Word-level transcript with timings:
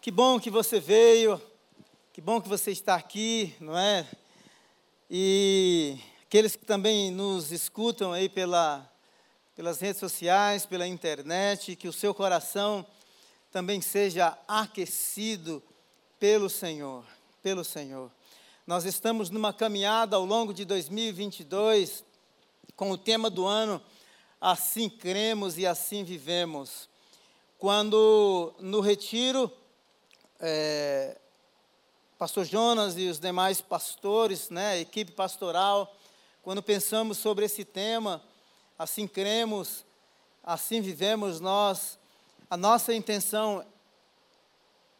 Que 0.00 0.10
bom 0.10 0.40
que 0.40 0.48
você 0.48 0.80
veio, 0.80 1.38
que 2.12 2.22
bom 2.22 2.40
que 2.40 2.48
você 2.48 2.70
está 2.70 2.94
aqui, 2.94 3.54
não 3.60 3.76
é? 3.76 4.08
E 5.10 5.98
aqueles 6.22 6.56
que 6.56 6.64
também 6.64 7.10
nos 7.10 7.52
escutam 7.52 8.10
aí 8.10 8.26
pela, 8.26 8.90
pelas 9.54 9.78
redes 9.78 10.00
sociais, 10.00 10.64
pela 10.64 10.86
internet, 10.86 11.76
que 11.76 11.86
o 11.86 11.92
seu 11.92 12.14
coração 12.14 12.86
também 13.52 13.82
seja 13.82 14.38
aquecido 14.48 15.62
pelo 16.18 16.48
Senhor, 16.48 17.04
pelo 17.42 17.62
Senhor. 17.62 18.10
Nós 18.66 18.86
estamos 18.86 19.28
numa 19.28 19.52
caminhada 19.52 20.16
ao 20.16 20.24
longo 20.24 20.54
de 20.54 20.64
2022 20.64 22.02
com 22.74 22.90
o 22.90 22.96
tema 22.96 23.28
do 23.28 23.46
ano 23.46 23.82
Assim 24.40 24.88
cremos 24.88 25.58
e 25.58 25.66
assim 25.66 26.02
vivemos. 26.02 26.88
Quando 27.58 28.54
no 28.58 28.80
retiro 28.80 29.52
é, 30.40 31.16
pastor 32.18 32.44
Jonas 32.44 32.96
e 32.96 33.08
os 33.08 33.18
demais 33.18 33.60
pastores, 33.60 34.48
né, 34.48 34.80
equipe 34.80 35.12
pastoral, 35.12 35.94
quando 36.42 36.62
pensamos 36.62 37.18
sobre 37.18 37.44
esse 37.44 37.64
tema, 37.64 38.22
assim 38.78 39.06
cremos, 39.06 39.84
assim 40.42 40.80
vivemos 40.80 41.40
nós, 41.40 41.98
a 42.48 42.56
nossa 42.56 42.94
intenção 42.94 43.64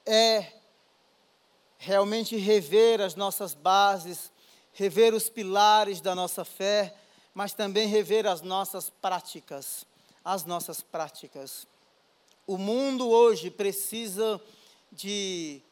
é 0.04 0.52
realmente 1.78 2.36
rever 2.36 3.00
as 3.00 3.14
nossas 3.14 3.54
bases, 3.54 4.30
rever 4.72 5.14
os 5.14 5.30
pilares 5.30 6.00
da 6.00 6.14
nossa 6.14 6.44
fé, 6.44 6.94
mas 7.32 7.54
também 7.54 7.88
rever 7.88 8.26
as 8.26 8.42
nossas 8.42 8.90
práticas, 8.90 9.86
as 10.22 10.44
nossas 10.44 10.82
práticas. 10.82 11.66
O 12.46 12.58
mundo 12.58 13.08
hoje 13.08 13.50
precisa 13.50 14.40
de, 14.92 15.62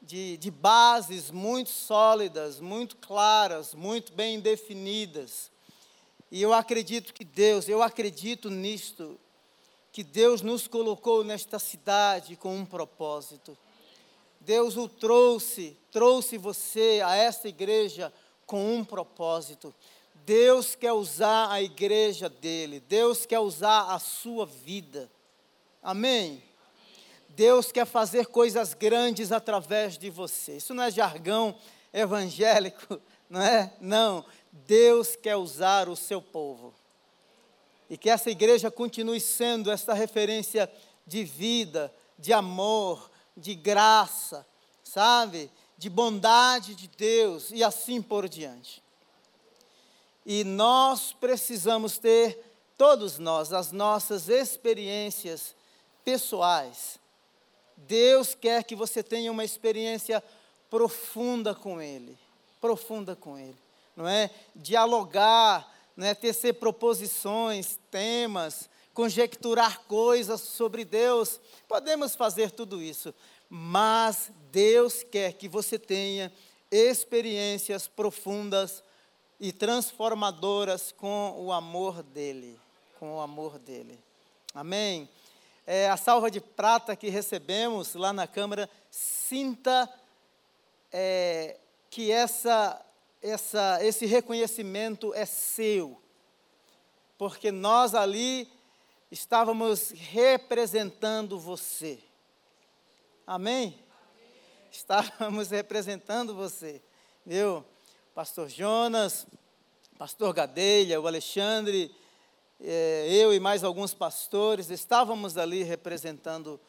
de, 0.00 0.36
de 0.36 0.50
bases 0.50 1.30
muito 1.30 1.70
sólidas, 1.70 2.60
muito 2.60 2.96
claras, 2.96 3.74
muito 3.74 4.12
bem 4.12 4.40
definidas. 4.40 5.50
E 6.30 6.40
eu 6.40 6.52
acredito 6.52 7.12
que 7.12 7.24
Deus, 7.24 7.68
eu 7.68 7.82
acredito 7.82 8.50
nisto, 8.50 9.18
que 9.92 10.02
Deus 10.02 10.40
nos 10.40 10.66
colocou 10.66 11.22
nesta 11.22 11.58
cidade 11.58 12.36
com 12.36 12.56
um 12.56 12.64
propósito. 12.64 13.56
Deus 14.40 14.76
o 14.76 14.88
trouxe, 14.88 15.76
trouxe 15.90 16.38
você 16.38 17.02
a 17.04 17.14
esta 17.14 17.48
igreja 17.48 18.12
com 18.46 18.74
um 18.74 18.84
propósito. 18.84 19.74
Deus 20.24 20.74
quer 20.74 20.92
usar 20.92 21.50
a 21.50 21.60
igreja 21.60 22.28
dele, 22.28 22.80
Deus 22.80 23.26
quer 23.26 23.40
usar 23.40 23.92
a 23.92 23.98
sua 23.98 24.46
vida. 24.46 25.10
Amém? 25.82 26.42
Deus 27.34 27.72
quer 27.72 27.86
fazer 27.86 28.26
coisas 28.26 28.74
grandes 28.74 29.32
através 29.32 29.96
de 29.96 30.10
você. 30.10 30.56
Isso 30.56 30.74
não 30.74 30.84
é 30.84 30.90
jargão 30.90 31.56
evangélico, 31.92 33.00
não 33.28 33.40
é? 33.40 33.72
Não. 33.80 34.24
Deus 34.50 35.16
quer 35.16 35.36
usar 35.36 35.88
o 35.88 35.96
seu 35.96 36.20
povo. 36.20 36.74
E 37.88 37.96
que 37.96 38.10
essa 38.10 38.30
igreja 38.30 38.70
continue 38.70 39.20
sendo 39.20 39.70
essa 39.70 39.94
referência 39.94 40.70
de 41.06 41.24
vida, 41.24 41.92
de 42.18 42.32
amor, 42.32 43.10
de 43.36 43.54
graça, 43.54 44.46
sabe? 44.84 45.50
De 45.78 45.88
bondade 45.88 46.74
de 46.74 46.86
Deus 46.86 47.50
e 47.50 47.64
assim 47.64 48.02
por 48.02 48.28
diante. 48.28 48.82
E 50.24 50.44
nós 50.44 51.14
precisamos 51.14 51.98
ter, 51.98 52.44
todos 52.76 53.18
nós, 53.18 53.52
as 53.52 53.72
nossas 53.72 54.28
experiências 54.28 55.54
pessoais 56.04 57.00
Deus 57.86 58.34
quer 58.34 58.64
que 58.64 58.74
você 58.74 59.02
tenha 59.02 59.30
uma 59.30 59.44
experiência 59.44 60.22
profunda 60.70 61.54
com 61.54 61.80
Ele, 61.80 62.16
profunda 62.60 63.14
com 63.14 63.38
Ele, 63.38 63.56
não 63.96 64.08
é? 64.08 64.30
Dialogar, 64.54 65.70
não 65.96 66.06
é? 66.06 66.14
Tecer 66.14 66.54
proposições, 66.54 67.78
temas, 67.90 68.68
conjecturar 68.94 69.80
coisas 69.80 70.40
sobre 70.40 70.84
Deus. 70.84 71.40
Podemos 71.68 72.14
fazer 72.14 72.50
tudo 72.50 72.80
isso, 72.80 73.14
mas 73.48 74.30
Deus 74.50 75.02
quer 75.02 75.32
que 75.34 75.48
você 75.48 75.78
tenha 75.78 76.32
experiências 76.70 77.86
profundas 77.86 78.82
e 79.38 79.52
transformadoras 79.52 80.92
com 80.92 81.34
o 81.36 81.52
amor 81.52 82.02
dele, 82.02 82.58
com 82.98 83.16
o 83.16 83.20
amor 83.20 83.58
dele. 83.58 83.98
Amém 84.54 85.08
é, 85.66 85.88
a 85.88 85.96
salva 85.96 86.30
de 86.30 86.40
prata 86.40 86.96
que 86.96 87.08
recebemos 87.08 87.94
lá 87.94 88.12
na 88.12 88.26
Câmara, 88.26 88.68
sinta 88.90 89.88
é, 90.92 91.58
que 91.88 92.10
essa, 92.10 92.84
essa, 93.20 93.78
esse 93.84 94.06
reconhecimento 94.06 95.14
é 95.14 95.24
seu, 95.24 96.00
porque 97.16 97.52
nós 97.52 97.94
ali 97.94 98.50
estávamos 99.10 99.90
representando 99.90 101.38
você. 101.38 101.98
Amém? 103.26 103.78
Estávamos 104.70 105.50
representando 105.52 106.34
você, 106.34 106.82
viu? 107.24 107.64
Pastor 108.14 108.48
Jonas, 108.48 109.26
Pastor 109.96 110.34
Gadelha, 110.34 111.00
o 111.00 111.06
Alexandre, 111.06 111.94
é, 112.64 113.08
eu 113.10 113.34
e 113.34 113.40
mais 113.40 113.64
alguns 113.64 113.92
pastores 113.92 114.70
estávamos 114.70 115.36
ali 115.36 115.64
representando, 115.64 116.60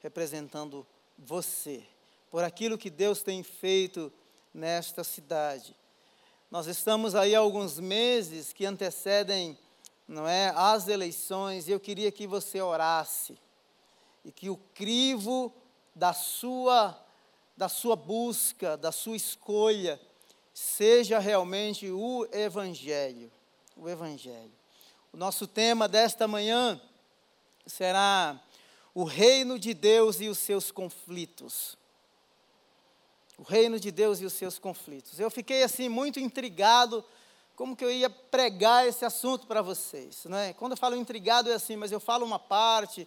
representando 0.00 0.86
você, 1.16 1.82
por 2.30 2.44
aquilo 2.44 2.76
que 2.76 2.90
Deus 2.90 3.22
tem 3.22 3.42
feito 3.42 4.12
nesta 4.52 5.02
cidade. 5.02 5.74
Nós 6.50 6.66
estamos 6.66 7.14
aí 7.14 7.34
há 7.34 7.38
alguns 7.38 7.78
meses 7.78 8.52
que 8.52 8.66
antecedem, 8.66 9.58
não 10.06 10.28
é, 10.28 10.52
as 10.54 10.86
eleições, 10.88 11.66
e 11.66 11.72
eu 11.72 11.80
queria 11.80 12.12
que 12.12 12.26
você 12.26 12.60
orasse 12.60 13.38
e 14.24 14.30
que 14.30 14.50
o 14.50 14.56
crivo 14.74 15.52
da 15.94 16.12
sua 16.12 17.04
da 17.56 17.68
sua 17.68 17.96
busca, 17.96 18.76
da 18.76 18.92
sua 18.92 19.16
escolha 19.16 20.00
seja 20.54 21.18
realmente 21.18 21.90
o 21.90 22.24
evangelho, 22.30 23.32
o 23.76 23.88
evangelho. 23.88 24.57
O 25.12 25.16
nosso 25.16 25.46
tema 25.46 25.88
desta 25.88 26.28
manhã 26.28 26.80
será 27.66 28.40
o 28.94 29.04
reino 29.04 29.58
de 29.58 29.72
Deus 29.72 30.20
e 30.20 30.28
os 30.28 30.38
seus 30.38 30.70
conflitos. 30.70 31.76
O 33.38 33.42
reino 33.42 33.78
de 33.78 33.90
Deus 33.90 34.20
e 34.20 34.24
os 34.24 34.32
seus 34.32 34.58
conflitos. 34.58 35.18
Eu 35.20 35.30
fiquei 35.30 35.62
assim 35.62 35.88
muito 35.88 36.18
intrigado 36.18 37.04
como 37.54 37.74
que 37.74 37.84
eu 37.84 37.90
ia 37.90 38.10
pregar 38.10 38.86
esse 38.86 39.04
assunto 39.04 39.46
para 39.46 39.62
vocês, 39.62 40.24
né? 40.26 40.52
Quando 40.52 40.72
eu 40.72 40.76
falo 40.76 40.94
intrigado 40.94 41.50
é 41.50 41.54
assim, 41.54 41.74
mas 41.74 41.90
eu 41.90 41.98
falo 41.98 42.24
uma 42.24 42.38
parte, 42.38 43.06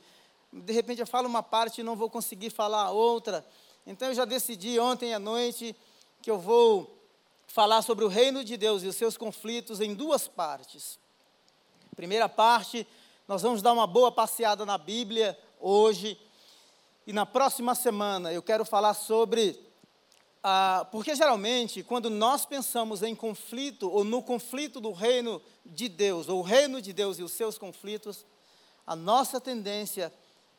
de 0.52 0.74
repente 0.74 1.00
eu 1.00 1.08
falo 1.08 1.28
uma 1.28 1.44
parte 1.44 1.82
e 1.82 1.84
não 1.84 1.96
vou 1.96 2.10
conseguir 2.10 2.50
falar 2.50 2.92
outra. 2.92 3.46
Então 3.86 4.10
eu 4.10 4.14
já 4.14 4.26
decidi 4.26 4.80
ontem 4.80 5.14
à 5.14 5.20
noite 5.20 5.76
que 6.22 6.30
eu 6.30 6.40
vou 6.40 6.98
falar 7.48 7.82
sobre 7.82 8.04
o 8.04 8.08
reino 8.08 8.44
de 8.44 8.58
Deus 8.58 8.84
e 8.84 8.88
os 8.88 8.96
seus 8.96 9.18
conflitos 9.18 9.80
em 9.80 9.94
duas 9.94 10.28
partes. 10.28 11.00
Primeira 12.02 12.28
parte, 12.28 12.88
nós 13.28 13.44
vamos 13.44 13.62
dar 13.62 13.72
uma 13.74 13.86
boa 13.86 14.12
passeada 14.12 14.66
na 14.66 14.76
Bíblia 14.76 15.38
hoje. 15.60 16.20
E 17.06 17.14
na 17.14 17.28
próxima 17.28 17.76
semana 17.76 18.34
eu 18.34 18.42
quero 18.42 18.66
falar 18.66 18.96
sobre. 18.96 19.64
Ah, 20.44 20.88
porque 20.92 21.14
geralmente, 21.14 21.84
quando 21.84 22.10
nós 22.10 22.44
pensamos 22.44 23.04
em 23.04 23.14
conflito, 23.14 23.88
ou 23.88 24.04
no 24.04 24.24
conflito 24.24 24.82
do 24.82 24.92
reino 24.92 25.40
de 25.64 25.88
Deus, 25.88 26.28
ou 26.28 26.40
o 26.40 26.42
reino 26.42 26.82
de 26.82 26.92
Deus 26.92 27.20
e 27.20 27.24
os 27.24 27.34
seus 27.34 27.60
conflitos, 27.60 28.26
a 28.88 28.96
nossa 28.96 29.40
tendência 29.40 30.12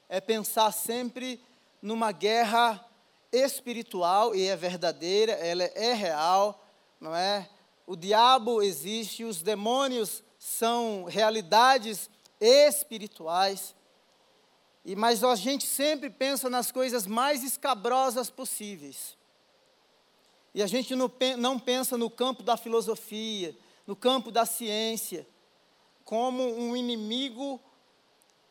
é 0.09 0.21
pensar 0.21 0.71
sempre 0.71 1.43
numa 1.83 2.13
guerra 2.13 2.89
espiritual, 3.33 4.33
e 4.33 4.47
é 4.47 4.55
verdadeira, 4.55 5.33
ela 5.33 5.65
é 5.65 5.93
real, 5.93 6.65
não 7.01 7.17
é? 7.17 7.51
O 7.85 7.97
diabo 7.97 8.63
existe, 8.63 9.25
os 9.25 9.43
demônios 9.43 10.23
são 10.45 11.05
realidades 11.05 12.11
espirituais. 12.41 13.77
E 14.85 14.97
mas 14.97 15.23
a 15.23 15.37
gente 15.37 15.69
sempre 15.69 16.11
pensa 16.11 16.51
nas 16.51 16.73
coisas 16.73 17.07
mais 17.07 17.45
escabrosas 17.45 18.29
possíveis. 18.29 19.17
E 20.53 20.61
a 20.61 20.67
gente 20.67 20.97
não, 20.97 21.09
não 21.39 21.61
pensa 21.61 21.97
no 21.97 22.11
campo 22.11 22.43
da 22.43 22.57
filosofia, 22.57 23.57
no 23.87 23.95
campo 23.95 24.33
da 24.33 24.45
ciência, 24.45 25.25
como 26.05 26.43
um 26.43 26.77
inimigo, 26.77 27.61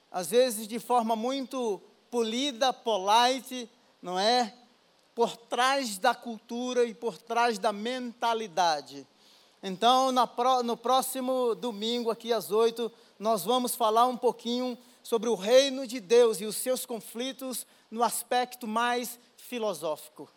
às 0.09 0.29
vezes 0.29 0.69
de 0.69 0.79
forma 0.79 1.13
muito 1.13 1.81
polida, 2.09 2.71
polite, 2.71 3.69
não 4.01 4.17
é? 4.17 4.55
Por 5.13 5.35
trás 5.35 5.97
da 5.97 6.15
cultura 6.15 6.85
e 6.85 6.93
por 6.93 7.17
trás 7.17 7.59
da 7.59 7.73
mentalidade. 7.73 9.05
Então, 9.63 10.12
no 10.63 10.75
próximo 10.75 11.54
domingo, 11.54 12.10
aqui 12.10 12.34
às 12.34 12.52
oito, 12.52 12.92
nós 13.19 13.44
vamos 13.44 13.75
falar 13.75 14.08
um 14.08 14.18
pouquinho 14.18 14.78
sobre 15.04 15.30
o 15.30 15.36
reino 15.36 15.86
de 15.86 16.00
Deus 16.00 16.42
e 16.42 16.46
os 16.46 16.56
seus 16.56 16.86
conflitos 16.86 17.66
no 17.90 18.04
aspecto 18.04 18.68
mais 18.68 19.19
filosófico. 19.38 20.30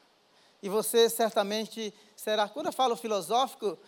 E 0.63 0.69
você 0.69 1.09
certamente 1.09 1.93
será. 2.17 2.49
Quando 2.49 2.67
eu 2.67 2.73
falo 2.73 2.97
filosófico, 2.97 3.79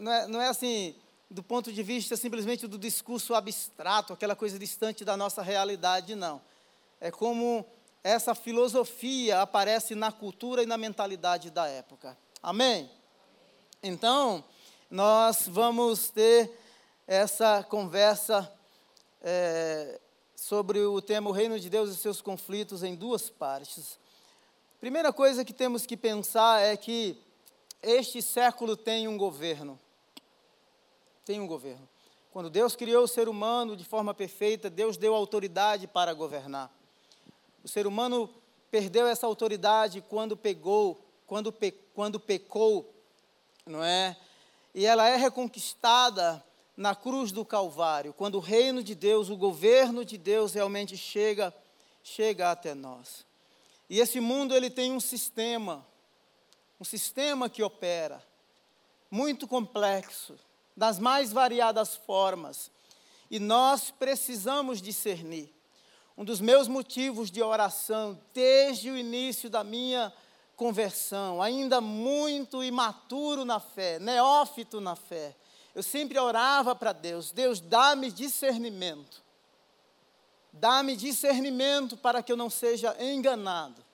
não 0.00 0.12
é, 0.12 0.26
não 0.26 0.40
é 0.40 0.48
assim, 0.48 0.94
do 1.30 1.42
ponto 1.42 1.72
de 1.72 1.82
vista 1.82 2.16
simplesmente 2.16 2.66
do 2.66 2.78
discurso 2.78 3.34
abstrato, 3.34 4.12
aquela 4.12 4.36
coisa 4.36 4.58
distante 4.58 5.04
da 5.04 5.16
nossa 5.16 5.42
realidade, 5.42 6.14
não. 6.14 6.40
É 7.00 7.10
como 7.10 7.66
essa 8.02 8.34
filosofia 8.34 9.40
aparece 9.40 9.94
na 9.94 10.12
cultura 10.12 10.62
e 10.62 10.66
na 10.66 10.78
mentalidade 10.78 11.50
da 11.50 11.66
época. 11.66 12.16
Amém? 12.42 12.90
Então, 13.82 14.44
nós 14.90 15.48
vamos 15.48 16.10
ter 16.10 16.50
essa 17.06 17.62
conversa 17.64 18.52
é, 19.20 20.00
sobre 20.34 20.80
o 20.80 21.00
tema 21.00 21.28
o 21.28 21.32
Reino 21.32 21.58
de 21.58 21.68
Deus 21.68 21.90
e 21.90 21.96
seus 21.96 22.20
conflitos 22.20 22.82
em 22.82 22.94
duas 22.94 23.28
partes. 23.28 23.98
Primeira 24.78 25.12
coisa 25.12 25.44
que 25.44 25.52
temos 25.52 25.86
que 25.86 25.96
pensar 25.96 26.62
é 26.62 26.76
que 26.76 27.18
este 27.82 28.22
século 28.22 28.76
tem 28.76 29.08
um 29.08 29.18
governo. 29.18 29.78
Tem 31.24 31.40
um 31.40 31.46
governo. 31.46 31.88
Quando 32.30 32.50
Deus 32.50 32.76
criou 32.76 33.04
o 33.04 33.08
ser 33.08 33.28
humano 33.28 33.76
de 33.76 33.84
forma 33.84 34.14
perfeita, 34.14 34.70
Deus 34.70 34.96
deu 34.96 35.14
autoridade 35.14 35.86
para 35.86 36.12
governar. 36.12 36.70
O 37.64 37.68
ser 37.68 37.86
humano 37.86 38.30
perdeu 38.70 39.06
essa 39.08 39.26
autoridade 39.26 40.04
quando 40.08 40.36
pegou, 40.36 41.00
quando, 41.26 41.50
pe, 41.50 41.72
quando 41.94 42.20
pecou, 42.20 42.94
não 43.64 43.82
é? 43.82 44.16
E 44.76 44.84
ela 44.84 45.08
é 45.08 45.16
reconquistada 45.16 46.44
na 46.76 46.94
cruz 46.94 47.32
do 47.32 47.46
Calvário, 47.46 48.12
quando 48.12 48.34
o 48.34 48.40
reino 48.40 48.82
de 48.82 48.94
Deus, 48.94 49.30
o 49.30 49.36
governo 49.36 50.04
de 50.04 50.18
Deus 50.18 50.52
realmente 50.52 50.98
chega, 50.98 51.52
chega 52.02 52.50
até 52.50 52.74
nós. 52.74 53.24
E 53.88 54.00
esse 54.00 54.20
mundo 54.20 54.54
ele 54.54 54.68
tem 54.68 54.92
um 54.92 55.00
sistema, 55.00 55.86
um 56.78 56.84
sistema 56.84 57.48
que 57.48 57.62
opera 57.62 58.22
muito 59.10 59.48
complexo, 59.48 60.38
das 60.76 60.98
mais 60.98 61.32
variadas 61.32 61.96
formas, 61.96 62.70
e 63.30 63.40
nós 63.40 63.90
precisamos 63.90 64.82
discernir. 64.82 65.50
Um 66.18 66.24
dos 66.24 66.38
meus 66.38 66.68
motivos 66.68 67.30
de 67.30 67.42
oração 67.42 68.20
desde 68.34 68.90
o 68.90 68.98
início 68.98 69.48
da 69.48 69.64
minha 69.64 70.12
conversão, 70.56 71.42
ainda 71.42 71.80
muito 71.80 72.64
imaturo 72.64 73.44
na 73.44 73.60
fé, 73.60 73.98
neófito 73.98 74.80
na 74.80 74.96
fé, 74.96 75.36
eu 75.74 75.82
sempre 75.82 76.18
orava 76.18 76.74
para 76.74 76.92
Deus: 76.92 77.30
Deus, 77.30 77.60
dá-me 77.60 78.10
discernimento. 78.10 79.22
Dá-me 80.50 80.96
discernimento 80.96 81.98
para 81.98 82.22
que 82.22 82.32
eu 82.32 82.36
não 82.36 82.48
seja 82.48 82.96
enganado. 82.98 83.84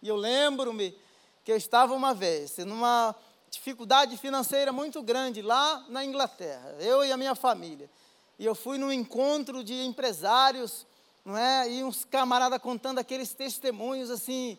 E 0.00 0.06
eu 0.06 0.14
lembro-me 0.14 0.96
que 1.42 1.50
eu 1.50 1.56
estava 1.56 1.92
uma 1.92 2.14
vez 2.14 2.56
numa 2.58 3.14
dificuldade 3.50 4.16
financeira 4.16 4.72
muito 4.72 5.02
grande 5.02 5.42
lá 5.42 5.84
na 5.88 6.04
Inglaterra, 6.04 6.76
eu 6.78 7.04
e 7.04 7.10
a 7.10 7.16
minha 7.16 7.34
família. 7.34 7.90
E 8.38 8.44
eu 8.44 8.54
fui 8.54 8.78
num 8.78 8.92
encontro 8.92 9.64
de 9.64 9.74
empresários, 9.84 10.86
não 11.24 11.36
é? 11.36 11.68
E 11.68 11.82
uns 11.82 12.04
camaradas 12.04 12.60
contando 12.60 12.98
aqueles 12.98 13.32
testemunhos 13.32 14.10
assim, 14.10 14.56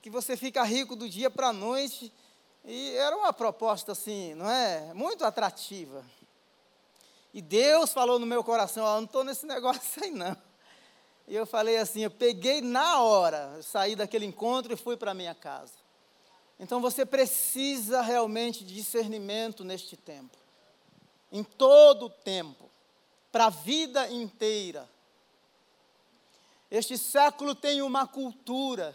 que 0.00 0.10
você 0.10 0.36
fica 0.36 0.62
rico 0.62 0.94
do 0.94 1.08
dia 1.08 1.30
para 1.30 1.48
a 1.48 1.52
noite. 1.52 2.12
E 2.64 2.90
era 2.96 3.16
uma 3.16 3.32
proposta 3.32 3.92
assim, 3.92 4.34
não 4.34 4.48
é? 4.48 4.92
Muito 4.94 5.24
atrativa. 5.24 6.04
E 7.32 7.42
Deus 7.42 7.92
falou 7.92 8.18
no 8.18 8.26
meu 8.26 8.42
coração: 8.42 8.84
oh, 8.84 8.96
não 8.96 9.04
estou 9.04 9.24
nesse 9.24 9.44
negócio 9.46 10.02
aí 10.02 10.10
não. 10.10 10.36
E 11.26 11.34
eu 11.34 11.46
falei 11.46 11.76
assim: 11.76 12.00
eu 12.00 12.10
peguei 12.10 12.60
na 12.60 13.00
hora, 13.00 13.60
saí 13.62 13.94
daquele 13.94 14.26
encontro 14.26 14.72
e 14.72 14.76
fui 14.76 14.96
para 14.96 15.14
minha 15.14 15.34
casa. 15.34 15.74
Então 16.58 16.80
você 16.80 17.06
precisa 17.06 18.00
realmente 18.00 18.64
de 18.64 18.74
discernimento 18.74 19.62
neste 19.62 19.96
tempo, 19.96 20.36
em 21.30 21.44
todo 21.44 22.06
o 22.06 22.10
tempo, 22.10 22.68
para 23.30 23.46
a 23.46 23.50
vida 23.50 24.10
inteira. 24.10 24.88
Este 26.70 26.98
século 26.98 27.54
tem 27.54 27.80
uma 27.80 28.06
cultura, 28.06 28.94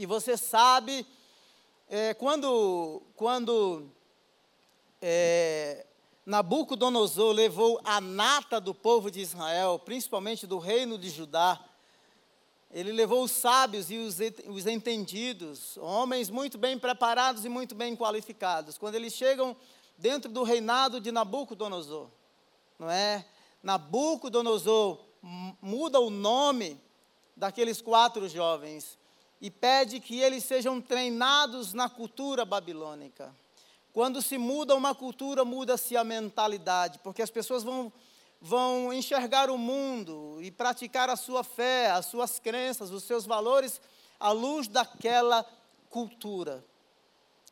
e 0.00 0.06
você 0.06 0.34
sabe 0.34 1.06
é, 1.86 2.14
quando 2.14 3.02
quando 3.14 3.86
é, 4.98 5.84
Nabucodonosor 6.24 7.32
levou 7.32 7.78
a 7.84 8.00
nata 8.00 8.58
do 8.58 8.74
povo 8.74 9.10
de 9.10 9.20
Israel, 9.20 9.78
principalmente 9.78 10.46
do 10.46 10.56
reino 10.56 10.96
de 10.96 11.10
Judá, 11.10 11.62
ele 12.70 12.92
levou 12.92 13.24
os 13.24 13.30
sábios 13.30 13.90
e 13.90 13.98
os, 13.98 14.16
os 14.48 14.66
entendidos, 14.66 15.76
homens 15.76 16.30
muito 16.30 16.56
bem 16.56 16.78
preparados 16.78 17.44
e 17.44 17.50
muito 17.50 17.74
bem 17.74 17.94
qualificados. 17.94 18.78
Quando 18.78 18.94
eles 18.94 19.12
chegam 19.12 19.54
dentro 19.98 20.32
do 20.32 20.44
reinado 20.44 20.98
de 20.98 21.12
Nabucodonosor, 21.12 22.08
não 22.78 22.90
é? 22.90 23.26
Nabucodonosor 23.62 24.98
muda 25.60 26.00
o 26.00 26.08
nome 26.08 26.80
daqueles 27.36 27.82
quatro 27.82 28.26
jovens 28.30 28.98
e 29.40 29.50
pede 29.50 30.00
que 30.00 30.20
eles 30.20 30.44
sejam 30.44 30.80
treinados 30.80 31.72
na 31.72 31.88
cultura 31.88 32.44
babilônica. 32.44 33.34
Quando 33.92 34.20
se 34.20 34.36
muda 34.38 34.76
uma 34.76 34.94
cultura, 34.94 35.44
muda-se 35.44 35.96
a 35.96 36.04
mentalidade, 36.04 36.98
porque 37.00 37.22
as 37.22 37.30
pessoas 37.30 37.64
vão, 37.64 37.92
vão 38.40 38.92
enxergar 38.92 39.50
o 39.50 39.58
mundo 39.58 40.38
e 40.40 40.50
praticar 40.50 41.08
a 41.08 41.16
sua 41.16 41.42
fé, 41.42 41.90
as 41.90 42.06
suas 42.06 42.38
crenças, 42.38 42.90
os 42.90 43.02
seus 43.04 43.26
valores 43.26 43.80
à 44.18 44.30
luz 44.30 44.68
daquela 44.68 45.44
cultura. 45.88 46.64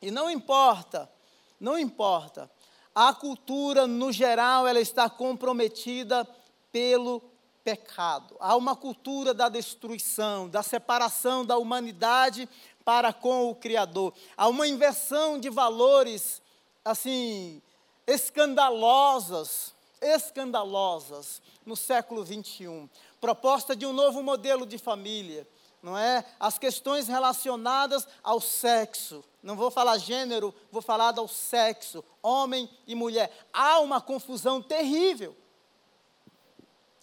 E 0.01 0.11
não 0.11 0.29
importa, 0.29 1.11
não 1.59 1.77
importa, 1.77 2.49
a 2.95 3.13
cultura 3.13 3.85
no 3.85 4.11
geral 4.11 4.67
ela 4.67 4.79
está 4.79 5.09
comprometida 5.09 6.27
pelo 6.71 7.21
pecado. 7.69 8.35
Há 8.39 8.55
uma 8.55 8.75
cultura 8.75 9.31
da 9.31 9.47
destruição, 9.47 10.49
da 10.49 10.63
separação 10.63 11.45
da 11.45 11.55
humanidade 11.57 12.49
para 12.83 13.13
com 13.13 13.47
o 13.47 13.55
Criador. 13.55 14.11
Há 14.35 14.47
uma 14.47 14.67
inversão 14.67 15.39
de 15.39 15.51
valores, 15.51 16.41
assim, 16.83 17.61
escandalosas, 18.07 19.75
escandalosas 20.01 21.43
no 21.63 21.75
século 21.75 22.23
21. 22.23 22.89
Proposta 23.21 23.75
de 23.75 23.85
um 23.85 23.93
novo 23.93 24.23
modelo 24.23 24.65
de 24.65 24.79
família, 24.79 25.47
não 25.83 25.95
é? 25.95 26.25
As 26.39 26.57
questões 26.57 27.07
relacionadas 27.07 28.07
ao 28.23 28.41
sexo. 28.41 29.23
Não 29.43 29.55
vou 29.55 29.69
falar 29.69 29.99
gênero, 29.99 30.55
vou 30.71 30.81
falar 30.81 31.11
do 31.11 31.27
sexo, 31.27 32.03
homem 32.23 32.67
e 32.87 32.95
mulher. 32.95 33.31
Há 33.53 33.79
uma 33.79 34.01
confusão 34.01 34.59
terrível 34.59 35.35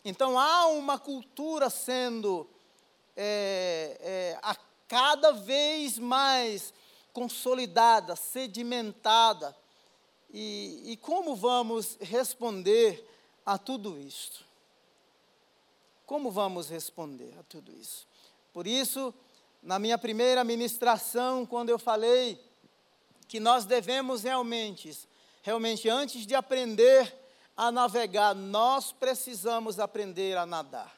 então 0.09 0.39
há 0.39 0.69
uma 0.69 1.01
cultura 1.01 1.69
sendo 1.69 2.49
é, 3.17 3.99
é, 4.01 4.39
a 4.41 4.55
cada 4.87 5.33
vez 5.33 5.99
mais 5.99 6.73
consolidada, 7.13 8.15
sedimentada. 8.15 9.57
E, 10.33 10.93
e 10.93 10.97
como 10.99 11.35
vamos 11.35 11.99
responder 12.01 13.05
a 13.45 13.59
tudo 13.59 13.99
isto? 13.99 14.45
Como 16.07 16.31
vamos 16.31 16.69
responder 16.69 17.35
a 17.41 17.43
tudo 17.43 17.73
isso? 17.73 18.07
Por 18.53 18.65
isso, 18.65 19.13
na 19.61 19.77
minha 19.77 19.99
primeira 19.99 20.45
ministração, 20.45 21.45
quando 21.45 21.71
eu 21.71 21.81
falei 21.81 22.41
que 23.27 23.41
nós 23.41 23.65
devemos 23.65 24.23
realmente, 24.23 24.97
realmente 25.43 25.89
antes 25.89 26.25
de 26.25 26.37
aprender 26.37 27.26
a 27.57 27.73
navegar, 27.73 28.35
nós 28.35 28.93
precisamos 28.93 29.79
aprender 29.79 30.37
a 30.37 30.45
nadar. 30.45 30.95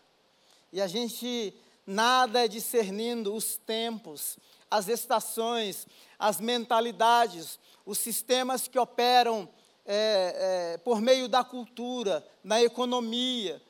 E 0.73 0.81
a 0.81 0.87
gente 0.87 1.55
nada 1.87 2.45
é 2.45 2.49
discernindo 2.49 3.35
os 3.35 3.57
tempos, 3.57 4.37
as 4.71 4.89
estações, 4.89 5.87
as 6.19 6.41
mentalidades, 6.41 7.59
os 7.87 7.99
sistemas 7.99 8.69
que 8.69 8.79
operam 8.79 9.49
é, 9.87 10.75
é, 10.75 10.79
por 10.79 11.01
meio 11.01 11.29
da 11.29 11.43
cultura, 11.43 12.27
na 12.45 12.63
economia, 12.63 13.63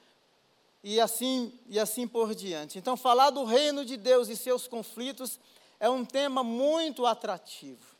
e 0.82 1.00
assim, 1.00 1.52
e 1.68 1.78
assim 1.78 2.08
por 2.08 2.34
diante. 2.34 2.78
Então, 2.78 2.96
falar 2.96 3.30
do 3.30 3.44
reino 3.44 3.84
de 3.84 3.96
Deus 3.96 4.28
e 4.28 4.36
seus 4.36 4.66
conflitos 4.66 5.38
é 5.78 5.88
um 5.88 6.04
tema 6.04 6.42
muito 6.42 7.06
atrativo. 7.06 7.96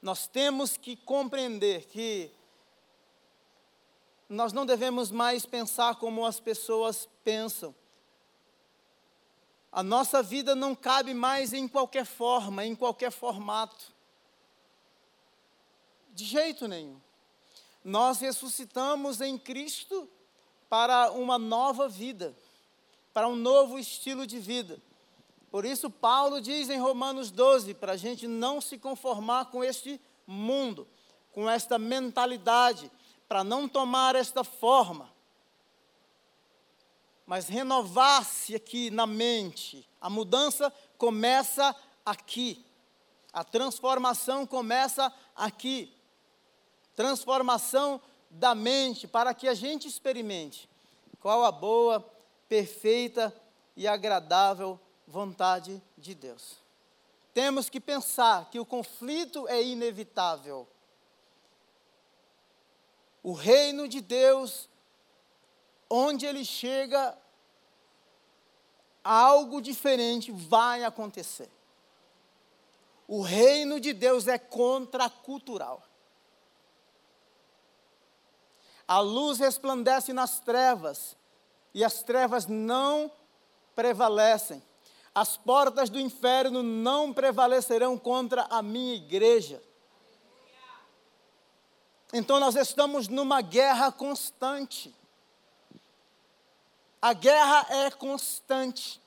Nós 0.00 0.26
temos 0.26 0.76
que 0.76 0.96
compreender 0.96 1.86
que 1.86 2.30
nós 4.30 4.52
não 4.52 4.64
devemos 4.64 5.10
mais 5.10 5.44
pensar 5.44 5.96
como 5.96 6.24
as 6.24 6.38
pessoas 6.38 7.08
pensam. 7.24 7.74
A 9.72 9.82
nossa 9.82 10.22
vida 10.22 10.54
não 10.54 10.72
cabe 10.72 11.12
mais 11.12 11.52
em 11.52 11.66
qualquer 11.66 12.06
forma, 12.06 12.64
em 12.64 12.76
qualquer 12.76 13.10
formato. 13.10 13.92
De 16.12 16.24
jeito 16.24 16.68
nenhum. 16.68 17.00
Nós 17.84 18.20
ressuscitamos 18.20 19.20
em 19.20 19.36
Cristo 19.36 20.08
para 20.68 21.10
uma 21.10 21.36
nova 21.36 21.88
vida, 21.88 22.32
para 23.12 23.26
um 23.26 23.34
novo 23.34 23.80
estilo 23.80 24.28
de 24.28 24.38
vida. 24.38 24.80
Por 25.50 25.64
isso, 25.64 25.90
Paulo 25.90 26.40
diz 26.40 26.70
em 26.70 26.78
Romanos 26.78 27.32
12 27.32 27.74
para 27.74 27.92
a 27.92 27.96
gente 27.96 28.28
não 28.28 28.60
se 28.60 28.78
conformar 28.78 29.46
com 29.46 29.64
este 29.64 30.00
mundo, 30.24 30.86
com 31.32 31.50
esta 31.50 31.76
mentalidade, 31.78 32.90
para 33.30 33.44
não 33.44 33.68
tomar 33.68 34.16
esta 34.16 34.42
forma, 34.42 35.08
mas 37.24 37.46
renovar-se 37.46 38.56
aqui 38.56 38.90
na 38.90 39.06
mente. 39.06 39.88
A 40.00 40.10
mudança 40.10 40.74
começa 40.98 41.72
aqui, 42.04 42.66
a 43.32 43.44
transformação 43.44 44.44
começa 44.44 45.14
aqui. 45.36 45.94
Transformação 46.96 48.00
da 48.28 48.52
mente, 48.52 49.06
para 49.06 49.32
que 49.32 49.46
a 49.46 49.54
gente 49.54 49.86
experimente 49.86 50.68
qual 51.20 51.44
a 51.44 51.52
boa, 51.52 52.04
perfeita 52.48 53.32
e 53.76 53.86
agradável 53.86 54.76
vontade 55.06 55.80
de 55.96 56.16
Deus. 56.16 56.56
Temos 57.32 57.70
que 57.70 57.78
pensar 57.78 58.50
que 58.50 58.58
o 58.58 58.66
conflito 58.66 59.46
é 59.46 59.62
inevitável. 59.62 60.66
O 63.22 63.32
reino 63.32 63.86
de 63.86 64.00
Deus, 64.00 64.68
onde 65.88 66.24
ele 66.24 66.44
chega, 66.44 67.16
algo 69.04 69.60
diferente 69.60 70.32
vai 70.32 70.84
acontecer. 70.84 71.50
O 73.06 73.22
reino 73.22 73.80
de 73.80 73.92
Deus 73.92 74.28
é 74.28 74.38
contracultural. 74.38 75.82
A 78.86 79.00
luz 79.00 79.38
resplandece 79.38 80.12
nas 80.12 80.40
trevas, 80.40 81.16
e 81.74 81.84
as 81.84 82.02
trevas 82.02 82.46
não 82.46 83.10
prevalecem. 83.74 84.62
As 85.14 85.36
portas 85.36 85.90
do 85.90 85.98
inferno 85.98 86.62
não 86.62 87.12
prevalecerão 87.12 87.98
contra 87.98 88.42
a 88.50 88.62
minha 88.62 88.94
igreja. 88.94 89.62
Então 92.12 92.40
nós 92.40 92.56
estamos 92.56 93.08
numa 93.08 93.40
guerra 93.40 93.92
constante. 93.92 94.94
A 97.00 97.12
guerra 97.12 97.66
é 97.70 97.90
constante. 97.90 99.00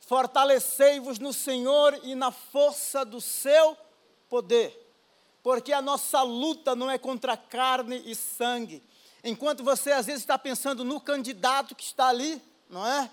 Fortalecei-vos 0.00 1.18
no 1.18 1.32
Senhor 1.32 1.98
e 2.02 2.14
na 2.14 2.30
força 2.30 3.04
do 3.04 3.20
seu 3.20 3.76
poder, 4.28 4.72
porque 5.42 5.72
a 5.72 5.82
nossa 5.82 6.22
luta 6.22 6.74
não 6.74 6.90
é 6.90 6.96
contra 6.96 7.36
carne 7.36 8.02
e 8.06 8.14
sangue. 8.14 8.82
Enquanto 9.22 9.64
você 9.64 9.92
às 9.92 10.06
vezes 10.06 10.22
está 10.22 10.38
pensando 10.38 10.84
no 10.84 11.00
candidato 11.00 11.74
que 11.74 11.82
está 11.82 12.08
ali, 12.08 12.40
não 12.70 12.86
é? 12.86 13.10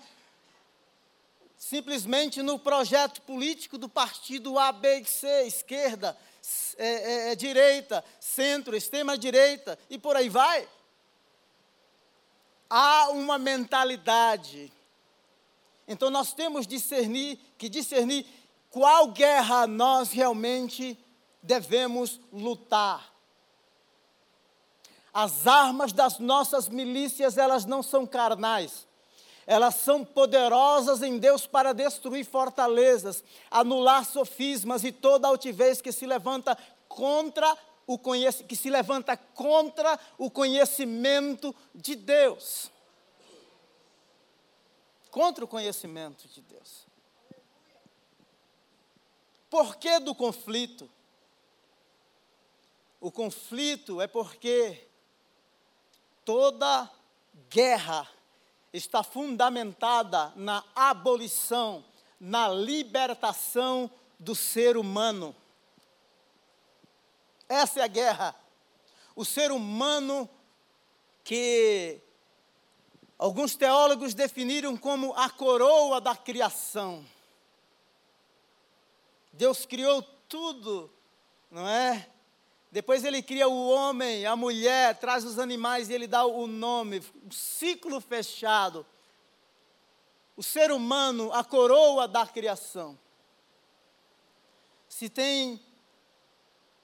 simplesmente 1.64 2.42
no 2.42 2.58
projeto 2.58 3.22
político 3.22 3.78
do 3.78 3.88
partido 3.88 4.58
A, 4.58 4.70
B 4.70 5.00
e 5.00 5.04
C, 5.06 5.46
esquerda, 5.46 6.14
é, 6.76 6.86
é, 6.86 7.32
é, 7.32 7.34
direita, 7.34 8.04
centro, 8.20 8.76
extrema-direita 8.76 9.78
e 9.88 9.98
por 9.98 10.16
aí 10.16 10.28
vai. 10.28 10.68
Há 12.68 13.10
uma 13.10 13.38
mentalidade. 13.38 14.72
Então 15.86 16.10
nós 16.10 16.32
temos 16.32 16.66
discernir, 16.66 17.38
que 17.56 17.68
discernir 17.68 18.26
qual 18.70 19.08
guerra 19.08 19.66
nós 19.66 20.10
realmente 20.10 20.98
devemos 21.42 22.20
lutar. 22.32 23.12
As 25.12 25.46
armas 25.46 25.92
das 25.92 26.18
nossas 26.18 26.68
milícias, 26.68 27.38
elas 27.38 27.64
não 27.64 27.82
são 27.82 28.04
carnais 28.04 28.86
elas 29.46 29.76
são 29.76 30.04
poderosas 30.04 31.02
em 31.02 31.18
Deus 31.18 31.46
para 31.46 31.72
destruir 31.72 32.24
fortalezas, 32.24 33.22
anular 33.50 34.04
sofismas 34.04 34.84
e 34.84 34.92
toda 34.92 35.28
altivez 35.28 35.80
que 35.80 35.92
se 35.92 36.06
levanta 36.06 36.56
contra 36.88 37.56
o 37.86 37.98
que 38.48 38.56
se 38.56 38.70
levanta 38.70 39.16
contra 39.16 39.98
o 40.16 40.30
conhecimento 40.30 41.54
de 41.74 41.94
Deus. 41.94 42.70
Contra 45.10 45.44
o 45.44 45.48
conhecimento 45.48 46.26
de 46.28 46.40
Deus. 46.40 46.86
Por 49.50 49.76
que 49.76 50.00
do 50.00 50.14
conflito? 50.14 50.90
O 53.00 53.12
conflito 53.12 54.00
é 54.00 54.06
porque 54.06 54.88
toda 56.24 56.90
guerra 57.50 58.08
está 58.74 59.04
fundamentada 59.04 60.32
na 60.34 60.64
abolição, 60.74 61.84
na 62.18 62.48
libertação 62.48 63.88
do 64.18 64.34
ser 64.34 64.76
humano. 64.76 65.34
Essa 67.48 67.80
é 67.80 67.82
a 67.84 67.86
guerra. 67.86 68.34
O 69.14 69.24
ser 69.24 69.52
humano 69.52 70.28
que 71.22 72.00
alguns 73.16 73.54
teólogos 73.54 74.12
definiram 74.12 74.76
como 74.76 75.14
a 75.14 75.30
coroa 75.30 76.00
da 76.00 76.16
criação. 76.16 77.06
Deus 79.32 79.64
criou 79.64 80.02
tudo, 80.28 80.90
não 81.48 81.68
é? 81.68 82.10
Depois 82.74 83.04
ele 83.04 83.22
cria 83.22 83.46
o 83.46 83.68
homem, 83.68 84.26
a 84.26 84.34
mulher, 84.34 84.98
traz 84.98 85.24
os 85.24 85.38
animais 85.38 85.88
e 85.88 85.92
ele 85.92 86.08
dá 86.08 86.24
o 86.24 86.48
nome, 86.48 87.00
um 87.24 87.30
ciclo 87.30 88.00
fechado. 88.00 88.84
O 90.36 90.42
ser 90.42 90.72
humano, 90.72 91.32
a 91.32 91.44
coroa 91.44 92.08
da 92.08 92.26
criação. 92.26 92.98
Se 94.88 95.08
tem 95.08 95.64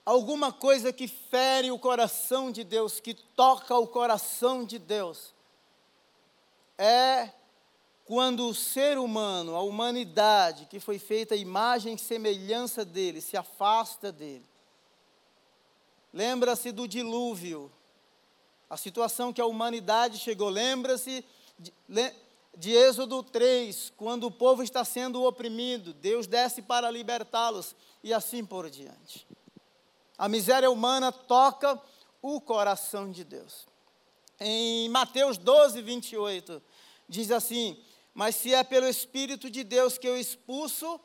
alguma 0.06 0.52
coisa 0.52 0.92
que 0.92 1.08
fere 1.08 1.72
o 1.72 1.78
coração 1.78 2.52
de 2.52 2.62
Deus, 2.62 3.00
que 3.00 3.12
toca 3.12 3.76
o 3.76 3.88
coração 3.88 4.64
de 4.64 4.78
Deus, 4.78 5.34
é 6.78 7.30
quando 8.04 8.46
o 8.46 8.54
ser 8.54 8.96
humano, 8.96 9.56
a 9.56 9.60
humanidade, 9.60 10.66
que 10.66 10.78
foi 10.78 11.00
feita 11.00 11.34
a 11.34 11.36
imagem 11.36 11.94
e 11.94 11.98
semelhança 11.98 12.84
dele, 12.84 13.20
se 13.20 13.36
afasta 13.36 14.12
dele. 14.12 14.48
Lembra-se 16.12 16.72
do 16.72 16.88
dilúvio, 16.88 17.70
a 18.68 18.76
situação 18.76 19.32
que 19.32 19.40
a 19.40 19.46
humanidade 19.46 20.18
chegou. 20.18 20.48
Lembra-se 20.48 21.24
de, 21.58 21.72
de 22.56 22.72
Êxodo 22.72 23.22
3, 23.22 23.92
quando 23.96 24.26
o 24.26 24.30
povo 24.30 24.62
está 24.62 24.84
sendo 24.84 25.24
oprimido, 25.24 25.92
Deus 25.94 26.26
desce 26.26 26.62
para 26.62 26.90
libertá-los 26.90 27.74
e 28.02 28.12
assim 28.12 28.44
por 28.44 28.68
diante. 28.68 29.26
A 30.18 30.28
miséria 30.28 30.70
humana 30.70 31.10
toca 31.10 31.80
o 32.20 32.40
coração 32.40 33.10
de 33.10 33.24
Deus. 33.24 33.66
Em 34.38 34.88
Mateus 34.88 35.38
12, 35.38 35.80
28, 35.80 36.62
diz 37.08 37.30
assim: 37.30 37.78
Mas 38.12 38.36
se 38.36 38.52
é 38.52 38.62
pelo 38.64 38.88
Espírito 38.88 39.50
de 39.50 39.62
Deus 39.64 39.96
que 39.96 40.08
eu 40.08 40.18
expulso 40.18 41.00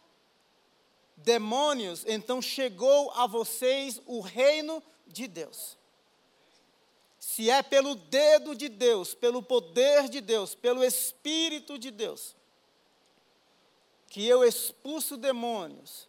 demônios, 1.18 2.04
então 2.08 2.42
chegou 2.42 3.12
a 3.12 3.26
vocês 3.26 4.02
o 4.06 4.20
reino 4.20 4.84
de 5.08 5.28
Deus. 5.28 5.78
Se 7.20 7.50
é 7.50 7.64
pelo 7.64 7.96
dedo 7.96 8.56
de 8.56 8.70
Deus, 8.70 9.14
pelo 9.14 9.42
poder 9.42 10.08
de 10.10 10.22
Deus, 10.22 10.56
pelo 10.56 10.84
Espírito 10.84 11.78
de 11.78 11.92
Deus, 11.92 12.36
que 14.08 14.26
eu 14.26 14.44
expulso 14.44 15.18
demônios, 15.18 16.08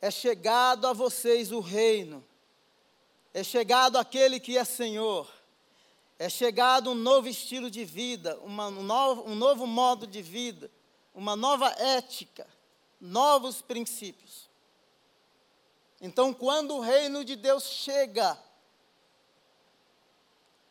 é 0.00 0.10
chegado 0.10 0.86
a 0.86 0.92
vocês 0.92 1.50
o 1.50 1.60
reino, 1.60 2.24
é 3.32 3.42
chegado 3.42 3.96
aquele 3.96 4.38
que 4.38 4.56
é 4.56 4.64
Senhor, 4.64 5.28
é 6.18 6.28
chegado 6.28 6.90
um 6.90 6.94
novo 6.94 7.28
estilo 7.28 7.70
de 7.70 7.84
vida, 7.84 8.38
uma, 8.40 8.68
um, 8.68 8.82
novo, 8.82 9.30
um 9.30 9.34
novo 9.34 9.66
modo 9.66 10.06
de 10.06 10.22
vida, 10.22 10.70
uma 11.14 11.34
nova 11.34 11.68
ética, 11.78 12.46
novos 13.00 13.60
princípios. 13.60 14.45
Então, 16.00 16.32
quando 16.32 16.76
o 16.76 16.80
reino 16.80 17.24
de 17.24 17.36
Deus 17.36 17.64
chega, 17.64 18.38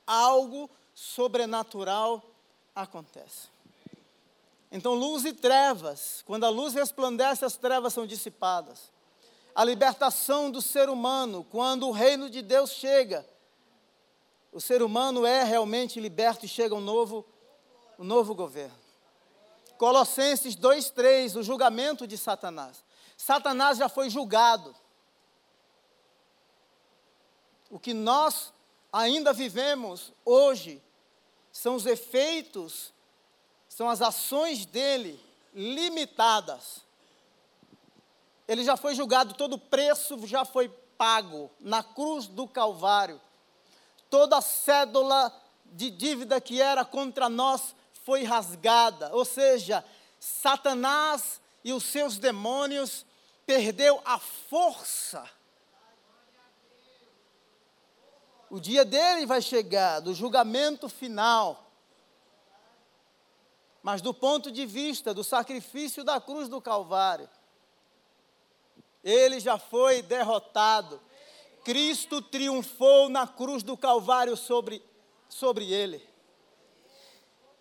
algo 0.06 0.70
sobrenatural 0.94 2.24
acontece. 2.76 3.50
Então, 4.72 4.94
luz 4.94 5.26
e 5.26 5.34
trevas, 5.34 6.22
quando 6.26 6.44
a 6.44 6.50
luz 6.50 6.74
resplandece, 6.74 7.46
as 7.46 7.56
trevas 7.56 7.94
são 7.94 8.06
dissipadas. 8.06 8.92
A 9.54 9.64
libertação 9.64 10.52
do 10.52 10.62
ser 10.62 10.90
humano, 10.90 11.46
quando 11.50 11.88
o 11.88 11.92
reino 11.92 12.30
de 12.30 12.42
Deus 12.42 12.72
chega, 12.72 13.26
o 14.52 14.60
ser 14.60 14.82
humano 14.82 15.26
é 15.26 15.44
realmente 15.44 16.00
liberto 16.00 16.46
e 16.46 16.50
chega 16.50 16.76
um 16.76 16.82
novo, 16.82 17.26
um 17.98 18.04
novo 18.04 18.36
governo. 18.36 18.76
Colossenses 19.78 20.56
2,3, 20.56 21.38
o 21.38 21.44
julgamento 21.44 22.06
de 22.06 22.18
Satanás. 22.18 22.84
Satanás 23.18 23.78
já 23.78 23.90
foi 23.90 24.10
julgado. 24.10 24.76
O 27.70 27.80
que 27.80 27.94
nós 27.94 28.54
ainda 28.92 29.34
vivemos 29.34 30.14
hoje 30.24 30.82
são 31.52 31.76
os 31.76 31.86
efeitos, 31.86 32.94
são 33.68 33.90
as 33.90 34.02
ações 34.02 34.66
dele 34.66 35.20
limitadas. 35.54 36.82
Ele 38.48 38.64
já 38.64 38.78
foi 38.78 38.94
julgado, 38.94 39.34
todo 39.34 39.54
o 39.54 39.60
preço 39.60 40.26
já 40.28 40.46
foi 40.46 40.70
pago 40.98 41.50
na 41.60 41.82
cruz 41.82 42.28
do 42.28 42.48
Calvário. 42.48 43.20
Toda 44.10 44.38
a 44.38 44.42
cédula 44.42 45.34
de 45.66 45.90
dívida 45.90 46.40
que 46.40 46.62
era 46.62 46.86
contra 46.86 47.28
nós 47.28 47.76
foi 48.06 48.24
rasgada, 48.24 49.10
ou 49.14 49.26
seja, 49.26 49.84
Satanás 50.20 51.42
e 51.64 51.74
os 51.74 51.84
seus 51.84 52.18
demônios 52.18 53.06
perdeu 53.46 54.00
a 54.06 54.20
força. 54.20 55.28
O 58.56 58.60
dia 58.62 58.86
dele 58.86 59.26
vai 59.26 59.42
chegar, 59.42 60.00
do 60.00 60.14
julgamento 60.14 60.88
final. 60.88 61.70
Mas 63.84 64.02
do 64.02 64.14
ponto 64.14 64.50
de 64.50 64.66
vista 64.66 65.14
do 65.14 65.26
sacrifício 65.26 66.06
da 66.06 66.22
cruz 66.22 66.48
do 66.48 66.62
Calvário, 66.62 67.30
ele 69.04 69.42
já 69.42 69.58
foi 69.58 70.02
derrotado. 70.02 71.02
Cristo 71.66 72.22
triunfou 72.22 73.10
na 73.10 73.28
cruz 73.28 73.62
do 73.62 73.76
Calvário 73.76 74.38
sobre, 74.38 74.82
sobre 75.28 75.70
ele. 75.74 76.02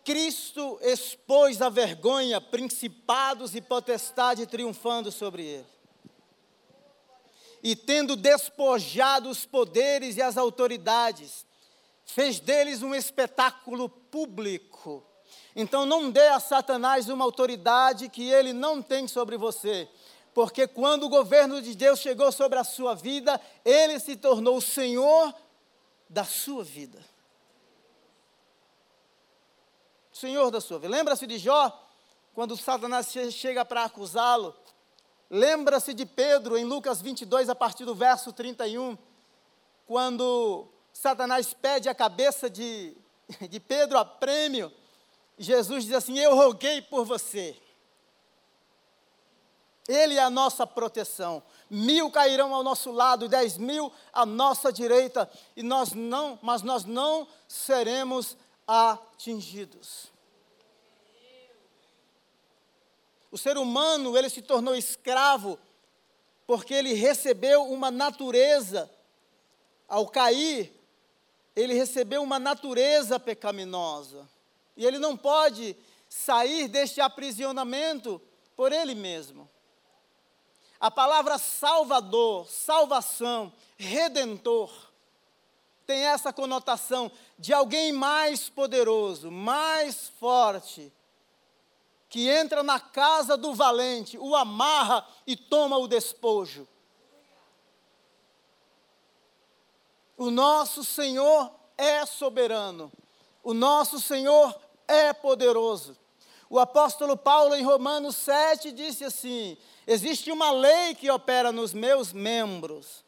Cristo 0.04 0.78
expôs 0.80 1.60
a 1.60 1.68
vergonha, 1.68 2.40
principados 2.40 3.56
e 3.56 3.60
potestade 3.60 4.46
triunfando 4.46 5.10
sobre 5.10 5.42
ele. 5.42 5.73
E 7.64 7.74
tendo 7.74 8.14
despojado 8.14 9.30
os 9.30 9.46
poderes 9.46 10.18
e 10.18 10.22
as 10.22 10.36
autoridades, 10.36 11.46
fez 12.04 12.38
deles 12.38 12.82
um 12.82 12.94
espetáculo 12.94 13.88
público. 13.88 15.02
Então 15.56 15.86
não 15.86 16.10
dê 16.10 16.28
a 16.28 16.38
Satanás 16.38 17.08
uma 17.08 17.24
autoridade 17.24 18.10
que 18.10 18.28
ele 18.28 18.52
não 18.52 18.82
tem 18.82 19.08
sobre 19.08 19.38
você. 19.38 19.88
Porque 20.34 20.66
quando 20.66 21.04
o 21.04 21.08
governo 21.08 21.62
de 21.62 21.74
Deus 21.74 22.00
chegou 22.00 22.30
sobre 22.30 22.58
a 22.58 22.64
sua 22.64 22.94
vida, 22.94 23.40
ele 23.64 23.98
se 23.98 24.14
tornou 24.14 24.58
o 24.58 24.62
Senhor 24.62 25.34
da 26.08 26.24
sua 26.24 26.62
vida. 26.62 27.02
Senhor 30.12 30.50
da 30.50 30.60
sua 30.60 30.78
vida. 30.78 30.94
Lembra-se 30.94 31.26
de 31.26 31.38
Jó, 31.38 31.72
quando 32.34 32.56
Satanás 32.56 33.10
chega 33.30 33.64
para 33.64 33.84
acusá-lo? 33.84 34.54
Lembra-se 35.34 35.92
de 35.92 36.06
Pedro, 36.06 36.56
em 36.56 36.64
Lucas 36.64 37.02
22, 37.02 37.48
a 37.48 37.56
partir 37.56 37.84
do 37.84 37.92
verso 37.92 38.32
31, 38.32 38.96
quando 39.84 40.68
Satanás 40.92 41.52
pede 41.52 41.88
a 41.88 41.94
cabeça 41.94 42.48
de, 42.48 42.96
de 43.50 43.58
Pedro 43.58 43.98
a 43.98 44.04
prêmio, 44.04 44.72
Jesus 45.36 45.86
diz 45.86 45.94
assim: 45.94 46.16
Eu 46.16 46.36
roguei 46.36 46.80
por 46.82 47.04
você. 47.04 47.60
Ele 49.88 50.14
é 50.14 50.22
a 50.22 50.30
nossa 50.30 50.64
proteção. 50.64 51.42
Mil 51.68 52.12
cairão 52.12 52.54
ao 52.54 52.62
nosso 52.62 52.92
lado, 52.92 53.28
dez 53.28 53.58
mil 53.58 53.92
à 54.12 54.24
nossa 54.24 54.72
direita, 54.72 55.28
e 55.56 55.64
nós 55.64 55.90
não, 55.90 56.38
mas 56.42 56.62
nós 56.62 56.84
não 56.84 57.26
seremos 57.48 58.36
atingidos. 58.68 60.13
O 63.34 63.36
ser 63.36 63.58
humano, 63.58 64.16
ele 64.16 64.30
se 64.30 64.40
tornou 64.40 64.76
escravo 64.76 65.58
porque 66.46 66.72
ele 66.72 66.92
recebeu 66.92 67.64
uma 67.64 67.90
natureza 67.90 68.88
ao 69.88 70.06
cair, 70.06 70.72
ele 71.56 71.74
recebeu 71.74 72.22
uma 72.22 72.38
natureza 72.38 73.18
pecaminosa. 73.18 74.30
E 74.76 74.86
ele 74.86 75.00
não 75.00 75.16
pode 75.16 75.76
sair 76.08 76.68
deste 76.68 77.00
aprisionamento 77.00 78.22
por 78.54 78.70
ele 78.70 78.94
mesmo. 78.94 79.50
A 80.78 80.88
palavra 80.88 81.36
salvador, 81.36 82.48
salvação, 82.48 83.52
redentor, 83.76 84.70
tem 85.84 86.04
essa 86.04 86.32
conotação 86.32 87.10
de 87.36 87.52
alguém 87.52 87.92
mais 87.92 88.48
poderoso, 88.48 89.28
mais 89.28 90.08
forte, 90.20 90.92
que 92.14 92.28
entra 92.28 92.62
na 92.62 92.78
casa 92.78 93.36
do 93.36 93.52
valente, 93.52 94.16
o 94.16 94.36
amarra 94.36 95.04
e 95.26 95.34
toma 95.34 95.76
o 95.78 95.88
despojo. 95.88 96.64
O 100.16 100.30
nosso 100.30 100.84
Senhor 100.84 101.50
é 101.76 102.06
soberano, 102.06 102.92
o 103.42 103.52
nosso 103.52 104.00
Senhor 104.00 104.56
é 104.86 105.12
poderoso. 105.12 105.98
O 106.48 106.60
apóstolo 106.60 107.16
Paulo, 107.16 107.56
em 107.56 107.64
Romanos 107.64 108.14
7, 108.14 108.70
disse 108.70 109.04
assim: 109.04 109.58
Existe 109.84 110.30
uma 110.30 110.52
lei 110.52 110.94
que 110.94 111.10
opera 111.10 111.50
nos 111.50 111.72
meus 111.72 112.12
membros 112.12 113.02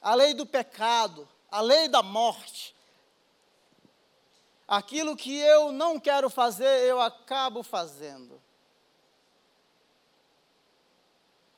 a 0.00 0.14
lei 0.14 0.34
do 0.34 0.46
pecado, 0.46 1.28
a 1.50 1.60
lei 1.60 1.88
da 1.88 2.00
morte. 2.00 2.71
Aquilo 4.72 5.14
que 5.14 5.36
eu 5.36 5.70
não 5.70 6.00
quero 6.00 6.30
fazer, 6.30 6.88
eu 6.88 6.98
acabo 6.98 7.62
fazendo. 7.62 8.40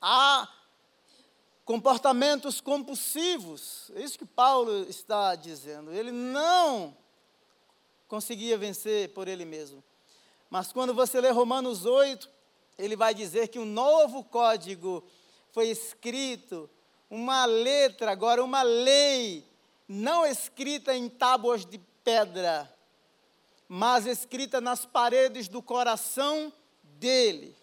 Há 0.01 0.49
comportamentos 1.63 2.59
compulsivos, 2.59 3.89
é 3.95 4.01
isso 4.01 4.19
que 4.19 4.25
Paulo 4.25 4.83
está 4.89 5.33
dizendo. 5.33 5.93
Ele 5.93 6.11
não 6.11 6.93
conseguia 8.05 8.57
vencer 8.57 9.13
por 9.13 9.29
ele 9.29 9.45
mesmo. 9.45 9.81
Mas 10.49 10.73
quando 10.73 10.93
você 10.93 11.21
lê 11.21 11.29
Romanos 11.29 11.85
8, 11.85 12.29
ele 12.77 12.97
vai 12.97 13.13
dizer 13.13 13.47
que 13.47 13.57
um 13.57 13.65
novo 13.65 14.25
código 14.25 15.01
foi 15.53 15.69
escrito 15.69 16.69
uma 17.09 17.45
letra, 17.45 18.11
agora 18.11 18.43
uma 18.43 18.61
lei, 18.61 19.49
não 19.87 20.25
escrita 20.25 20.93
em 20.93 21.07
tábuas 21.07 21.65
de 21.65 21.79
pedra, 22.03 22.74
mas 23.67 24.05
escrita 24.05 24.61
nas 24.61 24.85
paredes 24.85 25.47
do 25.47 25.61
coração 25.61 26.51
dele. 26.83 27.55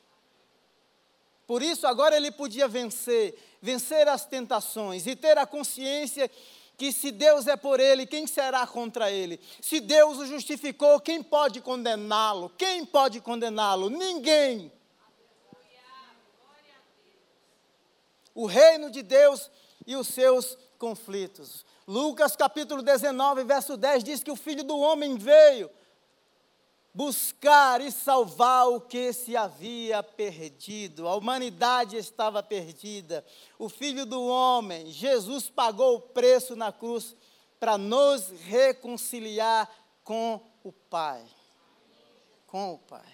Por 1.46 1.62
isso, 1.62 1.86
agora 1.86 2.16
ele 2.16 2.30
podia 2.30 2.66
vencer, 2.66 3.38
vencer 3.60 4.08
as 4.08 4.24
tentações 4.24 5.06
e 5.06 5.14
ter 5.14 5.38
a 5.38 5.46
consciência 5.46 6.30
que 6.76 6.90
se 6.90 7.12
Deus 7.12 7.46
é 7.46 7.56
por 7.56 7.78
ele, 7.78 8.06
quem 8.06 8.26
será 8.26 8.66
contra 8.66 9.10
ele? 9.10 9.38
Se 9.60 9.78
Deus 9.78 10.18
o 10.18 10.26
justificou, 10.26 10.98
quem 11.00 11.22
pode 11.22 11.60
condená-lo? 11.60 12.50
Quem 12.56 12.84
pode 12.84 13.20
condená-lo? 13.20 13.90
Ninguém. 13.90 14.72
o 18.34 18.46
reino 18.46 18.90
de 18.90 19.02
Deus 19.02 19.50
e 19.86 19.96
os 19.96 20.08
seus 20.08 20.56
conflitos. 20.78 21.64
Lucas 21.86 22.36
capítulo 22.36 22.82
19, 22.82 23.44
verso 23.44 23.76
10 23.76 24.04
diz 24.04 24.22
que 24.22 24.30
o 24.30 24.36
filho 24.36 24.64
do 24.64 24.78
homem 24.78 25.16
veio 25.16 25.70
buscar 26.94 27.80
e 27.80 27.90
salvar 27.90 28.68
o 28.68 28.80
que 28.80 29.12
se 29.12 29.36
havia 29.36 30.02
perdido. 30.02 31.08
A 31.08 31.14
humanidade 31.14 31.96
estava 31.96 32.42
perdida. 32.42 33.24
O 33.58 33.68
filho 33.68 34.04
do 34.04 34.22
homem, 34.22 34.90
Jesus 34.90 35.48
pagou 35.48 35.96
o 35.96 36.00
preço 36.00 36.54
na 36.54 36.70
cruz 36.70 37.16
para 37.58 37.78
nos 37.78 38.28
reconciliar 38.46 39.70
com 40.04 40.40
o 40.62 40.72
Pai. 40.72 41.24
Com 42.46 42.74
o 42.74 42.78
Pai. 42.78 43.12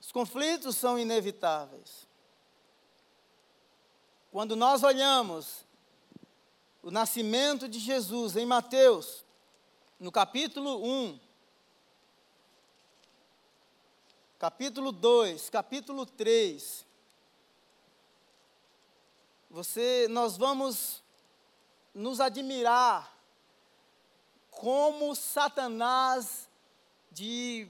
Os 0.00 0.12
conflitos 0.12 0.76
são 0.76 0.98
inevitáveis. 0.98 2.06
Quando 4.30 4.54
nós 4.54 4.82
olhamos 4.82 5.64
o 6.82 6.90
nascimento 6.90 7.66
de 7.68 7.78
Jesus 7.78 8.36
em 8.36 8.44
Mateus, 8.44 9.24
no 9.98 10.12
capítulo 10.12 10.84
1, 10.84 11.25
capítulo 14.38 14.92
2, 14.92 15.48
capítulo 15.48 16.04
3, 16.04 16.84
você, 19.48 20.06
nós 20.10 20.36
vamos 20.36 21.02
nos 21.94 22.20
admirar 22.20 23.16
como 24.50 25.14
Satanás, 25.14 26.48
de 27.10 27.66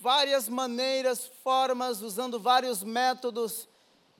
várias 0.00 0.48
maneiras, 0.48 1.26
formas, 1.42 2.00
usando 2.00 2.40
vários 2.40 2.82
métodos, 2.82 3.68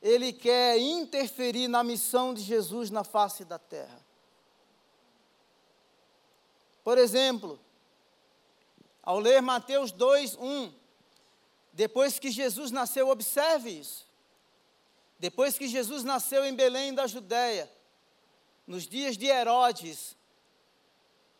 ele 0.00 0.32
quer 0.32 0.78
interferir 0.78 1.66
na 1.66 1.82
missão 1.82 2.32
de 2.32 2.42
Jesus 2.42 2.90
na 2.90 3.02
face 3.02 3.44
da 3.44 3.58
terra. 3.58 4.00
Por 6.84 6.96
exemplo, 6.96 7.58
ao 9.02 9.18
ler 9.18 9.42
Mateus 9.42 9.90
2, 9.90 10.36
1, 10.36 10.72
depois 11.78 12.18
que 12.18 12.28
Jesus 12.28 12.72
nasceu, 12.72 13.08
observe 13.08 13.70
isso. 13.70 14.04
Depois 15.16 15.56
que 15.56 15.68
Jesus 15.68 16.02
nasceu 16.02 16.44
em 16.44 16.52
Belém 16.52 16.92
da 16.92 17.06
Judéia, 17.06 17.70
nos 18.66 18.84
dias 18.84 19.16
de 19.16 19.26
Herodes. 19.26 20.16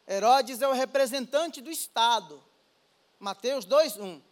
Herodes 0.06 0.62
é 0.62 0.68
o 0.68 0.72
representante 0.72 1.60
do 1.60 1.72
Estado. 1.72 2.40
Mateus 3.18 3.66
2:1. 3.66 4.22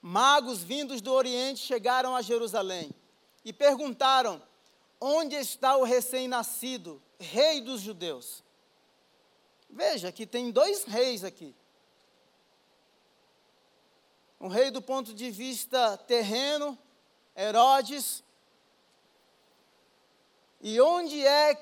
Magos 0.00 0.62
vindos 0.62 1.02
do 1.02 1.12
Oriente 1.12 1.60
chegaram 1.60 2.16
a 2.16 2.22
Jerusalém 2.22 2.90
e 3.44 3.52
perguntaram: 3.52 4.42
Onde 4.98 5.36
está 5.36 5.76
o 5.76 5.84
recém-nascido, 5.84 7.02
rei 7.18 7.60
dos 7.60 7.82
judeus? 7.82 8.42
Veja 9.68 10.10
que 10.10 10.26
tem 10.26 10.50
dois 10.50 10.84
reis 10.84 11.22
aqui. 11.22 11.54
Um 14.40 14.48
rei 14.48 14.70
do 14.70 14.80
ponto 14.80 15.12
de 15.12 15.30
vista 15.30 15.98
terreno, 15.98 16.78
Herodes. 17.36 18.24
E 20.62 20.80
onde 20.80 21.26
é 21.26 21.54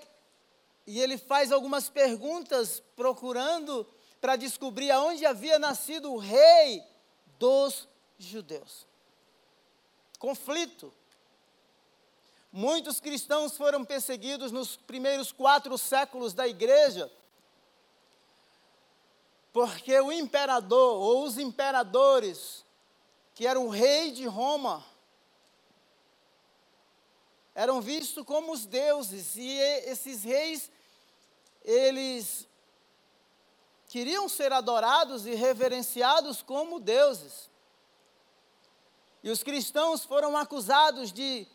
e 0.88 0.98
ele 1.00 1.18
faz 1.18 1.52
algumas 1.52 1.90
perguntas 1.90 2.82
procurando 2.96 3.86
para 4.22 4.36
descobrir 4.36 4.90
aonde 4.90 5.26
havia 5.26 5.58
nascido 5.58 6.10
o 6.10 6.16
rei 6.16 6.82
dos 7.38 7.86
judeus. 8.18 8.86
Conflito. 10.18 10.90
Muitos 12.50 13.00
cristãos 13.00 13.54
foram 13.54 13.84
perseguidos 13.84 14.50
nos 14.50 14.76
primeiros 14.76 15.30
quatro 15.30 15.76
séculos 15.76 16.32
da 16.32 16.48
igreja, 16.48 17.12
porque 19.52 20.00
o 20.00 20.10
imperador 20.10 20.96
ou 21.02 21.24
os 21.24 21.36
imperadores, 21.36 22.64
que 23.38 23.46
era 23.46 23.60
o 23.60 23.68
rei 23.68 24.10
de 24.10 24.26
Roma, 24.26 24.84
eram 27.54 27.80
vistos 27.80 28.24
como 28.24 28.50
os 28.50 28.66
deuses, 28.66 29.36
e 29.36 29.48
esses 29.86 30.24
reis, 30.24 30.68
eles 31.64 32.48
queriam 33.86 34.28
ser 34.28 34.52
adorados 34.52 35.24
e 35.24 35.36
reverenciados 35.36 36.42
como 36.42 36.80
deuses. 36.80 37.48
E 39.22 39.30
os 39.30 39.44
cristãos 39.44 40.04
foram 40.04 40.36
acusados 40.36 41.12
de 41.12 41.46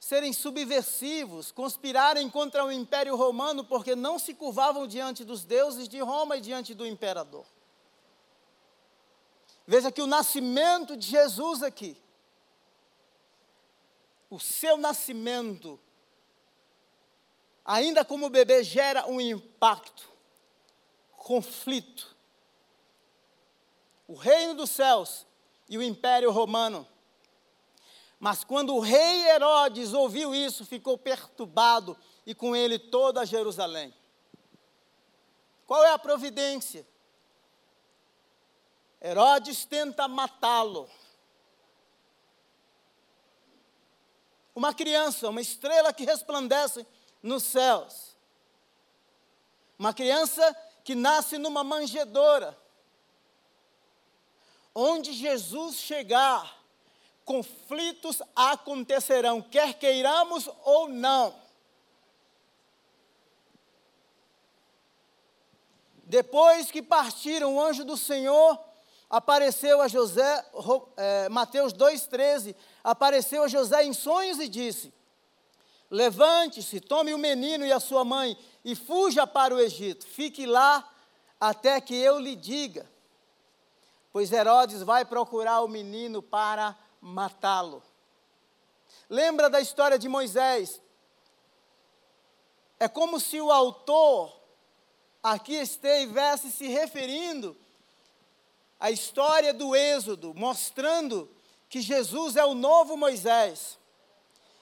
serem 0.00 0.32
subversivos, 0.32 1.52
conspirarem 1.52 2.28
contra 2.28 2.64
o 2.64 2.72
Império 2.72 3.14
Romano 3.14 3.64
porque 3.64 3.94
não 3.94 4.18
se 4.18 4.34
curvavam 4.34 4.84
diante 4.84 5.24
dos 5.24 5.44
deuses 5.44 5.88
de 5.88 6.00
Roma 6.00 6.38
e 6.38 6.40
diante 6.40 6.74
do 6.74 6.84
imperador. 6.84 7.46
Veja 9.70 9.92
que 9.92 10.02
o 10.02 10.06
nascimento 10.06 10.96
de 10.96 11.06
Jesus 11.06 11.62
aqui, 11.62 11.96
o 14.28 14.40
seu 14.40 14.76
nascimento, 14.76 15.78
ainda 17.64 18.04
como 18.04 18.28
bebê, 18.28 18.64
gera 18.64 19.06
um 19.06 19.20
impacto, 19.20 20.10
conflito. 21.16 22.16
O 24.08 24.14
reino 24.14 24.54
dos 24.54 24.70
céus 24.70 25.24
e 25.68 25.78
o 25.78 25.82
império 25.82 26.32
romano 26.32 26.84
mas 28.20 28.44
quando 28.44 28.74
o 28.74 28.80
rei 28.80 29.26
Herodes 29.30 29.94
ouviu 29.94 30.34
isso, 30.34 30.66
ficou 30.66 30.98
perturbado 30.98 31.96
e 32.26 32.34
com 32.34 32.54
ele 32.54 32.78
toda 32.78 33.24
Jerusalém. 33.24 33.94
Qual 35.66 35.82
é 35.82 35.92
a 35.92 35.98
providência? 35.98 36.86
Herodes 39.00 39.64
tenta 39.64 40.06
matá-lo. 40.06 40.88
Uma 44.54 44.74
criança, 44.74 45.28
uma 45.28 45.40
estrela 45.40 45.92
que 45.92 46.04
resplandece 46.04 46.86
nos 47.22 47.44
céus. 47.44 48.14
Uma 49.78 49.94
criança 49.94 50.54
que 50.84 50.94
nasce 50.94 51.38
numa 51.38 51.64
manjedoura. 51.64 52.58
Onde 54.74 55.12
Jesus 55.12 55.76
chegar, 55.76 56.62
conflitos 57.24 58.22
acontecerão, 58.36 59.40
quer 59.40 59.74
queiramos 59.74 60.48
ou 60.62 60.88
não. 60.88 61.34
Depois 66.04 66.70
que 66.70 66.82
partiram, 66.82 67.54
o 67.54 67.60
anjo 67.60 67.84
do 67.84 67.96
Senhor 67.96 68.69
apareceu 69.10 69.82
a 69.82 69.88
José, 69.88 70.46
é, 70.96 71.28
Mateus 71.28 71.74
2,13, 71.74 72.54
apareceu 72.84 73.42
a 73.42 73.48
José 73.48 73.84
em 73.84 73.92
sonhos 73.92 74.38
e 74.38 74.48
disse: 74.48 74.94
Levante-se, 75.90 76.80
tome 76.80 77.12
o 77.12 77.18
menino 77.18 77.66
e 77.66 77.72
a 77.72 77.80
sua 77.80 78.04
mãe 78.04 78.38
e 78.64 78.76
fuja 78.76 79.26
para 79.26 79.52
o 79.52 79.58
Egito. 79.58 80.06
Fique 80.06 80.46
lá 80.46 80.88
até 81.40 81.80
que 81.80 81.96
eu 81.96 82.20
lhe 82.20 82.36
diga. 82.36 82.88
Pois 84.12 84.30
Herodes 84.30 84.82
vai 84.82 85.04
procurar 85.04 85.62
o 85.62 85.68
menino 85.68 86.22
para 86.22 86.76
matá-lo. 87.00 87.82
Lembra 89.08 89.50
da 89.50 89.60
história 89.60 89.98
de 89.98 90.08
Moisés? 90.08 90.80
É 92.78 92.88
como 92.88 93.18
se 93.18 93.40
o 93.40 93.50
autor 93.50 94.32
aqui 95.22 95.54
estivesse 95.54 96.50
se 96.50 96.68
referindo 96.68 97.56
à 98.80 98.90
história 98.90 99.52
do 99.52 99.76
Êxodo, 99.76 100.32
mostrando 100.34 101.28
que 101.68 101.80
Jesus 101.80 102.36
é 102.36 102.44
o 102.44 102.54
novo 102.54 102.96
Moisés. 102.96 103.78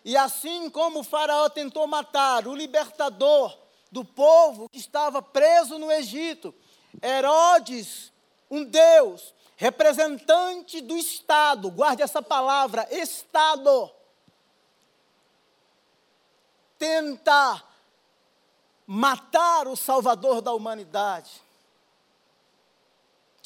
E 0.05 0.17
assim 0.17 0.69
como 0.69 1.01
o 1.01 1.05
Faraó 1.05 1.49
tentou 1.49 1.87
matar 1.87 2.47
o 2.47 2.55
libertador 2.55 3.57
do 3.91 4.05
povo 4.05 4.69
que 4.69 4.79
estava 4.79 5.23
preso 5.23 5.79
no 5.79 5.91
Egito, 5.91 6.55
Herodes, 7.03 8.13
um 8.51 8.65
Deus, 8.65 9.35
representante 9.57 10.81
do 10.81 10.97
Estado, 10.97 11.71
guarde 11.71 12.03
essa 12.03 12.23
palavra, 12.23 12.87
Estado, 12.91 13.91
tenta 16.79 17.63
matar 18.87 19.67
o 19.67 19.77
Salvador 19.77 20.41
da 20.41 20.53
humanidade, 20.53 21.43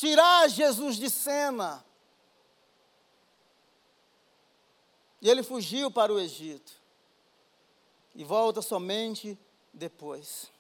tirar 0.03 0.49
Jesus 0.49 0.97
de 0.97 1.09
cena. 1.09 1.85
E 5.21 5.31
ele 5.31 5.45
fugiu 5.45 5.93
para 5.93 6.13
o 6.13 6.19
Egito 6.19 6.73
e 8.13 8.25
volta 8.25 8.61
somente 8.61 9.39
depois. 9.73 10.51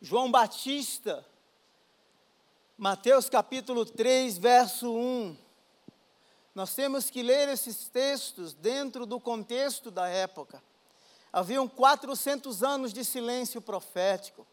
João 0.00 0.30
Batista 0.30 1.26
Mateus 2.78 3.28
capítulo 3.28 3.84
3, 3.84 4.38
verso 4.38 4.92
1. 4.92 5.36
Nós 6.54 6.76
temos 6.76 7.10
que 7.10 7.24
ler 7.24 7.48
esses 7.48 7.88
textos 7.88 8.54
dentro 8.54 9.04
do 9.04 9.18
contexto 9.18 9.90
da 9.90 10.06
época. 10.06 10.62
Haviam 11.32 11.66
400 11.66 12.62
anos 12.62 12.92
de 12.92 13.04
silêncio 13.04 13.60
profético. 13.60 14.46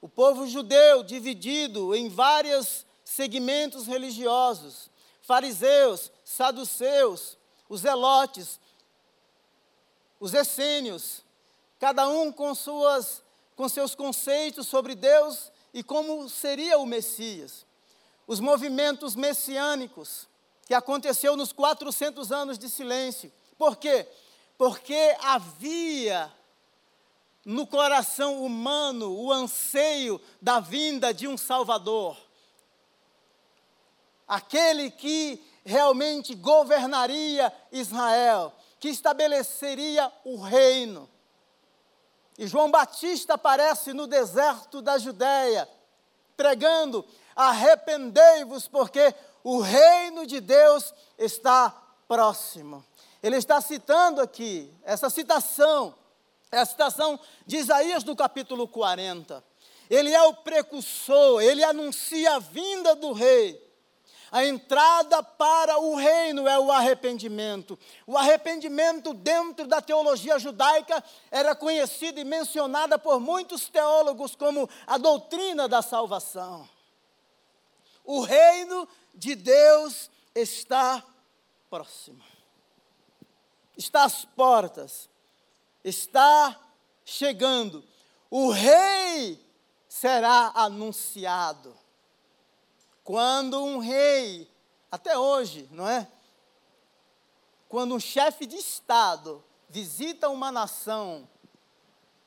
O 0.00 0.08
povo 0.08 0.46
judeu 0.46 1.02
dividido 1.02 1.94
em 1.94 2.08
vários 2.08 2.86
segmentos 3.04 3.86
religiosos: 3.86 4.90
fariseus, 5.22 6.12
saduceus, 6.24 7.36
os 7.68 7.84
elotes, 7.84 8.60
os 10.20 10.34
essênios, 10.34 11.24
cada 11.78 12.08
um 12.08 12.32
com, 12.32 12.54
suas, 12.54 13.22
com 13.56 13.68
seus 13.68 13.94
conceitos 13.94 14.66
sobre 14.66 14.94
Deus 14.94 15.50
e 15.72 15.82
como 15.82 16.28
seria 16.28 16.78
o 16.78 16.86
Messias. 16.86 17.66
Os 18.26 18.40
movimentos 18.40 19.14
messiânicos 19.16 20.28
que 20.66 20.74
aconteceu 20.74 21.36
nos 21.36 21.50
400 21.50 22.30
anos 22.30 22.58
de 22.58 22.68
silêncio. 22.68 23.32
Por 23.56 23.76
quê? 23.76 24.06
Porque 24.58 25.16
havia 25.20 26.30
no 27.48 27.66
coração 27.66 28.44
humano 28.44 29.10
o 29.10 29.32
anseio 29.32 30.20
da 30.38 30.60
vinda 30.60 31.14
de 31.14 31.26
um 31.26 31.38
Salvador. 31.38 32.14
Aquele 34.26 34.90
que 34.90 35.42
realmente 35.64 36.34
governaria 36.34 37.50
Israel, 37.72 38.52
que 38.78 38.90
estabeleceria 38.90 40.12
o 40.26 40.36
reino. 40.36 41.08
E 42.36 42.46
João 42.46 42.70
Batista 42.70 43.32
aparece 43.32 43.94
no 43.94 44.06
deserto 44.06 44.82
da 44.82 44.98
Judéia, 44.98 45.66
pregando: 46.36 47.02
arrependei-vos, 47.34 48.68
porque 48.68 49.14
o 49.42 49.58
reino 49.60 50.26
de 50.26 50.38
Deus 50.38 50.92
está 51.16 51.70
próximo. 52.06 52.84
Ele 53.22 53.36
está 53.36 53.58
citando 53.62 54.20
aqui, 54.20 54.70
essa 54.84 55.08
citação, 55.08 55.94
é 56.50 56.58
a 56.58 56.66
citação 56.66 57.18
de 57.46 57.56
Isaías 57.56 58.02
do 58.02 58.16
capítulo 58.16 58.66
40. 58.66 59.44
Ele 59.90 60.12
é 60.12 60.22
o 60.22 60.34
precursor, 60.34 61.42
ele 61.42 61.64
anuncia 61.64 62.36
a 62.36 62.38
vinda 62.38 62.94
do 62.94 63.12
rei. 63.12 63.66
A 64.30 64.44
entrada 64.44 65.22
para 65.22 65.78
o 65.78 65.94
reino 65.94 66.46
é 66.46 66.58
o 66.58 66.70
arrependimento. 66.70 67.78
O 68.06 68.16
arrependimento, 68.16 69.14
dentro 69.14 69.66
da 69.66 69.80
teologia 69.80 70.38
judaica, 70.38 71.02
era 71.30 71.54
conhecido 71.54 72.20
e 72.20 72.24
mencionada 72.24 72.98
por 72.98 73.18
muitos 73.18 73.68
teólogos 73.68 74.36
como 74.36 74.68
a 74.86 74.98
doutrina 74.98 75.66
da 75.66 75.80
salvação. 75.80 76.68
O 78.04 78.20
reino 78.20 78.86
de 79.14 79.34
Deus 79.34 80.10
está 80.34 81.02
próximo, 81.70 82.22
está 83.76 84.04
às 84.04 84.24
portas, 84.24 85.07
está 85.84 86.58
chegando. 87.04 87.84
O 88.30 88.50
rei 88.50 89.44
será 89.88 90.52
anunciado. 90.54 91.76
Quando 93.02 93.62
um 93.64 93.78
rei, 93.78 94.50
até 94.90 95.18
hoje, 95.18 95.68
não 95.70 95.88
é? 95.88 96.06
Quando 97.68 97.94
um 97.94 98.00
chefe 98.00 98.46
de 98.46 98.56
Estado 98.56 99.42
visita 99.68 100.28
uma 100.28 100.52
nação, 100.52 101.28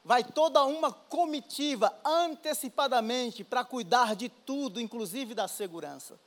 vai 0.04 0.24
toda 0.24 0.64
uma 0.66 0.92
comitiva 0.92 1.96
antecipadamente 2.04 3.44
para 3.44 3.64
cuidar 3.64 4.16
de 4.16 4.30
tudo, 4.30 4.80
inclusive 4.80 5.34
da 5.34 5.48
segurança. 5.48 6.20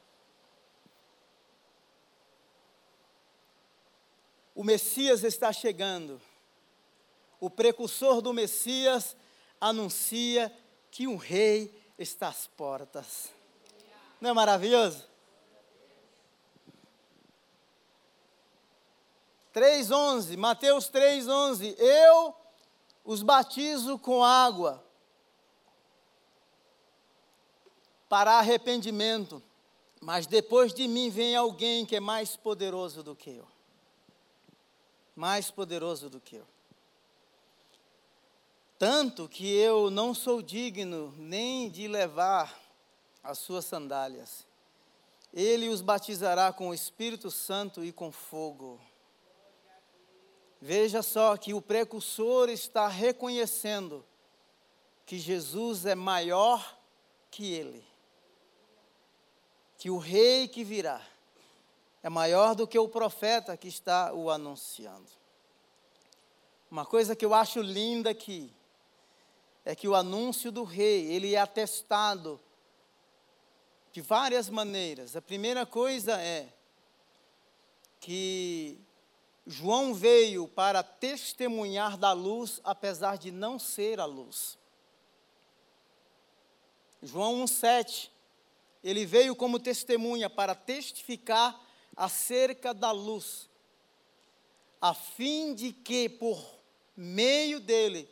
O 4.55 4.63
Messias 4.63 5.25
está 5.25 5.53
chegando. 5.53 6.21
O 7.45 7.51
precursor 7.51 8.23
do 8.23 8.33
Messias 8.33 9.15
anuncia 9.61 10.51
que 10.91 11.07
um 11.07 11.17
rei 11.17 11.79
está 11.99 12.29
às 12.29 12.47
portas. 12.47 13.29
Não 14.19 14.31
é 14.31 14.33
maravilhoso? 14.33 15.07
3:11, 19.53 20.39
Mateus 20.39 20.89
3:11, 20.89 21.77
eu 21.79 22.35
os 23.05 23.23
batizo 23.23 23.99
com 23.99 24.25
água 24.25 24.83
para 28.09 28.39
arrependimento, 28.39 29.43
mas 30.01 30.27
depois 30.27 30.73
de 30.73 30.89
mim 30.89 31.11
vem 31.11 31.37
alguém 31.37 31.85
que 31.85 31.95
é 31.95 32.01
mais 32.01 32.39
poderoso 32.39 33.03
do 33.03 33.15
que 33.15 33.37
eu. 33.37 33.47
Mais 35.15 35.51
poderoso 35.51 36.09
do 36.09 36.19
que 36.19 36.37
eu. 36.37 36.54
Tanto 38.87 39.27
que 39.31 39.51
eu 39.51 39.91
não 39.91 40.13
sou 40.13 40.43
digno 40.43 41.15
nem 41.17 41.71
de 41.71 41.89
levar 41.89 42.55
as 43.23 43.39
suas 43.39 43.65
sandálias. 43.65 44.47
Ele 45.33 45.71
os 45.71 45.81
batizará 45.81 46.53
com 46.53 46.69
o 46.69 46.75
Espírito 46.75 47.31
Santo 47.31 47.83
e 47.83 47.91
com 47.91 48.13
fogo. 48.13 48.79
Veja 50.61 51.01
só 51.01 51.35
que 51.39 51.55
o 51.55 51.63
precursor 51.63 52.51
está 52.51 52.87
reconhecendo 52.87 54.05
que 55.07 55.19
Jesus 55.19 55.87
é 55.87 55.95
maior 55.95 56.79
que 57.31 57.55
ele. 57.55 57.83
Que 59.79 59.89
o 59.89 59.97
rei 59.97 60.47
que 60.47 60.63
virá 60.63 61.01
é 62.03 62.11
maior 62.11 62.55
do 62.55 62.67
que 62.67 62.79
o 62.79 62.87
profeta 62.87 63.57
que 63.57 63.69
está 63.69 64.13
o 64.13 64.29
anunciando. 64.29 65.09
Uma 66.71 66.85
coisa 66.85 67.17
que 67.17 67.25
eu 67.25 67.33
acho 67.33 67.63
linda 67.63 68.11
aqui 68.11 68.53
é 69.65 69.75
que 69.75 69.89
o 69.89 69.95
anúncio 69.95 70.53
do 70.53 70.63
rei, 70.63 71.11
ele 71.13 71.35
é 71.35 71.39
atestado 71.39 72.41
de 73.93 74.01
várias 74.01 74.49
maneiras. 74.51 75.17
A 75.17 75.23
primeira 75.23 75.65
coisa 75.65 76.21
é 76.21 76.53
que 78.01 78.79
João 79.47 79.95
veio 79.95 80.47
para 80.49 80.83
testemunhar 80.83 81.97
da 81.97 82.13
luz, 82.13 82.61
apesar 82.65 83.17
de 83.17 83.31
não 83.31 83.59
ser 83.59 84.01
a 84.01 84.05
luz. 84.05 84.59
João 87.03 87.45
1,7, 87.45 88.11
ele 88.83 89.07
veio 89.07 89.37
como 89.37 89.59
testemunha 89.59 90.29
para 90.29 90.55
testificar 90.55 91.59
acerca 91.97 92.75
da 92.75 92.91
luz, 92.91 93.49
a 94.81 94.93
fim 94.93 95.55
de 95.55 95.73
que, 95.73 96.09
por 96.09 96.43
meio 96.97 97.61
dele, 97.61 98.09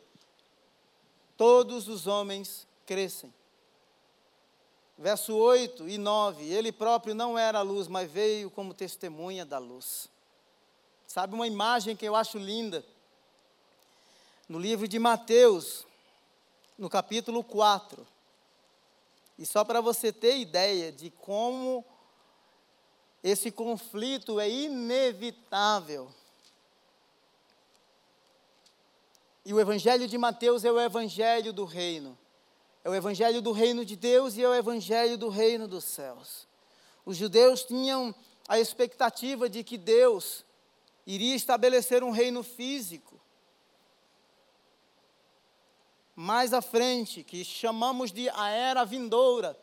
todos 1.43 1.89
os 1.89 2.07
homens 2.07 2.65
crescem 2.85 3.33
verso 4.97 5.35
8 5.35 5.89
e 5.89 5.97
9, 5.97 6.45
ele 6.45 6.71
próprio 6.71 7.13
não 7.13 7.37
era 7.37 7.59
a 7.59 7.61
luz, 7.61 7.89
mas 7.89 8.09
veio 8.09 8.49
como 8.49 8.73
testemunha 8.73 9.45
da 9.45 9.57
luz. 9.57 10.07
Sabe 11.05 11.35
uma 11.35 11.45
imagem 11.45 11.97
que 11.97 12.05
eu 12.05 12.15
acho 12.15 12.37
linda? 12.37 12.81
No 14.47 14.57
livro 14.57 14.87
de 14.87 14.97
Mateus, 14.97 15.85
no 16.77 16.89
capítulo 16.89 17.43
4. 17.43 18.07
E 19.37 19.45
só 19.45 19.65
para 19.65 19.81
você 19.81 20.13
ter 20.13 20.37
ideia 20.37 20.93
de 20.93 21.09
como 21.09 21.83
esse 23.21 23.51
conflito 23.51 24.39
é 24.39 24.49
inevitável. 24.49 26.09
E 29.45 29.53
o 29.53 29.59
evangelho 29.59 30.07
de 30.07 30.17
Mateus 30.17 30.63
é 30.63 30.71
o 30.71 30.79
evangelho 30.79 31.51
do 31.51 31.65
reino. 31.65 32.17
É 32.83 32.89
o 32.89 32.95
evangelho 32.95 33.41
do 33.41 33.51
reino 33.51 33.83
de 33.83 33.95
Deus 33.95 34.35
e 34.35 34.43
é 34.43 34.47
o 34.47 34.53
evangelho 34.53 35.17
do 35.17 35.29
reino 35.29 35.67
dos 35.67 35.83
céus. 35.83 36.47
Os 37.05 37.17
judeus 37.17 37.63
tinham 37.63 38.13
a 38.47 38.59
expectativa 38.59 39.49
de 39.49 39.63
que 39.63 39.77
Deus 39.77 40.45
iria 41.05 41.35
estabelecer 41.35 42.03
um 42.03 42.11
reino 42.11 42.43
físico. 42.43 43.19
Mais 46.15 46.53
à 46.53 46.61
frente, 46.61 47.23
que 47.23 47.43
chamamos 47.43 48.11
de 48.11 48.29
a 48.29 48.49
era 48.49 48.85
vindoura. 48.85 49.57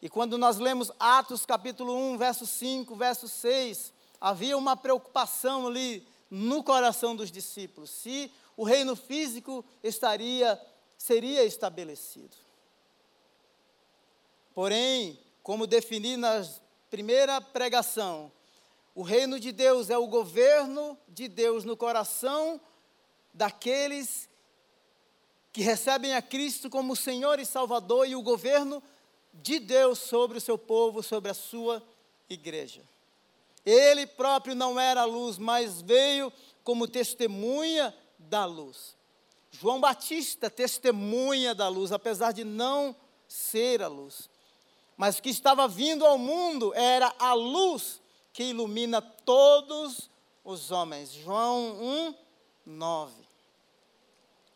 E 0.00 0.08
quando 0.08 0.38
nós 0.38 0.58
lemos 0.58 0.92
Atos 0.98 1.44
capítulo 1.44 1.94
1, 2.12 2.18
verso 2.18 2.46
5, 2.46 2.94
verso 2.94 3.26
6, 3.26 3.92
havia 4.20 4.56
uma 4.56 4.76
preocupação 4.76 5.66
ali 5.66 6.06
no 6.30 6.62
coração 6.62 7.16
dos 7.16 7.30
discípulos. 7.30 7.90
Se 7.90 8.30
o 8.56 8.64
reino 8.64 8.94
físico 8.96 9.64
estaria 9.82 10.60
seria 10.98 11.44
estabelecido. 11.44 12.36
Porém, 14.52 15.18
como 15.44 15.66
defini 15.66 16.16
na 16.16 16.44
primeira 16.90 17.40
pregação, 17.40 18.32
o 18.94 19.02
reino 19.02 19.38
de 19.38 19.52
Deus 19.52 19.88
é 19.88 19.96
o 19.96 20.08
governo 20.08 20.98
de 21.08 21.28
Deus 21.28 21.64
no 21.64 21.76
coração 21.76 22.60
daqueles 23.32 24.28
que 25.52 25.62
recebem 25.62 26.14
a 26.14 26.20
Cristo 26.20 26.68
como 26.68 26.96
Senhor 26.96 27.38
e 27.38 27.46
Salvador 27.46 28.08
e 28.08 28.16
o 28.16 28.22
governo 28.22 28.82
de 29.32 29.60
Deus 29.60 30.00
sobre 30.00 30.38
o 30.38 30.40
seu 30.40 30.58
povo, 30.58 31.02
sobre 31.02 31.30
a 31.30 31.34
sua 31.34 31.80
igreja. 32.28 32.82
Ele 33.68 34.06
próprio 34.06 34.54
não 34.54 34.80
era 34.80 35.02
a 35.02 35.04
luz, 35.04 35.36
mas 35.36 35.82
veio 35.82 36.32
como 36.64 36.88
testemunha 36.88 37.94
da 38.18 38.46
luz. 38.46 38.96
João 39.50 39.78
Batista 39.78 40.48
testemunha 40.48 41.54
da 41.54 41.68
luz, 41.68 41.92
apesar 41.92 42.32
de 42.32 42.44
não 42.44 42.96
ser 43.28 43.82
a 43.82 43.86
luz. 43.86 44.30
Mas 44.96 45.18
o 45.18 45.22
que 45.22 45.28
estava 45.28 45.68
vindo 45.68 46.06
ao 46.06 46.16
mundo 46.16 46.72
era 46.74 47.14
a 47.18 47.34
luz 47.34 48.00
que 48.32 48.44
ilumina 48.44 49.02
todos 49.02 50.08
os 50.42 50.70
homens. 50.70 51.12
João 51.12 51.76
1, 51.78 52.14
9. 52.64 53.14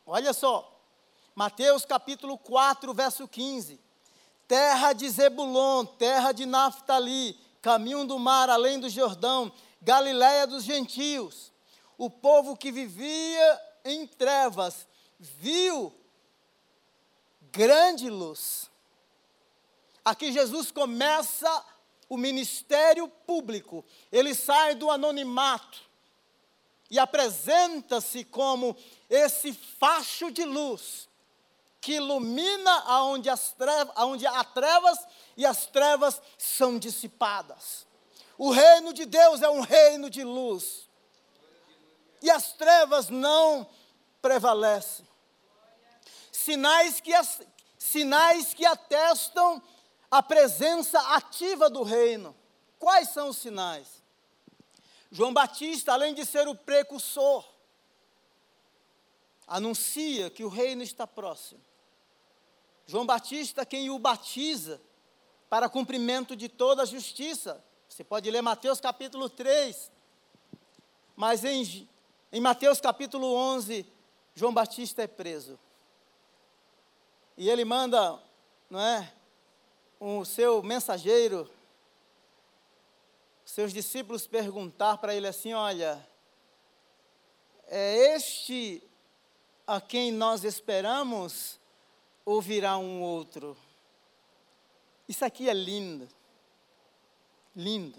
Olha 0.07 0.33
só, 0.33 0.75
Mateus 1.35 1.85
capítulo 1.85 2.39
4, 2.39 2.95
verso 2.95 3.29
15. 3.29 3.79
Terra 4.49 4.95
de 4.95 5.07
Zebulon, 5.11 5.85
terra 5.85 6.33
de 6.33 6.47
Naftali, 6.47 7.39
caminho 7.63 8.05
do 8.05 8.19
mar 8.19 8.51
além 8.51 8.81
do 8.81 8.91
Jordão, 8.91 9.51
Galiléia 9.81 10.47
dos 10.47 10.65
gentios. 10.65 11.53
O 11.97 12.11
povo 12.11 12.57
que 12.57 12.71
vivia 12.71 13.61
em 13.85 14.07
trevas 14.07 14.87
viu 15.19 15.95
grande 17.53 18.11
luz. 18.11 18.71
Aqui 20.05 20.33
Jesus 20.33 20.71
começa 20.73 21.65
o 22.09 22.17
ministério 22.17 23.09
público, 23.09 23.85
ele 24.11 24.35
sai 24.35 24.75
do 24.75 24.91
anonimato 24.91 25.81
e 26.91 26.99
apresenta-se 26.99 28.25
como 28.25 28.77
esse 29.09 29.53
facho 29.53 30.31
de 30.31 30.45
luz 30.45 31.09
que 31.83 31.95
ilumina 31.95 32.73
aonde, 32.87 33.29
as 33.29 33.53
trevas, 33.53 33.93
há 33.97 34.45
trevas 34.45 34.99
e 35.37 35.45
as 35.45 35.67
trevas 35.67 36.23
são 36.39 36.79
dissipadas. 36.79 37.85
O 38.39 38.53
reino 38.53 38.93
de 38.93 39.05
Deus 39.05 39.43
é 39.43 39.51
um 39.51 39.61
reino 39.61 40.09
de 40.09 40.23
luz 40.23 40.89
e 42.23 42.31
as 42.31 42.53
trevas 42.53 43.09
não 43.09 43.69
prevalecem. 44.23 45.07
Sinais 46.31 47.01
que, 47.01 47.13
as, 47.13 47.43
sinais 47.77 48.55
que 48.55 48.65
atestam 48.65 49.61
a 50.09 50.23
presença 50.23 51.01
ativa 51.17 51.69
do 51.69 51.83
reino. 51.83 52.35
Quais 52.79 53.09
são 53.09 53.29
os 53.31 53.39
sinais? 53.39 53.89
João 55.11 55.35
Batista, 55.35 55.93
além 55.93 56.15
de 56.15 56.25
ser 56.25 56.47
o 56.47 56.55
precursor, 56.55 57.45
anuncia 59.49 60.31
que 60.31 60.45
o 60.45 60.49
reino 60.49 60.85
está 60.85 61.09
próximo. 61.09 61.72
João 62.87 63.07
Batista, 63.07 63.65
quem 63.65 63.91
o 63.91 63.99
batiza 63.99 64.81
para 65.49 65.69
cumprimento 65.69 66.35
de 66.35 66.49
toda 66.49 66.83
a 66.83 66.87
justiça. 66.87 67.63
Você 67.89 68.03
pode 68.03 68.31
ler 68.31 68.41
Mateus 68.41 68.81
capítulo 68.81 69.29
3. 69.29 69.93
Mas 71.15 71.45
em, 71.45 71.89
em 72.33 72.41
Mateus 72.41 72.81
capítulo 72.81 73.35
11, 73.35 73.87
João 74.35 74.53
Batista 74.53 75.03
é 75.03 75.07
preso. 75.07 75.59
E 77.37 77.49
ele 77.49 77.65
manda, 77.65 78.19
não 78.69 78.81
é, 78.81 79.13
o 80.01 80.25
seu 80.25 80.63
mensageiro, 80.63 81.51
seus 83.45 83.73
discípulos 83.73 84.27
perguntar 84.27 84.99
para 84.99 85.15
ele 85.15 85.27
assim: 85.27 85.53
Olha, 85.53 86.07
é 87.67 88.15
este 88.15 88.83
a 89.67 89.81
quem 89.81 90.11
nós 90.11 90.45
esperamos 90.45 91.61
ou 92.25 92.41
virá 92.41 92.77
um 92.79 93.03
outro? 93.03 93.57
Isso 95.09 95.25
aqui 95.25 95.49
é 95.49 95.55
lindo. 95.55 96.09
Lindo. 97.55 97.99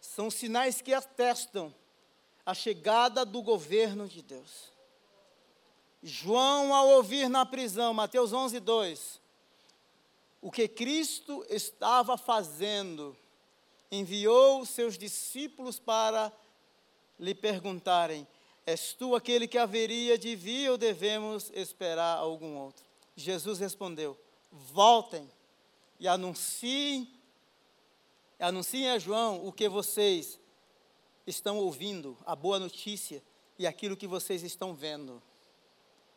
São 0.00 0.30
sinais 0.30 0.80
que 0.80 0.94
atestam 0.94 1.74
a 2.44 2.54
chegada 2.54 3.24
do 3.24 3.42
governo 3.42 4.08
de 4.08 4.22
Deus. 4.22 4.72
João, 6.02 6.74
ao 6.74 6.88
ouvir 6.90 7.28
na 7.28 7.44
prisão, 7.44 7.92
Mateus 7.92 8.32
11, 8.32 8.60
2, 8.60 9.20
o 10.40 10.50
que 10.50 10.68
Cristo 10.68 11.44
estava 11.50 12.16
fazendo, 12.16 13.16
enviou 13.90 14.64
seus 14.64 14.96
discípulos 14.96 15.78
para 15.78 16.32
lhe 17.18 17.34
perguntarem: 17.34 18.26
És 18.66 18.92
tu 18.92 19.14
aquele 19.14 19.46
que 19.46 19.56
haveria 19.56 20.18
de 20.18 20.34
vir 20.34 20.72
ou 20.72 20.76
devemos 20.76 21.52
esperar 21.54 22.18
algum 22.18 22.56
outro? 22.56 22.84
Jesus 23.14 23.60
respondeu: 23.60 24.18
Voltem 24.50 25.30
e 26.00 26.08
anunciem, 26.08 27.08
anunciem 28.40 28.90
a 28.90 28.98
João 28.98 29.46
o 29.46 29.52
que 29.52 29.68
vocês 29.68 30.40
estão 31.24 31.58
ouvindo, 31.58 32.18
a 32.26 32.34
boa 32.34 32.58
notícia 32.58 33.22
e 33.56 33.68
aquilo 33.68 33.96
que 33.96 34.08
vocês 34.08 34.42
estão 34.42 34.74
vendo. 34.74 35.22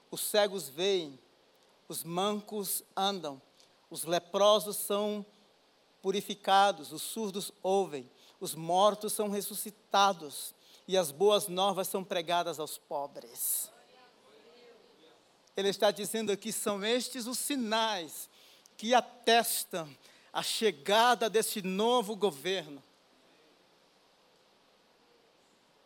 Os 0.09 0.21
cegos 0.21 0.67
veem, 0.67 1.19
os 1.87 2.03
mancos 2.03 2.83
andam, 2.97 3.39
os 3.91 4.05
leprosos 4.05 4.75
são 4.75 5.23
purificados, 6.01 6.91
os 6.91 7.03
surdos 7.03 7.51
ouvem, 7.61 8.09
os 8.39 8.55
mortos 8.55 9.13
são 9.13 9.29
ressuscitados 9.29 10.55
e 10.89 10.97
as 10.97 11.11
boas 11.11 11.47
novas 11.47 11.87
são 11.87 12.03
pregadas 12.03 12.59
aos 12.59 12.79
pobres. 12.79 13.71
Ele 15.55 15.69
está 15.69 15.91
dizendo 15.91 16.31
aqui: 16.31 16.51
são 16.51 16.83
estes 16.83 17.27
os 17.27 17.37
sinais 17.37 18.27
que 18.75 18.95
atestam 18.95 19.87
a 20.33 20.41
chegada 20.41 21.29
desse 21.29 21.61
novo 21.61 22.15
governo. 22.15 22.81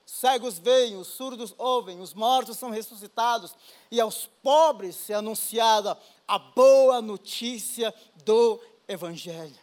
Cegos 0.06 0.58
veem, 0.58 0.96
os 0.96 1.08
surdos 1.08 1.54
ouvem, 1.58 2.00
os 2.00 2.13
mortos 2.13 2.58
são 2.58 2.70
ressuscitados, 2.70 3.54
e 3.92 4.00
aos 4.00 4.26
pobres 4.42 5.10
é 5.10 5.16
anunciada 5.16 6.00
a 6.26 6.39
boa 6.39 7.02
notícia 7.02 7.94
do 8.24 8.58
Evangelho. 8.88 9.60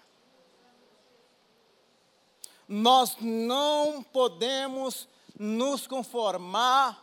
Nós 2.69 3.17
não 3.19 4.03
podemos 4.03 5.09
nos 5.43 5.87
conformar 5.87 7.03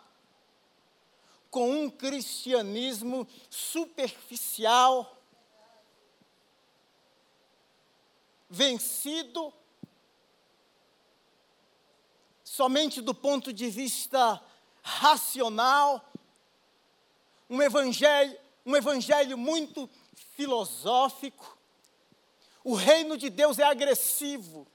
com 1.50 1.72
um 1.72 1.90
cristianismo 1.90 3.28
superficial, 3.50 5.20
vencido 8.48 9.52
somente 12.44 13.02
do 13.02 13.16
ponto 13.16 13.52
de 13.52 13.72
vista 13.72 14.40
racional, 14.84 16.08
um 17.50 17.60
evangelho, 17.60 18.38
um 18.64 18.76
evangelho 18.76 19.36
muito 19.36 19.90
filosófico. 20.36 21.58
O 22.64 22.76
reino 22.76 23.18
de 23.18 23.32
Deus 23.32 23.58
é 23.58 23.64
agressivo. 23.64 24.68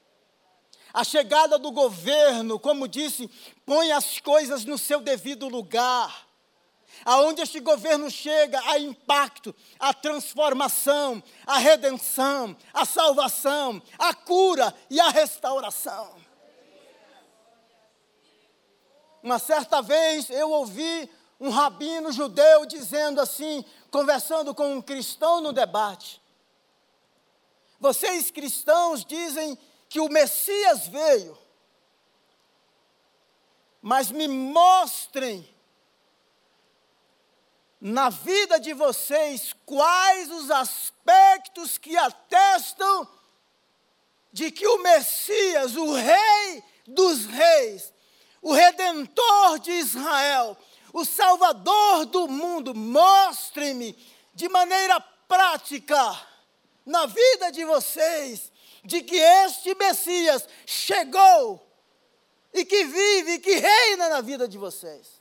A 0.93 1.05
chegada 1.05 1.59
do 1.59 1.73
governo, 1.73 2.59
como 2.59 2.87
disse, 2.87 3.31
põe 3.65 3.93
as 3.93 4.21
coisas 4.21 4.65
no 4.65 4.77
seu 4.77 5.01
devido 5.01 5.49
lugar. 5.49 6.29
Aonde 7.05 7.41
este 7.41 7.59
governo 7.59 8.11
chega, 8.11 8.61
há 8.67 8.79
impacto, 8.79 9.55
a 9.79 9.95
transformação, 9.95 11.23
a 11.47 11.59
redenção, 11.59 12.55
a 12.73 12.85
salvação, 12.85 13.83
a 13.99 14.15
cura 14.15 14.75
e 14.91 15.01
a 15.01 15.09
restauração. 15.09 16.15
Uma 19.23 19.39
certa 19.39 19.81
vez 19.81 20.29
eu 20.31 20.51
ouvi 20.51 21.09
um 21.41 21.49
rabino 21.49 22.13
judeu 22.13 22.67
dizendo 22.67 23.21
assim, 23.21 23.65
conversando 23.91 24.55
com 24.55 24.75
um 24.75 24.83
cristão 24.83 25.41
no 25.41 25.53
debate: 25.53 26.21
Vocês 27.81 28.31
cristãos 28.31 29.05
dizem 29.05 29.59
que 29.93 30.01
o 30.01 30.09
Messias 30.09 30.89
veio. 30.89 31.37
Mas 33.83 34.11
me 34.11 34.27
mostrem 34.27 35.47
na 37.79 38.09
vida 38.09 38.59
de 38.59 38.73
vocês 38.73 39.55
quais 39.67 40.31
os 40.31 40.51
aspectos 40.51 41.77
que 41.77 41.95
atestam 41.95 43.07
de 44.33 44.51
que 44.51 44.67
o 44.67 44.83
Messias, 44.83 45.77
o 45.77 45.93
Rei 45.93 46.65
dos 46.87 47.27
Reis, 47.27 47.93
o 48.41 48.55
Redentor 48.55 49.59
de 49.59 49.73
Israel, 49.73 50.57
o 50.91 51.05
Salvador 51.05 52.07
do 52.07 52.29
mundo, 52.29 52.75
mostre-me 52.75 53.93
de 54.33 54.49
maneira 54.49 54.99
prática 55.29 56.19
na 56.87 57.05
vida 57.05 57.53
de 57.53 57.63
vocês 57.67 58.52
de 58.85 59.03
que 59.03 59.17
este 59.17 59.75
Messias 59.75 60.49
chegou 60.67 61.65
e 62.53 62.65
que 62.65 62.85
vive 62.85 63.33
e 63.35 63.39
que 63.39 63.55
reina 63.57 64.09
na 64.09 64.21
vida 64.21 64.49
de 64.49 64.59
vocês. 64.59 65.21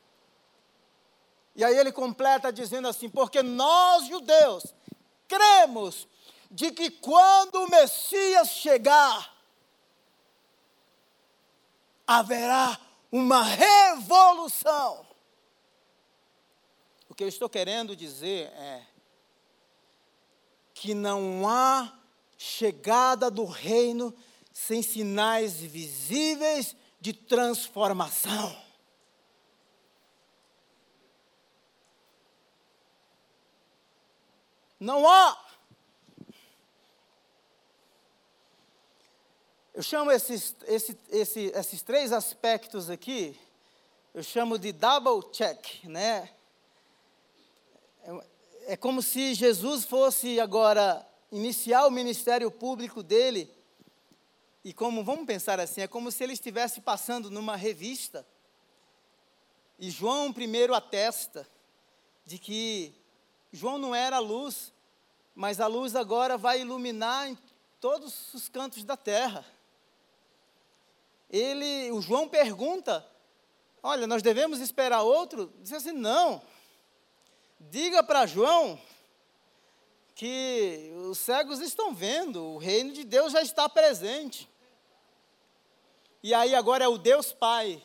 E 1.55 1.63
aí 1.63 1.77
ele 1.77 1.91
completa 1.91 2.51
dizendo 2.51 2.87
assim: 2.87 3.09
porque 3.09 3.43
nós 3.43 4.07
judeus 4.07 4.73
cremos 5.27 6.07
de 6.49 6.71
que 6.71 6.89
quando 6.89 7.63
o 7.63 7.69
Messias 7.69 8.49
chegar, 8.49 9.33
haverá 12.05 12.79
uma 13.11 13.43
revolução. 13.43 15.05
O 17.07 17.13
que 17.13 17.23
eu 17.23 17.27
estou 17.27 17.49
querendo 17.49 17.95
dizer 17.95 18.47
é 18.53 18.85
que 20.73 20.93
não 20.93 21.47
há 21.47 22.00
chegada 22.43 23.29
do 23.29 23.45
reino 23.45 24.11
sem 24.51 24.81
sinais 24.81 25.57
visíveis 25.61 26.75
de 26.99 27.13
transformação. 27.13 28.59
Não 34.79 35.07
há. 35.07 35.37
Eu 39.75 39.83
chamo 39.83 40.09
esses, 40.09 40.55
esse, 40.65 40.97
esse, 41.09 41.39
esses 41.53 41.83
três 41.83 42.11
aspectos 42.11 42.89
aqui, 42.89 43.39
eu 44.15 44.23
chamo 44.23 44.57
de 44.57 44.71
double 44.71 45.31
check, 45.31 45.83
né? 45.83 46.27
É, 48.03 48.73
é 48.73 48.75
como 48.75 48.99
se 49.03 49.35
Jesus 49.35 49.85
fosse 49.85 50.39
agora 50.39 51.07
iniciar 51.31 51.85
o 51.87 51.91
ministério 51.91 52.51
público 52.51 53.01
dele, 53.01 53.49
e 54.63 54.73
como, 54.73 55.03
vamos 55.03 55.25
pensar 55.25 55.59
assim, 55.59 55.81
é 55.81 55.87
como 55.87 56.11
se 56.11 56.23
ele 56.23 56.33
estivesse 56.33 56.81
passando 56.81 57.31
numa 57.31 57.55
revista, 57.55 58.27
e 59.79 59.89
João 59.89 60.31
primeiro 60.31 60.75
atesta 60.75 61.47
de 62.25 62.37
que 62.37 62.93
João 63.51 63.77
não 63.77 63.95
era 63.95 64.17
a 64.17 64.19
luz, 64.19 64.71
mas 65.33 65.59
a 65.59 65.67
luz 65.67 65.95
agora 65.95 66.37
vai 66.37 66.61
iluminar 66.61 67.27
em 67.29 67.37
todos 67.79 68.33
os 68.33 68.47
cantos 68.47 68.83
da 68.83 68.95
terra. 68.95 69.43
Ele, 71.29 71.91
o 71.91 72.01
João 72.01 72.27
pergunta: 72.27 73.05
Olha, 73.81 74.05
nós 74.05 74.21
devemos 74.21 74.59
esperar 74.59 75.01
outro? 75.01 75.51
Diz 75.61 75.73
assim: 75.73 75.91
Não. 75.91 76.41
Diga 77.59 78.03
para 78.03 78.25
João 78.25 78.79
que 80.21 80.93
os 81.09 81.17
cegos 81.17 81.59
estão 81.61 81.95
vendo, 81.95 82.43
o 82.43 82.59
reino 82.59 82.93
de 82.93 83.03
Deus 83.03 83.33
já 83.33 83.41
está 83.41 83.67
presente. 83.67 84.47
E 86.21 86.31
aí 86.31 86.53
agora 86.53 86.85
é 86.85 86.87
o 86.87 86.99
Deus 86.99 87.33
Pai 87.33 87.81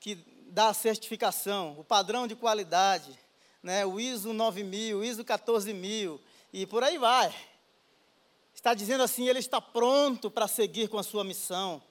que 0.00 0.14
dá 0.46 0.70
a 0.70 0.72
certificação, 0.74 1.78
o 1.78 1.84
padrão 1.84 2.26
de 2.26 2.34
qualidade, 2.34 3.18
né, 3.62 3.84
o 3.84 4.00
ISO 4.00 4.32
9000, 4.32 5.00
o 5.00 5.04
ISO 5.04 5.22
14000 5.22 6.18
e 6.54 6.64
por 6.64 6.82
aí 6.82 6.96
vai. 6.96 7.30
Está 8.54 8.72
dizendo 8.72 9.02
assim, 9.02 9.28
ele 9.28 9.40
está 9.40 9.60
pronto 9.60 10.30
para 10.30 10.48
seguir 10.48 10.88
com 10.88 10.96
a 10.96 11.02
sua 11.02 11.22
missão. 11.22 11.82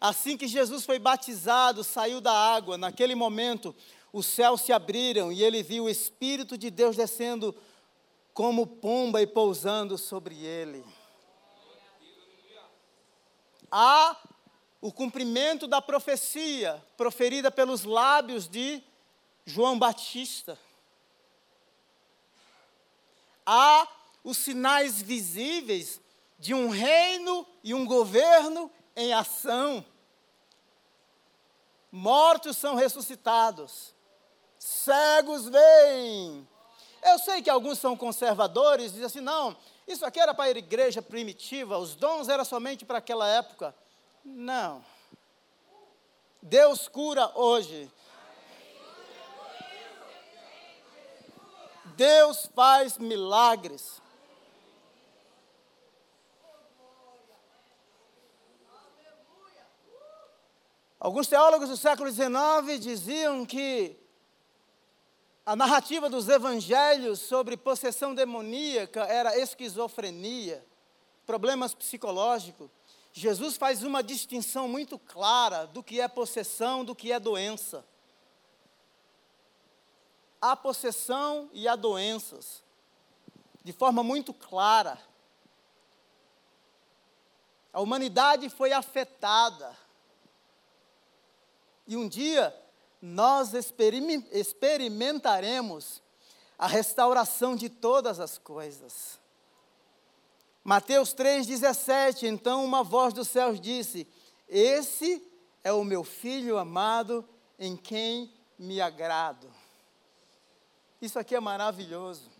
Assim 0.00 0.34
que 0.34 0.48
Jesus 0.48 0.86
foi 0.86 0.98
batizado, 0.98 1.84
saiu 1.84 2.22
da 2.22 2.32
água, 2.32 2.78
naquele 2.78 3.14
momento 3.14 3.76
os 4.14 4.24
céus 4.24 4.62
se 4.62 4.72
abriram 4.72 5.30
e 5.30 5.42
ele 5.42 5.62
viu 5.62 5.84
o 5.84 5.90
Espírito 5.90 6.56
de 6.56 6.70
Deus 6.70 6.96
descendo 6.96 7.54
como 8.36 8.66
pomba 8.66 9.22
e 9.22 9.26
pousando 9.26 9.96
sobre 9.96 10.44
ele. 10.44 10.84
Há 13.72 14.14
o 14.78 14.92
cumprimento 14.92 15.66
da 15.66 15.80
profecia 15.80 16.84
proferida 16.98 17.50
pelos 17.50 17.84
lábios 17.84 18.46
de 18.46 18.84
João 19.46 19.78
Batista. 19.78 20.58
Há 23.46 23.88
os 24.22 24.36
sinais 24.36 25.00
visíveis 25.00 25.98
de 26.38 26.52
um 26.52 26.68
reino 26.68 27.46
e 27.64 27.72
um 27.72 27.86
governo 27.86 28.70
em 28.94 29.14
ação. 29.14 29.82
Mortos 31.90 32.58
são 32.58 32.74
ressuscitados, 32.74 33.94
cegos 34.58 35.48
veem. 35.48 36.46
Eu 37.08 37.20
sei 37.20 37.40
que 37.40 37.48
alguns 37.48 37.78
são 37.78 37.96
conservadores, 37.96 38.90
dizem 38.90 39.06
assim: 39.06 39.20
não, 39.20 39.56
isso 39.86 40.04
aqui 40.04 40.18
era 40.18 40.34
para 40.34 40.46
a 40.46 40.50
igreja 40.50 41.00
primitiva, 41.00 41.78
os 41.78 41.94
dons 41.94 42.28
eram 42.28 42.44
somente 42.44 42.84
para 42.84 42.98
aquela 42.98 43.28
época. 43.28 43.72
Não. 44.24 44.84
Deus 46.42 46.88
cura 46.88 47.30
hoje. 47.36 47.88
Deus 51.96 52.50
faz 52.54 52.98
milagres. 52.98 54.02
Alguns 60.98 61.28
teólogos 61.28 61.68
do 61.68 61.76
século 61.76 62.10
XIX 62.10 62.80
diziam 62.80 63.46
que 63.46 63.96
a 65.46 65.54
narrativa 65.54 66.10
dos 66.10 66.28
evangelhos 66.28 67.20
sobre 67.20 67.56
possessão 67.56 68.12
demoníaca 68.12 69.04
era 69.04 69.38
esquizofrenia, 69.38 70.66
problemas 71.24 71.72
psicológicos. 71.72 72.68
Jesus 73.12 73.56
faz 73.56 73.84
uma 73.84 74.02
distinção 74.02 74.66
muito 74.66 74.98
clara 74.98 75.64
do 75.68 75.84
que 75.84 76.00
é 76.00 76.08
possessão, 76.08 76.84
do 76.84 76.96
que 76.96 77.12
é 77.12 77.20
doença. 77.20 77.86
Há 80.40 80.56
possessão 80.56 81.48
e 81.52 81.68
há 81.68 81.76
doenças, 81.76 82.64
de 83.62 83.72
forma 83.72 84.02
muito 84.02 84.34
clara. 84.34 84.98
A 87.72 87.80
humanidade 87.80 88.50
foi 88.50 88.72
afetada. 88.72 89.76
E 91.86 91.96
um 91.96 92.08
dia 92.08 92.52
nós 93.06 93.54
experimentaremos 93.54 96.02
a 96.58 96.66
restauração 96.66 97.54
de 97.54 97.68
todas 97.68 98.18
as 98.18 98.36
coisas. 98.36 99.20
Mateus 100.64 101.14
3,17: 101.14 102.24
Então 102.24 102.64
uma 102.64 102.82
voz 102.82 103.14
dos 103.14 103.28
céus 103.28 103.60
disse: 103.60 104.08
Esse 104.48 105.22
é 105.62 105.72
o 105.72 105.84
meu 105.84 106.02
filho 106.02 106.58
amado 106.58 107.24
em 107.58 107.76
quem 107.76 108.34
me 108.58 108.80
agrado. 108.80 109.48
Isso 111.00 111.16
aqui 111.18 111.36
é 111.36 111.40
maravilhoso. 111.40 112.30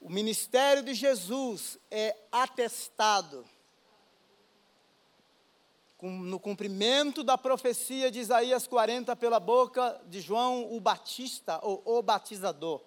O 0.00 0.10
ministério 0.10 0.82
de 0.82 0.94
Jesus 0.94 1.78
é 1.90 2.16
atestado 2.32 3.46
no 6.10 6.38
cumprimento 6.38 7.22
da 7.22 7.38
profecia 7.38 8.10
de 8.10 8.20
Isaías 8.20 8.66
40 8.66 9.16
pela 9.16 9.40
boca 9.40 10.00
de 10.06 10.20
João 10.20 10.74
o 10.74 10.80
Batista 10.80 11.58
ou 11.62 11.82
o 11.84 12.02
batizador 12.02 12.80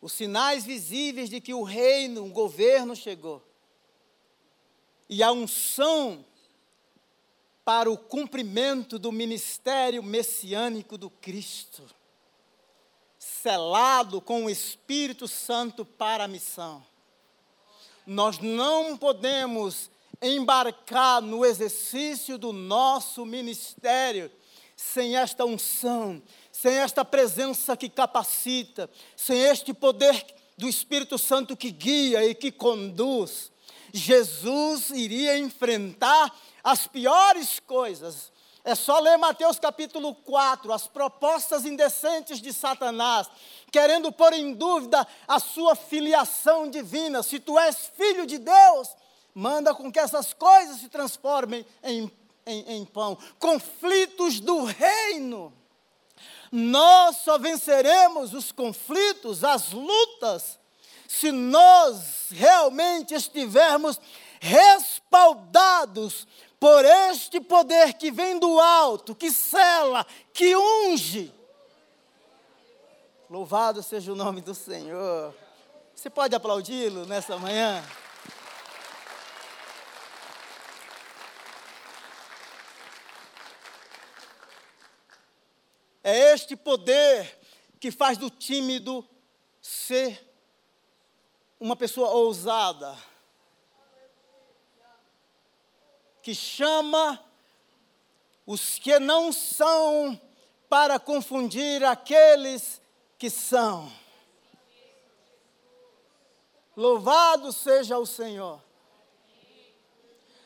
os 0.00 0.12
sinais 0.12 0.64
visíveis 0.64 1.28
de 1.28 1.40
que 1.40 1.52
o 1.52 1.62
reino, 1.62 2.24
o 2.24 2.30
governo 2.30 2.96
chegou. 2.96 3.42
E 5.08 5.22
a 5.22 5.30
unção 5.30 6.24
para 7.64 7.90
o 7.90 7.98
cumprimento 7.98 8.98
do 8.98 9.12
ministério 9.12 10.02
messiânico 10.02 10.96
do 10.96 11.10
Cristo, 11.10 11.84
selado 13.18 14.20
com 14.20 14.46
o 14.46 14.50
Espírito 14.50 15.28
Santo 15.28 15.84
para 15.84 16.24
a 16.24 16.28
missão. 16.28 16.84
Nós 18.06 18.38
não 18.38 18.96
podemos 18.96 19.90
embarcar 20.22 21.22
no 21.22 21.44
exercício 21.44 22.36
do 22.36 22.52
nosso 22.52 23.24
ministério 23.24 24.30
sem 24.76 25.16
esta 25.16 25.44
unção, 25.44 26.22
sem 26.50 26.74
esta 26.74 27.04
presença 27.04 27.76
que 27.76 27.88
capacita, 27.88 28.88
sem 29.16 29.38
este 29.40 29.74
poder 29.74 30.24
do 30.56 30.68
Espírito 30.68 31.18
Santo 31.18 31.56
que 31.56 31.70
guia 31.70 32.24
e 32.24 32.34
que 32.34 32.50
conduz, 32.50 33.50
Jesus 33.92 34.90
iria 34.90 35.38
enfrentar 35.38 36.34
as 36.62 36.86
piores 36.86 37.58
coisas. 37.60 38.30
É 38.62 38.74
só 38.74 38.98
ler 39.00 39.16
Mateus 39.16 39.58
capítulo 39.58 40.14
4, 40.14 40.70
as 40.72 40.86
propostas 40.86 41.64
indecentes 41.64 42.40
de 42.40 42.52
Satanás, 42.52 43.26
querendo 43.72 44.12
pôr 44.12 44.34
em 44.34 44.52
dúvida 44.52 45.06
a 45.26 45.40
sua 45.40 45.74
filiação 45.74 46.68
divina. 46.68 47.22
Se 47.22 47.40
tu 47.40 47.58
és 47.58 47.90
filho 47.96 48.26
de 48.26 48.38
Deus, 48.38 48.88
manda 49.34 49.74
com 49.74 49.90
que 49.90 49.98
essas 49.98 50.32
coisas 50.32 50.80
se 50.80 50.88
transformem 50.88 51.64
em, 51.82 52.10
em, 52.46 52.76
em 52.76 52.84
pão. 52.84 53.16
Conflitos 53.38 54.40
do 54.40 54.64
reino 54.64 55.52
nós 56.50 57.18
só 57.18 57.38
venceremos 57.38 58.34
os 58.34 58.50
conflitos, 58.50 59.44
as 59.44 59.70
lutas, 59.70 60.58
se 61.06 61.30
nós 61.30 62.26
realmente 62.30 63.14
estivermos 63.14 64.00
respaldados 64.40 66.26
por 66.58 66.84
este 66.84 67.40
poder 67.40 67.94
que 67.94 68.10
vem 68.10 68.38
do 68.38 68.58
alto, 68.58 69.14
que 69.14 69.30
cela, 69.30 70.04
que 70.32 70.56
unge. 70.56 71.32
Louvado 73.28 73.82
seja 73.82 74.12
o 74.12 74.16
nome 74.16 74.40
do 74.40 74.54
Senhor. 74.54 75.32
Você 75.94 76.10
pode 76.10 76.34
aplaudi-lo 76.34 77.06
nessa 77.06 77.38
manhã? 77.38 77.82
É 86.10 86.32
este 86.32 86.56
poder 86.56 87.38
que 87.78 87.92
faz 87.92 88.18
do 88.18 88.28
tímido 88.28 89.08
ser 89.62 90.28
uma 91.60 91.76
pessoa 91.76 92.08
ousada, 92.10 92.98
que 96.20 96.34
chama 96.34 97.24
os 98.44 98.76
que 98.76 98.98
não 98.98 99.30
são 99.30 100.20
para 100.68 100.98
confundir 100.98 101.84
aqueles 101.84 102.82
que 103.16 103.30
são. 103.30 103.88
Louvado 106.76 107.52
seja 107.52 107.96
o 107.98 108.06
Senhor. 108.06 108.60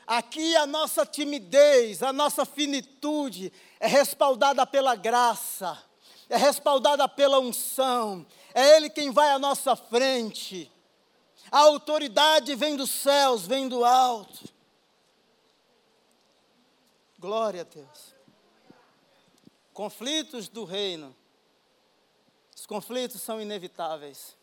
Aqui 0.07 0.55
a 0.57 0.67
nossa 0.67 1.07
timidez, 1.07 2.03
a 2.03 2.13
nossa 2.13 2.45
finitude 2.45 3.53
é 3.81 3.87
respaldada 3.87 4.67
pela 4.67 4.95
graça, 4.95 5.83
é 6.29 6.37
respaldada 6.37 7.09
pela 7.09 7.41
unção, 7.41 8.27
é 8.55 8.77
Ele 8.77 8.91
quem 8.91 9.11
vai 9.11 9.31
à 9.31 9.39
nossa 9.39 9.75
frente. 9.75 10.71
A 11.51 11.61
autoridade 11.61 12.55
vem 12.55 12.77
dos 12.77 12.91
céus, 12.91 13.47
vem 13.47 13.69
do 13.69 13.85
alto. 13.85 14.53
Glória 17.19 17.63
a 17.63 17.65
Deus. 17.65 18.15
Conflitos 19.73 20.49
do 20.49 20.65
reino. 20.65 21.17
Os 22.55 22.67
conflitos 22.67 23.21
são 23.23 23.41
inevitáveis. 23.41 24.37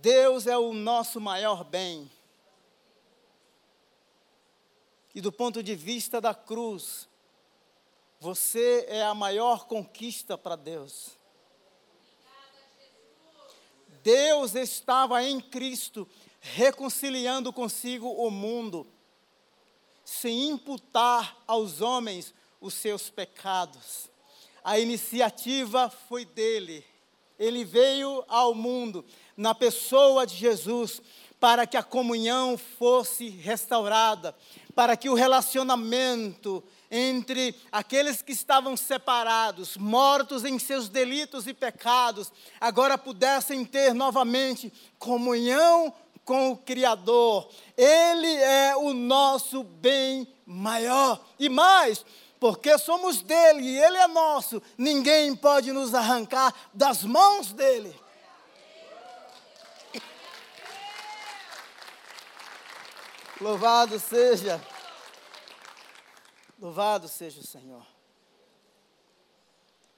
Deus 0.00 0.46
é 0.46 0.56
o 0.56 0.72
nosso 0.72 1.20
maior 1.20 1.64
bem. 1.64 2.10
E 5.14 5.20
do 5.20 5.32
ponto 5.32 5.62
de 5.62 5.74
vista 5.74 6.20
da 6.20 6.34
cruz, 6.34 7.08
Você 8.20 8.84
é 8.88 9.04
a 9.04 9.14
maior 9.14 9.66
conquista 9.66 10.36
para 10.36 10.56
Deus. 10.56 11.10
Deus 14.02 14.54
estava 14.56 15.22
em 15.22 15.40
Cristo 15.40 16.08
reconciliando 16.40 17.52
consigo 17.52 18.08
o 18.08 18.30
mundo, 18.30 18.86
sem 20.04 20.48
imputar 20.48 21.36
aos 21.46 21.80
homens 21.80 22.34
os 22.60 22.74
seus 22.74 23.08
pecados. 23.08 24.10
A 24.64 24.78
iniciativa 24.78 25.88
foi 25.88 26.24
dele. 26.24 26.84
Ele 27.38 27.64
veio 27.64 28.24
ao 28.28 28.54
mundo 28.54 29.04
na 29.36 29.54
pessoa 29.54 30.26
de 30.26 30.34
Jesus 30.34 31.00
para 31.38 31.66
que 31.66 31.76
a 31.76 31.82
comunhão 31.82 32.58
fosse 32.58 33.28
restaurada, 33.28 34.34
para 34.74 34.96
que 34.96 35.08
o 35.08 35.14
relacionamento 35.14 36.62
entre 36.90 37.54
aqueles 37.70 38.22
que 38.22 38.32
estavam 38.32 38.76
separados, 38.76 39.76
mortos 39.76 40.44
em 40.44 40.58
seus 40.58 40.88
delitos 40.88 41.46
e 41.46 41.54
pecados, 41.54 42.32
agora 42.60 42.96
pudessem 42.96 43.64
ter 43.64 43.94
novamente 43.94 44.72
comunhão 44.98 45.92
com 46.24 46.52
o 46.52 46.56
Criador. 46.56 47.48
Ele 47.76 48.34
é 48.34 48.76
o 48.76 48.92
nosso 48.92 49.62
bem 49.62 50.26
maior. 50.44 51.24
E 51.38 51.48
mais, 51.48 52.04
porque 52.38 52.78
somos 52.78 53.22
dele 53.22 53.62
e 53.62 53.78
ele 53.78 53.96
é 53.96 54.06
nosso, 54.06 54.62
ninguém 54.76 55.34
pode 55.34 55.72
nos 55.72 55.94
arrancar 55.94 56.54
das 56.72 57.02
mãos 57.02 57.52
dele. 57.52 57.94
Louvado 63.40 63.98
seja. 64.00 64.60
Louvado 66.60 67.06
seja 67.06 67.40
o 67.40 67.46
Senhor. 67.46 67.86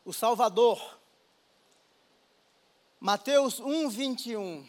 O 0.05 0.13
Salvador. 0.13 0.99
Mateus 2.99 3.61
1, 3.61 3.89
21. 3.89 4.69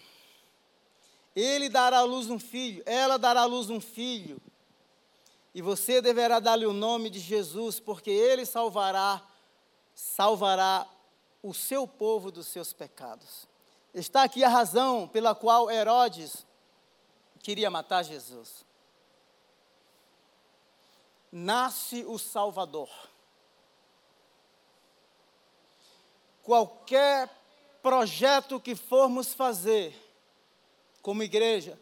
Ele 1.36 1.70
dará 1.70 2.00
à 2.00 2.04
luz 2.04 2.30
um 2.30 2.40
filho, 2.40 2.84
ela 2.86 3.18
dará 3.18 3.42
à 3.42 3.46
luz 3.46 3.70
um 3.70 3.80
filho, 3.80 4.42
e 5.54 5.62
você 5.62 6.02
deverá 6.02 6.40
dar-lhe 6.40 6.66
o 6.66 6.74
nome 6.74 7.10
de 7.10 7.20
Jesus, 7.20 7.80
porque 7.80 8.10
ele 8.10 8.46
salvará, 8.46 9.22
salvará 9.94 10.88
o 11.44 11.54
seu 11.54 11.88
povo 11.88 12.32
dos 12.32 12.48
seus 12.48 12.72
pecados. 12.72 13.48
Está 13.94 14.24
aqui 14.24 14.44
a 14.44 14.50
razão 14.50 15.08
pela 15.08 15.36
qual 15.36 15.70
Herodes 15.70 16.46
queria 17.40 17.70
matar 17.70 18.04
Jesus. 18.04 18.66
Nasce 21.30 22.06
o 22.06 22.18
Salvador. 22.18 22.90
Qualquer 26.44 27.30
projeto 27.82 28.60
que 28.60 28.76
formos 28.76 29.34
fazer, 29.34 29.94
como 31.02 31.24
igreja, 31.24 31.78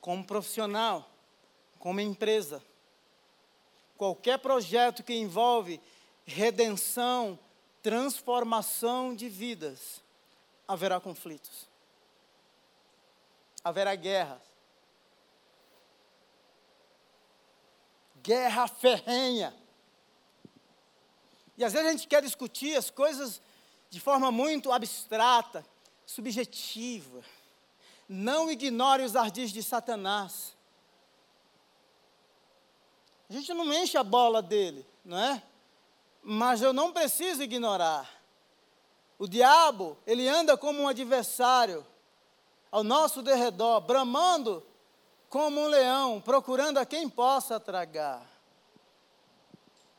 como 0.00 0.24
profissional, 0.24 1.13
como 1.84 2.00
empresa, 2.00 2.60
qualquer 3.96 4.40
projeto 4.40 5.04
que 5.04 5.14
envolve 5.14 5.80
redenção, 6.24 7.38
transformação 7.80 9.14
de 9.14 9.28
vidas, 9.28 10.02
haverá 10.66 10.98
conflitos 10.98 11.72
haverá 13.64 13.94
guerra. 13.94 14.40
Guerra 18.22 18.68
ferrenha. 18.68 19.54
E 21.56 21.64
às 21.64 21.72
vezes 21.72 21.88
a 21.88 21.92
gente 21.92 22.06
quer 22.06 22.22
discutir 22.22 22.76
as 22.76 22.90
coisas 22.90 23.40
de 23.88 23.98
forma 24.00 24.30
muito 24.30 24.70
abstrata, 24.70 25.64
subjetiva. 26.04 27.22
Não 28.06 28.50
ignore 28.50 29.02
os 29.02 29.16
ardis 29.16 29.50
de 29.50 29.62
Satanás. 29.62 30.53
A 33.28 33.32
gente 33.32 33.52
não 33.54 33.72
enche 33.72 33.96
a 33.96 34.04
bola 34.04 34.42
dele, 34.42 34.86
não 35.04 35.18
é? 35.18 35.42
Mas 36.22 36.62
eu 36.62 36.72
não 36.72 36.92
preciso 36.92 37.42
ignorar. 37.42 38.08
O 39.18 39.26
diabo, 39.26 39.96
ele 40.06 40.28
anda 40.28 40.56
como 40.56 40.82
um 40.82 40.88
adversário 40.88 41.86
ao 42.70 42.82
nosso 42.82 43.22
derredor, 43.22 43.80
bramando 43.80 44.64
como 45.28 45.60
um 45.60 45.66
leão, 45.66 46.20
procurando 46.20 46.78
a 46.78 46.86
quem 46.86 47.08
possa 47.08 47.58
tragar. 47.58 48.22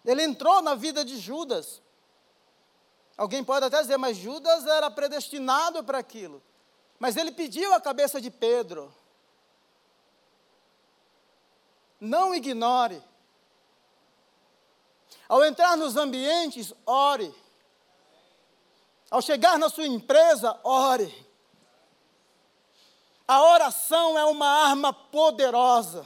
Ele 0.03 0.23
entrou 0.23 0.61
na 0.61 0.75
vida 0.75 1.03
de 1.03 1.17
Judas. 1.17 1.81
Alguém 3.17 3.43
pode 3.43 3.65
até 3.65 3.81
dizer, 3.81 3.97
mas 3.97 4.17
Judas 4.17 4.65
era 4.67 4.91
predestinado 4.91 5.83
para 5.83 5.97
aquilo. 5.97 6.41
Mas 6.99 7.17
ele 7.17 7.31
pediu 7.31 7.73
a 7.73 7.81
cabeça 7.81 8.21
de 8.21 8.29
Pedro. 8.29 8.93
Não 11.99 12.35
ignore. 12.35 13.01
Ao 15.27 15.43
entrar 15.43 15.75
nos 15.75 15.95
ambientes, 15.95 16.73
ore. 16.85 17.33
Ao 19.09 19.21
chegar 19.21 19.57
na 19.57 19.69
sua 19.69 19.85
empresa, 19.85 20.59
ore. 20.63 21.25
A 23.27 23.41
oração 23.41 24.17
é 24.17 24.25
uma 24.25 24.47
arma 24.47 24.93
poderosa. 24.93 26.05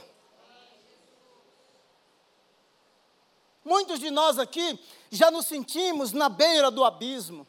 Muitos 3.62 4.00
de 4.00 4.10
nós 4.10 4.38
aqui 4.38 4.78
já 5.10 5.30
nos 5.30 5.46
sentimos 5.46 6.12
na 6.12 6.28
beira 6.28 6.70
do 6.70 6.84
abismo, 6.84 7.46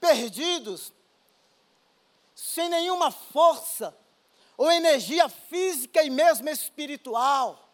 perdidos, 0.00 0.92
sem 2.34 2.68
nenhuma 2.68 3.10
força 3.10 3.96
ou 4.56 4.70
energia 4.70 5.28
física 5.28 6.02
e 6.02 6.08
mesmo 6.08 6.48
espiritual. 6.48 7.67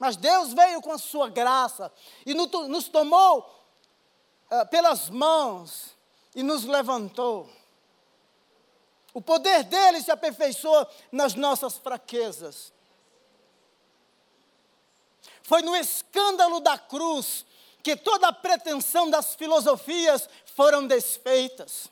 Mas 0.00 0.16
Deus 0.16 0.54
veio 0.54 0.80
com 0.80 0.92
a 0.92 0.98
sua 0.98 1.28
graça 1.28 1.92
e 2.24 2.32
nos 2.32 2.88
tomou 2.88 3.40
uh, 4.50 4.66
pelas 4.70 5.10
mãos 5.10 5.94
e 6.34 6.42
nos 6.42 6.64
levantou. 6.64 7.50
O 9.12 9.20
poder 9.20 9.62
dele 9.64 10.00
se 10.00 10.10
aperfeiçoou 10.10 10.86
nas 11.12 11.34
nossas 11.34 11.76
fraquezas. 11.76 12.72
Foi 15.42 15.60
no 15.60 15.76
escândalo 15.76 16.60
da 16.60 16.78
cruz 16.78 17.44
que 17.82 17.94
toda 17.94 18.28
a 18.28 18.32
pretensão 18.32 19.10
das 19.10 19.34
filosofias 19.34 20.26
foram 20.56 20.86
desfeitas. 20.86 21.90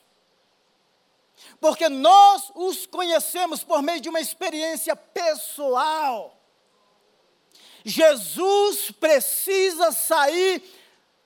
Porque 1.61 1.87
nós 1.89 2.51
os 2.55 2.87
conhecemos 2.87 3.63
por 3.63 3.83
meio 3.83 4.01
de 4.01 4.09
uma 4.09 4.19
experiência 4.19 4.95
pessoal. 4.95 6.38
Jesus 7.83 8.91
precisa 8.91 9.91
sair 9.91 10.63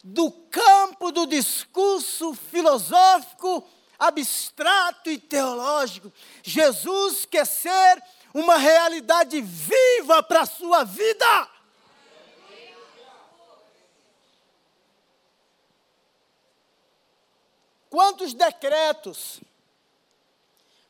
do 0.03 0.31
campo 0.31 1.11
do 1.11 1.25
discurso 1.25 2.33
filosófico, 2.33 3.67
abstrato 3.97 5.09
e 5.09 5.17
teológico. 5.17 6.11
Jesus 6.43 7.25
quer 7.25 7.45
ser 7.45 8.03
uma 8.33 8.57
realidade 8.57 9.39
viva 9.41 10.21
para 10.23 10.41
a 10.41 10.45
sua 10.45 10.83
vida. 10.83 11.49
Quantos 17.89 18.33
decretos? 18.33 19.39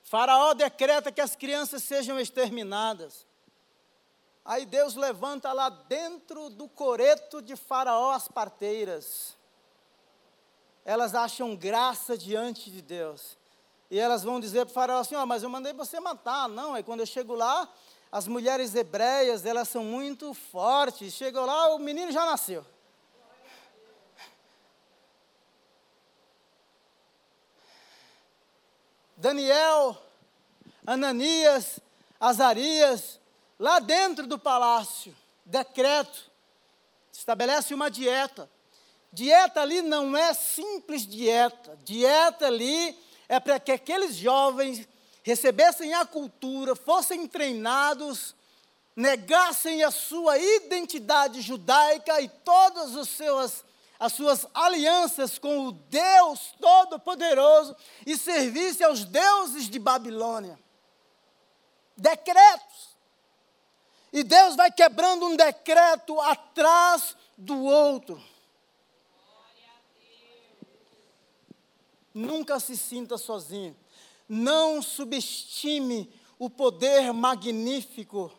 Faraó 0.03 0.53
decreta 0.53 1.11
que 1.11 1.19
as 1.19 1.35
crianças 1.35 1.83
sejam 1.83 2.17
exterminadas. 2.19 3.27
Aí 4.45 4.65
Deus 4.65 4.95
levanta 4.95 5.53
lá 5.53 5.69
dentro 5.69 6.49
do 6.49 6.67
coreto 6.67 7.41
de 7.41 7.55
Faraó 7.55 8.11
as 8.11 8.27
parteiras. 8.27 9.37
Elas 10.83 11.15
acham 11.15 11.55
graça 11.55 12.17
diante 12.17 12.69
de 12.69 12.81
Deus. 12.81 13.37
E 13.89 13.97
elas 13.97 14.23
vão 14.23 14.39
dizer 14.39 14.65
para 14.65 14.71
o 14.71 14.73
Faraó 14.73 14.99
assim: 14.99 15.15
Ó, 15.15 15.23
oh, 15.23 15.25
mas 15.25 15.43
eu 15.43 15.49
mandei 15.49 15.71
você 15.71 15.99
matar. 15.99 16.49
Não, 16.49 16.73
aí 16.73 16.83
quando 16.83 16.99
eu 16.99 17.05
chego 17.05 17.35
lá, 17.35 17.69
as 18.11 18.27
mulheres 18.27 18.75
hebreias, 18.75 19.45
elas 19.45 19.69
são 19.69 19.83
muito 19.83 20.33
fortes. 20.33 21.13
Chegou 21.13 21.45
lá, 21.45 21.73
o 21.73 21.79
menino 21.79 22.11
já 22.11 22.25
nasceu. 22.25 22.65
Daniel, 29.15 29.97
Ananias, 30.85 31.79
Azarias, 32.19 33.21
lá 33.63 33.79
dentro 33.79 34.27
do 34.27 34.37
palácio, 34.37 35.15
decreto, 35.45 36.29
estabelece 37.13 37.73
uma 37.73 37.89
dieta. 37.89 38.49
Dieta 39.09 39.61
ali 39.61 39.81
não 39.81 40.17
é 40.17 40.33
simples 40.33 41.07
dieta. 41.07 41.79
Dieta 41.85 42.47
ali 42.47 42.93
é 43.29 43.39
para 43.39 43.61
que 43.61 43.71
aqueles 43.71 44.15
jovens 44.17 44.85
recebessem 45.23 45.93
a 45.93 46.05
cultura, 46.05 46.75
fossem 46.75 47.25
treinados 47.25 48.35
negassem 48.97 49.81
a 49.81 49.91
sua 49.91 50.37
identidade 50.37 51.39
judaica 51.41 52.21
e 52.21 52.27
todas 52.27 52.93
os 52.95 53.07
seus, 53.07 53.63
as 53.97 54.11
suas 54.11 54.45
alianças 54.53 55.39
com 55.39 55.67
o 55.67 55.71
Deus 55.71 56.53
Todo-Poderoso 56.59 57.75
e 58.05 58.17
servissem 58.17 58.85
aos 58.85 59.05
deuses 59.05 59.69
de 59.69 59.79
Babilônia. 59.79 60.59
Decretos. 61.95 62.92
E 64.13 64.23
Deus 64.23 64.55
vai 64.55 64.71
quebrando 64.71 65.25
um 65.25 65.35
decreto 65.35 66.21
atrás 66.21 67.17
do 67.35 67.63
outro. 67.63 68.23
Nunca 72.13 72.59
se 72.59 72.77
sinta 72.77 73.17
sozinho. 73.17 73.75
Não 74.29 74.83
subestime 74.83 76.13
o 76.37 76.47
poder 76.47 77.11
magnífico 77.11 78.31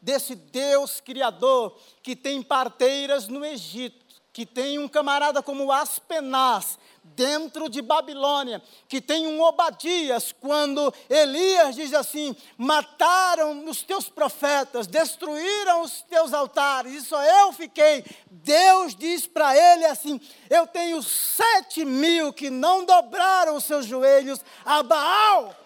desse 0.00 0.34
Deus 0.34 1.02
Criador 1.02 1.78
que 2.02 2.16
tem 2.16 2.42
parteiras 2.42 3.28
no 3.28 3.44
Egito, 3.44 4.06
que 4.32 4.46
tem 4.46 4.78
um 4.78 4.88
camarada 4.88 5.42
como 5.42 5.70
Aspenaz 5.70 6.78
dentro 7.02 7.68
de 7.68 7.82
Babilônia, 7.82 8.62
que 8.88 9.00
tem 9.00 9.26
um 9.26 9.42
Obadias, 9.42 10.32
quando 10.40 10.92
Elias 11.08 11.74
diz 11.74 11.92
assim: 11.92 12.34
mataram 12.56 13.64
os 13.66 13.82
teus 13.82 14.08
profetas, 14.08 14.86
destruíram 14.86 15.82
os 15.82 16.02
teus 16.02 16.32
altares, 16.32 16.94
e 16.94 17.02
só 17.02 17.22
eu 17.22 17.52
fiquei. 17.52 18.04
Deus 18.30 18.94
diz 18.94 19.26
para 19.26 19.56
ele 19.56 19.84
assim: 19.84 20.20
eu 20.48 20.66
tenho 20.66 21.02
sete 21.02 21.84
mil 21.84 22.32
que 22.32 22.50
não 22.50 22.84
dobraram 22.84 23.56
os 23.56 23.64
seus 23.64 23.86
joelhos 23.86 24.40
a 24.64 24.82
Baal. 24.82 25.56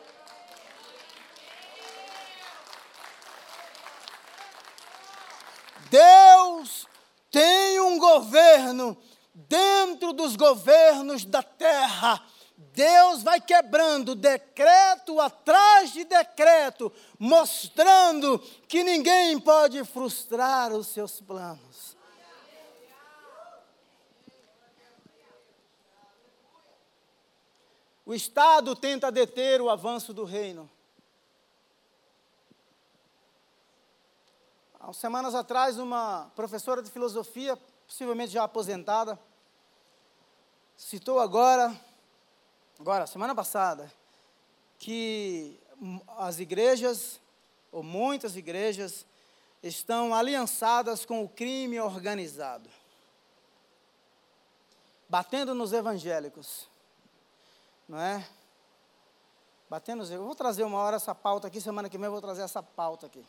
Deus 5.91 6.87
tem 7.30 7.78
um 7.78 7.99
governo 7.99 8.97
dentro 9.35 10.12
dos 10.12 10.37
governos 10.37 11.24
da 11.24 11.43
terra. 11.43 12.24
Deus 12.57 13.22
vai 13.22 13.41
quebrando 13.41 14.14
decreto 14.14 15.20
atrás 15.20 15.93
de 15.93 16.05
decreto, 16.05 16.93
mostrando 17.18 18.39
que 18.68 18.85
ninguém 18.85 19.41
pode 19.41 19.85
frustrar 19.85 20.72
os 20.72 20.87
seus 20.87 21.20
planos. 21.20 21.97
O 28.07 28.12
Estado 28.12 28.76
tenta 28.76 29.11
deter 29.11 29.61
o 29.61 29.70
avanço 29.70 30.12
do 30.12 30.24
reino. 30.24 30.70
Há 34.78 34.93
semanas 34.93 35.35
atrás, 35.35 35.78
uma 35.78 36.30
professora 36.37 36.82
de 36.82 36.91
filosofia, 36.91 37.59
possivelmente 37.87 38.32
já 38.32 38.45
aposentada, 38.45 39.18
citou 40.76 41.20
agora, 41.20 41.78
agora, 42.78 43.07
semana 43.07 43.35
passada, 43.35 43.93
que 44.78 45.59
as 46.16 46.39
igrejas, 46.39 47.20
ou 47.70 47.82
muitas 47.82 48.37
igrejas, 48.37 49.07
estão 49.62 50.14
aliançadas 50.14 51.05
com 51.05 51.24
o 51.24 51.28
crime 51.28 51.80
organizado, 51.80 52.68
batendo 55.09 55.55
nos 55.55 55.72
evangélicos, 55.72 56.68
não 57.89 57.99
é? 58.01 58.26
Batendo, 59.68 60.05
eu 60.05 60.24
vou 60.24 60.35
trazer 60.35 60.62
uma 60.62 60.78
hora 60.78 60.97
essa 60.97 61.14
pauta 61.14 61.49
aqui, 61.49 61.61
semana 61.61 61.89
que 61.89 61.97
vem 61.97 62.07
eu 62.07 62.12
vou 62.12 62.20
trazer 62.20 62.43
essa 62.43 62.62
pauta 62.62 63.07
aqui. 63.07 63.24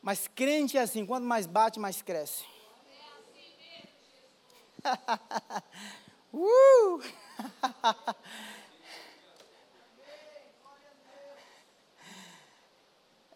Mas 0.00 0.28
crente 0.28 0.76
é 0.76 0.82
assim, 0.82 1.04
quanto 1.04 1.24
mais 1.24 1.46
bate, 1.46 1.80
mais 1.80 2.00
cresce. 2.00 2.44
uh! 6.32 7.00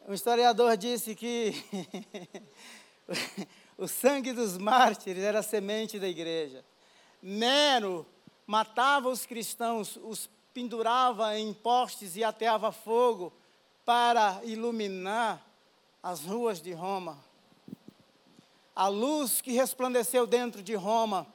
um 0.07 0.15
historiador 0.15 0.77
disse 0.77 1.15
que 1.15 1.55
o 3.77 3.89
sangue 3.89 4.33
dos 4.33 4.57
mártires 4.59 5.23
era 5.23 5.39
a 5.41 5.43
semente 5.43 5.99
da 5.99 6.09
igreja. 6.09 6.65
Nero 7.23 8.07
matava 8.47 9.09
os 9.09 9.27
cristãos, 9.27 9.99
os 10.03 10.31
pendurava 10.55 11.39
em 11.39 11.55
postes 11.55 12.17
e 12.17 12.25
ateava 12.25 12.73
fogo 12.73 13.33
para 13.85 14.41
iluminar 14.43 15.47
as 16.03 16.25
ruas 16.25 16.61
de 16.61 16.73
Roma. 16.73 17.23
A 18.75 18.89
luz 18.89 19.41
que 19.41 19.53
resplandeceu 19.53 20.27
dentro 20.27 20.61
de 20.63 20.75
Roma, 20.75 21.27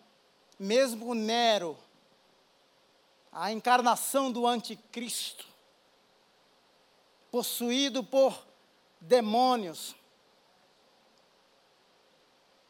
mesmo 0.64 1.14
Nero, 1.14 1.78
a 3.30 3.51
encarnação 3.51 4.32
do 4.32 4.47
anticristo, 4.47 5.45
possuído 7.30 8.01
por 8.01 8.47
demônios, 9.01 9.93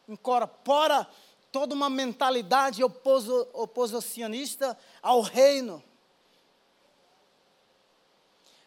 incorpora 0.08 1.08
toda 1.52 1.72
uma 1.72 1.88
mentalidade 1.88 2.82
oposo, 2.82 3.48
oposicionista 3.52 4.76
ao 5.00 5.20
reino. 5.20 5.80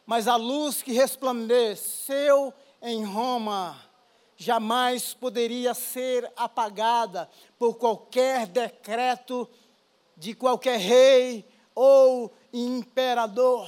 Mas 0.05 0.25
a 0.29 0.37
luz 0.37 0.81
que 0.81 0.93
resplandeceu 0.93 2.53
em 2.81 3.03
Roma 3.03 3.86
jamais 4.37 5.15
poderia 5.15 5.73
ser 5.73 6.31
apagada 6.35 7.29
por 7.57 7.75
qualquer 7.75 8.45
decreto 8.45 9.49
de 10.15 10.33
qualquer 10.35 10.79
rei 10.79 11.45
ou 11.73 12.31
imperador. 12.53 13.67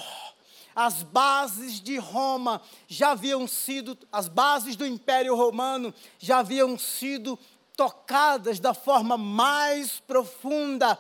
As 0.76 1.04
bases 1.04 1.82
de 1.82 1.98
Roma 1.98 2.62
já 2.88 3.12
haviam 3.12 3.48
sido, 3.48 3.98
as 4.12 4.28
bases 4.30 4.76
do 4.76 4.86
Império 4.86 5.36
Romano 5.36 5.94
já 6.20 6.40
haviam 6.40 6.78
sido 6.78 7.38
tocadas 7.76 8.60
da 8.60 8.74
forma 8.74 9.18
mais 9.18 10.00
profunda 10.00 10.98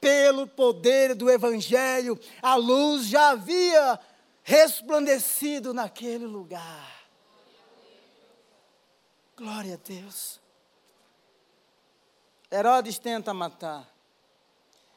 pelo 0.00 0.46
poder 0.48 1.14
do 1.14 1.30
Evangelho. 1.30 2.18
A 2.42 2.56
luz 2.56 3.06
já 3.06 3.30
havia 3.30 3.98
resplandecido 4.42 5.72
naquele 5.72 6.26
lugar. 6.26 7.01
Glória 9.36 9.74
a 9.74 9.78
Deus. 9.78 10.38
Herodes 12.50 12.98
tenta 12.98 13.32
matar. 13.32 13.90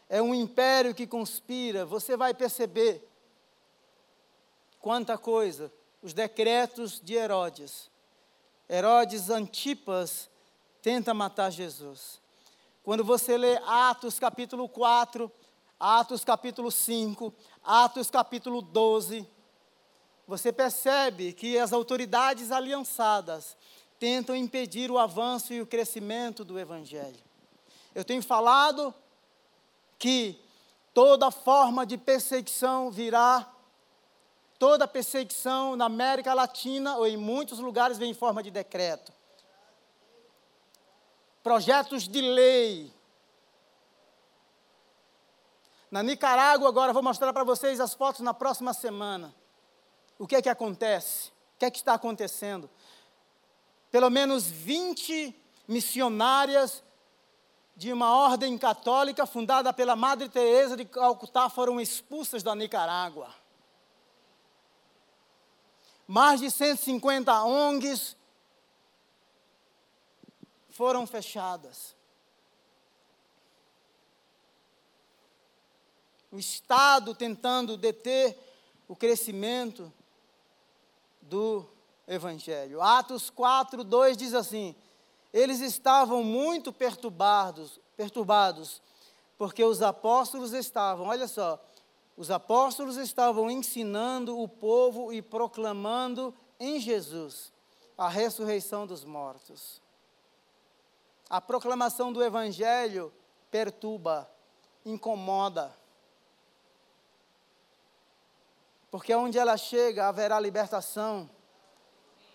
É 0.10 0.22
um 0.22 0.36
império 0.36 0.94
que 0.94 1.08
conspira. 1.08 1.86
Você 1.86 2.18
vai 2.18 2.34
perceber 2.34 3.08
quanta 4.80 5.18
coisa. 5.18 5.72
Os 6.02 6.14
decretos 6.14 7.00
de 7.00 7.14
Herodes. 7.16 7.90
Herodes 8.70 9.30
Antipas 9.30 10.30
tenta 10.82 11.14
matar 11.14 11.50
Jesus. 11.50 12.20
Quando 12.84 13.04
você 13.04 13.38
lê 13.38 13.58
Atos 13.66 14.20
capítulo 14.20 14.68
4, 14.68 15.32
Atos 15.80 16.24
capítulo 16.24 16.70
5, 16.70 17.34
Atos 17.64 18.12
capítulo 18.12 18.62
12, 18.62 19.28
você 20.28 20.52
percebe 20.52 21.34
que 21.34 21.58
as 21.58 21.72
autoridades 21.72 22.52
aliançadas 22.52 23.58
tentam 24.00 24.36
impedir 24.36 24.92
o 24.92 24.98
avanço 24.98 25.54
e 25.54 25.62
o 25.62 25.68
crescimento 25.68 26.44
do 26.44 26.60
Evangelho. 26.60 27.24
Eu 27.94 28.04
tenho 28.04 28.22
falado 28.22 28.94
que 29.98 30.40
toda 30.94 31.32
forma 31.32 31.86
de 31.86 31.98
perseguição 31.98 32.92
virá, 32.92 33.52
toda 34.60 34.88
perseguição 34.88 35.76
na 35.76 35.86
América 35.86 36.34
Latina 36.34 36.98
ou 36.98 37.08
em 37.08 37.18
muitos 37.18 37.60
lugares 37.60 37.98
vem 37.98 38.12
em 38.12 38.14
forma 38.14 38.44
de 38.44 38.52
decreto. 38.52 39.14
Projetos 41.42 42.08
de 42.08 42.22
lei. 42.22 42.94
Na 45.90 46.02
Nicarágua, 46.04 46.68
agora 46.68 46.92
vou 46.92 47.04
mostrar 47.04 47.32
para 47.32 47.44
vocês 47.44 47.80
as 47.80 47.94
fotos 47.94 48.22
na 48.22 48.34
próxima 48.34 48.74
semana. 48.74 49.34
O 50.18 50.28
que 50.28 50.36
é 50.36 50.42
que 50.42 50.50
acontece? 50.50 51.30
O 51.56 51.60
que 51.60 51.66
é 51.66 51.72
que 51.72 51.78
está 51.78 51.94
acontecendo? 51.94 52.70
Pelo 53.96 54.10
menos 54.10 54.48
20 54.48 55.34
missionárias 55.66 56.84
de 57.78 57.94
uma 57.94 58.14
ordem 58.14 58.58
católica 58.58 59.26
fundada 59.26 59.72
pela 59.72 59.96
Madre 59.96 60.28
Teresa 60.28 60.76
de 60.76 60.84
Calcutá 60.84 61.50
foram 61.50 61.80
expulsas 61.80 62.44
da 62.44 62.54
Nicarágua. 62.54 63.34
Mais 66.06 66.42
de 66.42 66.52
150 66.52 67.42
ONGs 67.46 68.18
foram 70.72 71.08
fechadas. 71.08 71.96
O 76.34 76.38
Estado 76.38 77.16
tentando 77.16 77.78
deter 77.78 78.38
o 78.90 78.94
crescimento 78.94 79.90
do 81.22 81.66
evangelho. 82.08 82.82
Atos 82.82 83.30
4, 83.30 83.84
2 83.84 84.18
diz 84.18 84.34
assim: 84.34 84.76
eles 85.36 85.60
estavam 85.60 86.24
muito 86.24 86.72
perturbados, 86.72 87.78
perturbados, 87.98 88.82
porque 89.38 89.62
os 89.66 89.82
apóstolos 89.82 90.54
estavam, 90.54 91.08
olha 91.08 91.28
só, 91.28 91.62
os 92.16 92.32
apóstolos 92.32 92.96
estavam 92.96 93.52
ensinando 93.52 94.40
o 94.40 94.48
povo 94.48 95.12
e 95.12 95.22
proclamando 95.22 96.34
em 96.58 96.80
Jesus 96.80 97.52
a 97.98 98.08
ressurreição 98.08 98.88
dos 98.88 99.04
mortos. 99.04 99.82
A 101.30 101.42
proclamação 101.42 102.14
do 102.14 102.24
evangelho 102.24 103.12
perturba, 103.52 104.30
incomoda. 104.86 105.76
Porque 108.90 109.14
onde 109.14 109.38
ela 109.38 109.58
chega 109.58 110.08
haverá 110.08 110.40
libertação 110.40 111.30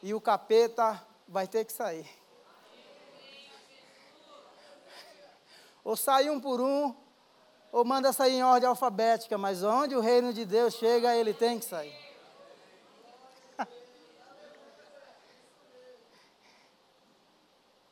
e 0.03 0.15
o 0.15 0.21
capeta 0.21 1.05
vai 1.29 1.47
ter 1.47 1.65
que 1.65 1.73
sair. 1.73 2.09
Ou 5.85 5.97
sai 5.97 6.29
um 6.29 6.41
por 6.41 6.61
um, 6.61 6.95
ou 7.73 7.85
manda 7.85 8.13
sair 8.13 8.35
em 8.35 8.43
ordem 8.43 8.69
alfabética, 8.69 9.39
mas 9.39 9.63
onde 9.63 9.95
o 9.95 10.01
reino 10.01 10.33
de 10.33 10.45
Deus 10.45 10.75
chega, 10.75 11.15
ele 11.15 11.33
tem 11.33 11.59
que 11.59 11.65
sair. 11.65 11.99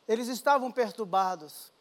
Eles 0.07 0.27
estavam 0.27 0.71
perturbados. 0.71 1.71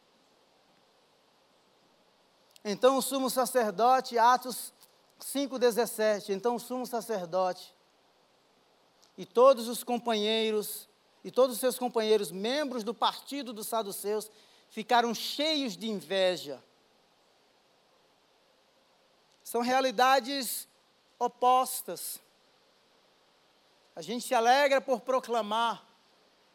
Então 2.64 2.96
o 2.96 3.02
sumo 3.02 3.30
sacerdote, 3.30 4.18
Atos 4.18 4.72
5,17. 5.20 6.30
Então 6.30 6.56
o 6.56 6.60
sumo 6.60 6.86
sacerdote 6.86 7.77
e 9.18 9.26
todos 9.26 9.66
os 9.66 9.82
companheiros, 9.82 10.88
e 11.24 11.30
todos 11.32 11.56
os 11.56 11.60
seus 11.60 11.76
companheiros, 11.76 12.30
membros 12.30 12.84
do 12.84 12.94
partido 12.94 13.52
dos 13.52 13.66
saduceus, 13.66 14.30
ficaram 14.70 15.12
cheios 15.12 15.76
de 15.76 15.90
inveja. 15.90 16.62
São 19.42 19.60
realidades 19.60 20.68
opostas. 21.18 22.20
A 23.96 24.02
gente 24.02 24.24
se 24.24 24.34
alegra 24.34 24.80
por 24.80 25.00
proclamar, 25.00 25.84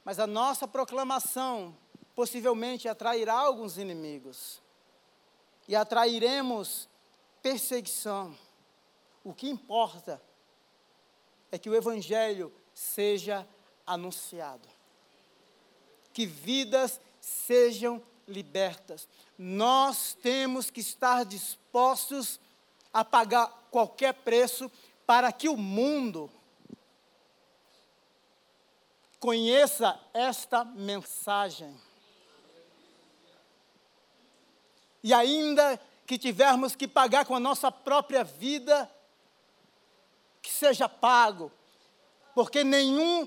mas 0.05 0.18
a 0.18 0.26
nossa 0.26 0.66
proclamação 0.66 1.78
possivelmente 2.16 2.88
atrairá 2.88 3.34
alguns 3.34 3.78
inimigos. 3.78 4.61
E 5.68 5.76
atrairemos 5.76 6.88
perseguição. 7.41 8.34
O 9.22 9.34
que 9.34 9.49
importa 9.49 10.14
é 10.14 10.33
que 11.58 11.70
o 11.70 11.76
Evangelho 11.76 12.51
seja 12.74 13.47
anunciado. 13.86 14.68
Que 16.12 16.26
vidas 16.26 16.99
sejam 17.20 18.01
libertas. 18.28 19.08
Nós 19.38 20.18
temos 20.22 20.70
que 20.70 20.80
estar 20.80 21.26
dispostos 21.26 22.39
a 22.93 23.04
pagar 23.04 23.47
qualquer 23.72 24.14
preço 24.14 24.72
para 25.06 25.32
que 25.32 25.49
o 25.49 25.58
mundo 25.58 26.30
conheça 29.20 29.99
esta 30.14 30.66
mensagem. 30.66 31.76
E 35.01 35.14
ainda 35.14 35.80
que 36.06 36.18
tivermos 36.18 36.76
que 36.76 36.88
pagar 36.88 37.26
com 37.26 37.36
a 37.36 37.39
nossa 37.39 37.72
própria 37.72 38.24
vida, 38.24 38.89
que 40.44 40.52
seja 40.52 40.89
pago, 40.89 41.50
porque 42.36 42.66
nenhum, 42.66 43.26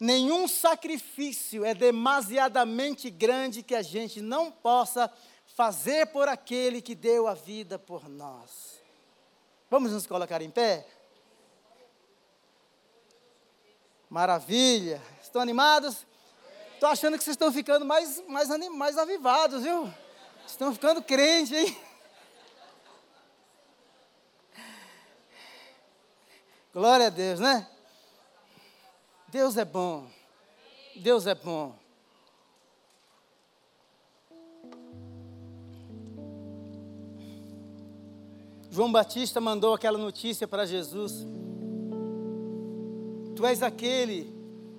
nenhum 0.00 0.48
sacrifício 0.48 1.66
é 1.66 1.74
demasiadamente 1.74 3.10
grande 3.10 3.62
que 3.62 3.74
a 3.74 3.82
gente 3.82 4.22
não 4.22 4.50
possa 4.50 5.12
fazer 5.54 6.06
por 6.06 6.28
aquele 6.28 6.80
que 6.80 6.94
deu 6.94 7.28
a 7.28 7.34
vida 7.34 7.78
por 7.78 8.08
nós. 8.08 8.80
Vamos 9.70 9.92
nos 9.92 10.06
colocar 10.06 10.40
em 10.40 10.50
pé? 10.50 10.86
Maravilha! 14.08 15.02
Estão 15.22 15.42
animados? 15.42 16.06
Estou 16.72 16.88
achando 16.88 17.18
que 17.18 17.24
vocês 17.24 17.34
estão 17.34 17.52
ficando 17.52 17.84
mais, 17.84 18.26
mais, 18.26 18.48
mais 18.70 18.96
avivados, 18.96 19.62
viu? 19.62 19.92
Estão 20.46 20.72
ficando 20.72 21.02
crentes, 21.02 21.52
hein? 21.52 21.76
Glória 26.76 27.06
a 27.06 27.08
Deus, 27.08 27.40
né? 27.40 27.66
Deus 29.28 29.56
é 29.56 29.64
bom. 29.64 30.04
Deus 30.96 31.26
é 31.26 31.34
bom. 31.34 31.74
João 38.70 38.92
Batista 38.92 39.40
mandou 39.40 39.72
aquela 39.72 39.96
notícia 39.96 40.46
para 40.46 40.66
Jesus. 40.66 41.26
Tu 43.34 43.46
és 43.46 43.62
aquele 43.62 44.30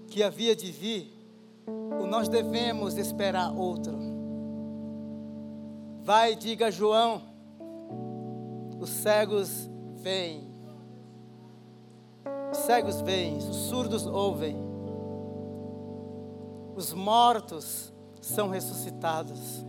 que 0.08 0.22
havia 0.22 0.56
de 0.56 0.72
vir, 0.72 1.12
ou 2.00 2.06
nós 2.06 2.30
devemos 2.30 2.96
esperar 2.96 3.52
outro. 3.52 3.98
Vai, 6.04 6.36
diga 6.36 6.68
a 6.68 6.72
João, 6.72 7.24
os 8.80 8.88
cegos 8.92 9.68
vêm, 9.96 10.47
cegos 12.68 13.00
veem, 13.00 13.38
os 13.38 13.56
surdos 13.70 14.06
ouvem, 14.06 14.58
os 16.76 16.94
mortos 16.94 17.94
são 18.20 18.50
ressuscitados, 18.50 19.66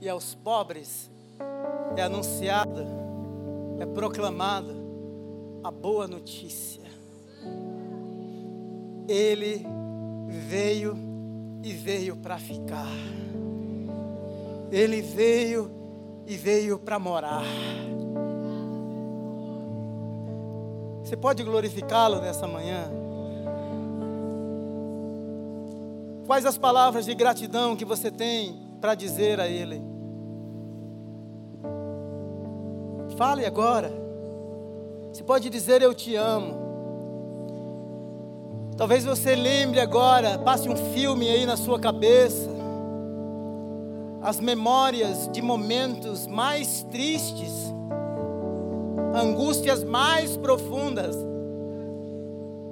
e 0.00 0.08
aos 0.08 0.34
pobres 0.34 1.08
é 1.96 2.02
anunciada, 2.02 2.84
é 3.78 3.86
proclamada 3.86 4.74
a 5.62 5.70
boa 5.70 6.08
notícia. 6.08 6.82
Ele 9.06 9.64
veio 10.48 10.98
e 11.62 11.72
veio 11.72 12.16
para 12.16 12.36
ficar. 12.36 12.90
Ele 14.72 15.00
veio 15.00 15.70
e 16.26 16.36
veio 16.36 16.80
para 16.80 16.98
morar. 16.98 17.44
Você 21.14 21.20
pode 21.20 21.44
glorificá-lo 21.44 22.20
nessa 22.20 22.44
manhã? 22.44 22.90
Quais 26.26 26.44
as 26.44 26.58
palavras 26.58 27.04
de 27.04 27.14
gratidão 27.14 27.76
que 27.76 27.84
você 27.84 28.10
tem 28.10 28.58
para 28.80 28.96
dizer 28.96 29.38
a 29.38 29.46
Ele? 29.46 29.80
Fale 33.16 33.46
agora. 33.46 33.92
Você 35.12 35.22
pode 35.22 35.48
dizer: 35.48 35.82
Eu 35.82 35.94
te 35.94 36.16
amo. 36.16 36.56
Talvez 38.76 39.04
você 39.04 39.36
lembre 39.36 39.78
agora, 39.78 40.36
passe 40.36 40.68
um 40.68 40.74
filme 40.92 41.28
aí 41.28 41.46
na 41.46 41.56
sua 41.56 41.78
cabeça, 41.78 42.50
as 44.20 44.40
memórias 44.40 45.30
de 45.32 45.40
momentos 45.40 46.26
mais 46.26 46.82
tristes 46.90 47.72
angústias 49.14 49.84
mais 49.84 50.36
profundas. 50.36 51.16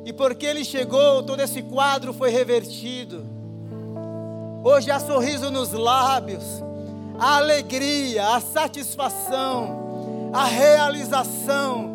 E 0.04 0.12
porque 0.12 0.44
ele 0.44 0.64
chegou, 0.64 1.22
todo 1.22 1.40
esse 1.40 1.62
quadro 1.62 2.12
foi 2.12 2.30
revertido. 2.30 3.24
Hoje 4.64 4.90
há 4.90 4.98
sorriso 4.98 5.50
nos 5.50 5.72
lábios, 5.72 6.44
a 7.18 7.36
alegria, 7.36 8.34
a 8.34 8.40
satisfação, 8.40 10.30
a 10.32 10.44
realização. 10.44 11.90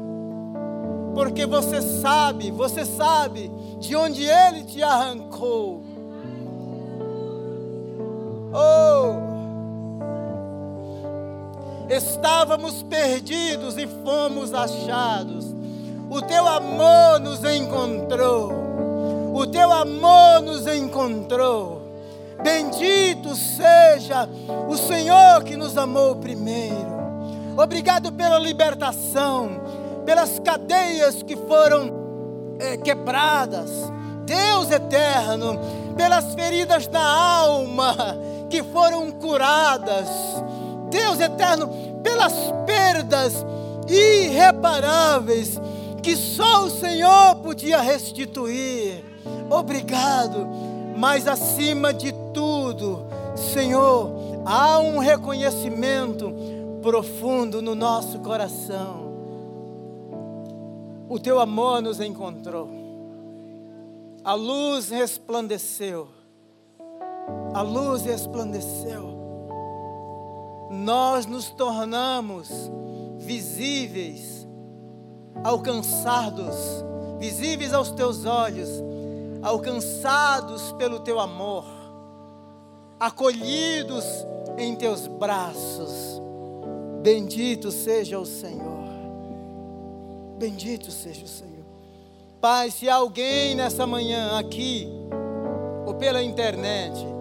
Porque 1.13 1.45
você 1.45 1.81
sabe, 1.81 2.51
você 2.51 2.85
sabe 2.85 3.51
de 3.79 3.95
onde 3.95 4.23
ele 4.23 4.63
te 4.63 4.81
arrancou. 4.81 5.83
Oh! 8.53 9.26
Estávamos 11.89 12.83
perdidos 12.83 13.77
e 13.77 13.87
fomos 13.87 14.53
achados. 14.53 15.45
O 16.09 16.21
teu 16.21 16.47
amor 16.47 17.19
nos 17.19 17.43
encontrou. 17.43 18.51
O 19.33 19.47
teu 19.47 19.71
amor 19.71 20.41
nos 20.41 20.67
encontrou. 20.67 21.81
Bendito 22.43 23.35
seja 23.35 24.27
o 24.67 24.77
Senhor 24.77 25.43
que 25.43 25.55
nos 25.55 25.77
amou 25.77 26.17
primeiro. 26.17 26.97
Obrigado 27.57 28.11
pela 28.11 28.37
libertação, 28.37 29.61
pelas 30.05 30.39
cadeias 30.39 31.23
que 31.23 31.35
foram 31.35 31.91
é, 32.59 32.77
quebradas. 32.77 33.71
Deus 34.25 34.69
eterno, 34.69 35.57
pelas 35.95 36.35
feridas 36.35 36.87
na 36.89 37.01
alma 37.01 37.95
que 38.49 38.61
foram 38.61 39.09
curadas 39.11 40.07
Deus 40.89 41.19
eterno, 41.19 41.69
pelas 42.03 42.33
perdas 42.65 43.45
irreparáveis 43.87 45.59
que 46.01 46.15
só 46.15 46.65
o 46.65 46.69
Senhor 46.69 47.35
podia 47.43 47.81
restituir. 47.81 49.03
Obrigado, 49.49 50.47
mas 50.97 51.27
acima 51.27 51.93
de 51.93 52.13
tudo, 52.33 53.05
Senhor, 53.35 54.09
há 54.45 54.79
um 54.79 54.99
reconhecimento 54.99 56.33
profundo 56.81 57.61
no 57.61 57.75
nosso 57.75 58.19
coração. 58.19 59.07
O 61.09 61.19
teu 61.19 61.39
amor 61.39 61.81
nos 61.81 61.99
encontrou, 61.99 62.69
a 64.23 64.33
luz 64.33 64.89
resplandeceu, 64.89 66.07
a 67.53 67.61
luz 67.61 68.03
resplandeceu. 68.03 69.16
Nós 70.69 71.25
nos 71.25 71.49
tornamos 71.49 72.49
visíveis, 73.17 74.47
alcançados, 75.43 76.55
visíveis 77.19 77.73
aos 77.73 77.91
teus 77.91 78.25
olhos, 78.25 78.69
alcançados 79.41 80.71
pelo 80.73 80.99
teu 80.99 81.19
amor, 81.19 81.65
acolhidos 82.99 84.05
em 84.57 84.75
teus 84.75 85.07
braços. 85.07 86.21
Bendito 87.01 87.71
seja 87.71 88.19
o 88.19 88.25
Senhor. 88.25 88.87
Bendito 90.37 90.91
seja 90.91 91.23
o 91.23 91.27
Senhor. 91.27 91.65
Pai, 92.41 92.69
se 92.69 92.89
alguém 92.89 93.55
nessa 93.55 93.87
manhã 93.87 94.37
aqui 94.37 94.87
ou 95.85 95.95
pela 95.95 96.21
internet 96.21 97.16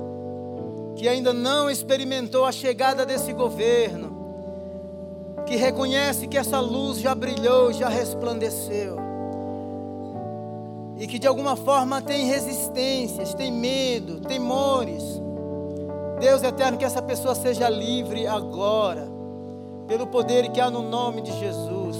que 0.96 1.08
ainda 1.08 1.32
não 1.32 1.70
experimentou 1.70 2.44
a 2.44 2.52
chegada 2.52 3.04
desse 3.04 3.32
governo, 3.32 4.16
que 5.46 5.54
reconhece 5.54 6.26
que 6.26 6.36
essa 6.36 6.58
luz 6.58 6.98
já 6.98 7.14
brilhou, 7.14 7.72
já 7.72 7.88
resplandeceu, 7.88 8.96
e 10.96 11.06
que 11.06 11.18
de 11.18 11.26
alguma 11.26 11.54
forma 11.54 12.00
tem 12.00 12.24
resistências, 12.26 13.34
tem 13.34 13.52
medo, 13.52 14.20
temores. 14.20 15.02
Deus 16.18 16.42
eterno, 16.42 16.78
que 16.78 16.84
essa 16.84 17.02
pessoa 17.02 17.34
seja 17.34 17.68
livre 17.68 18.26
agora, 18.26 19.06
pelo 19.86 20.06
poder 20.06 20.50
que 20.50 20.60
há 20.60 20.70
no 20.70 20.82
nome 20.82 21.20
de 21.20 21.38
Jesus. 21.38 21.96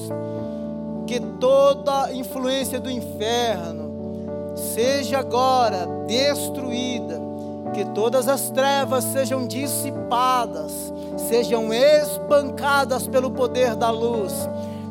Que 1.07 1.21
toda 1.21 2.13
influência 2.15 2.81
do 2.81 2.91
inferno 2.91 4.55
seja 4.75 5.19
agora 5.19 5.87
destruída, 6.07 7.21
que 7.73 7.85
todas 7.87 8.29
as 8.29 8.51
trevas 8.51 9.05
sejam 9.05 9.47
dissipadas, 9.47 10.93
sejam 11.17 11.73
espancadas 11.73 13.07
pelo 13.07 13.31
poder 13.31 13.75
da 13.75 13.91
luz. 13.91 14.33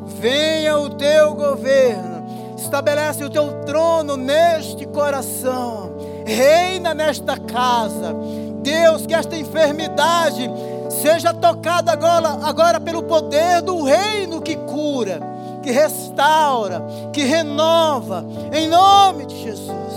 Venha 0.04 0.78
o 0.78 0.90
teu 0.90 1.34
governo 1.34 2.16
estabelece 2.56 3.22
o 3.22 3.30
teu 3.30 3.64
trono 3.64 4.16
neste 4.16 4.86
coração, 4.86 5.92
reina 6.24 6.94
nesta 6.94 7.38
casa. 7.38 8.14
Deus, 8.62 9.06
que 9.06 9.14
esta 9.14 9.36
enfermidade 9.36 10.50
seja 10.90 11.32
tocada 11.32 11.92
agora, 11.92 12.38
agora 12.42 12.80
pelo 12.80 13.02
poder 13.02 13.62
do 13.62 13.84
reino 13.84 14.40
que 14.40 14.56
cura, 14.56 15.20
que 15.62 15.70
restaura, 15.70 16.84
que 17.12 17.22
renova, 17.22 18.24
em 18.52 18.68
nome 18.68 19.26
de 19.26 19.42
Jesus. 19.42 19.95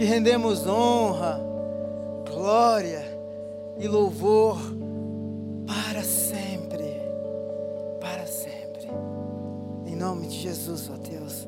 Te 0.00 0.06
rendemos 0.06 0.66
honra, 0.66 1.38
glória 2.26 3.04
e 3.78 3.86
louvor 3.86 4.56
nome 10.00 10.28
de 10.28 10.38
Jesus, 10.38 10.90
ó 10.90 10.96
Deus, 10.96 11.46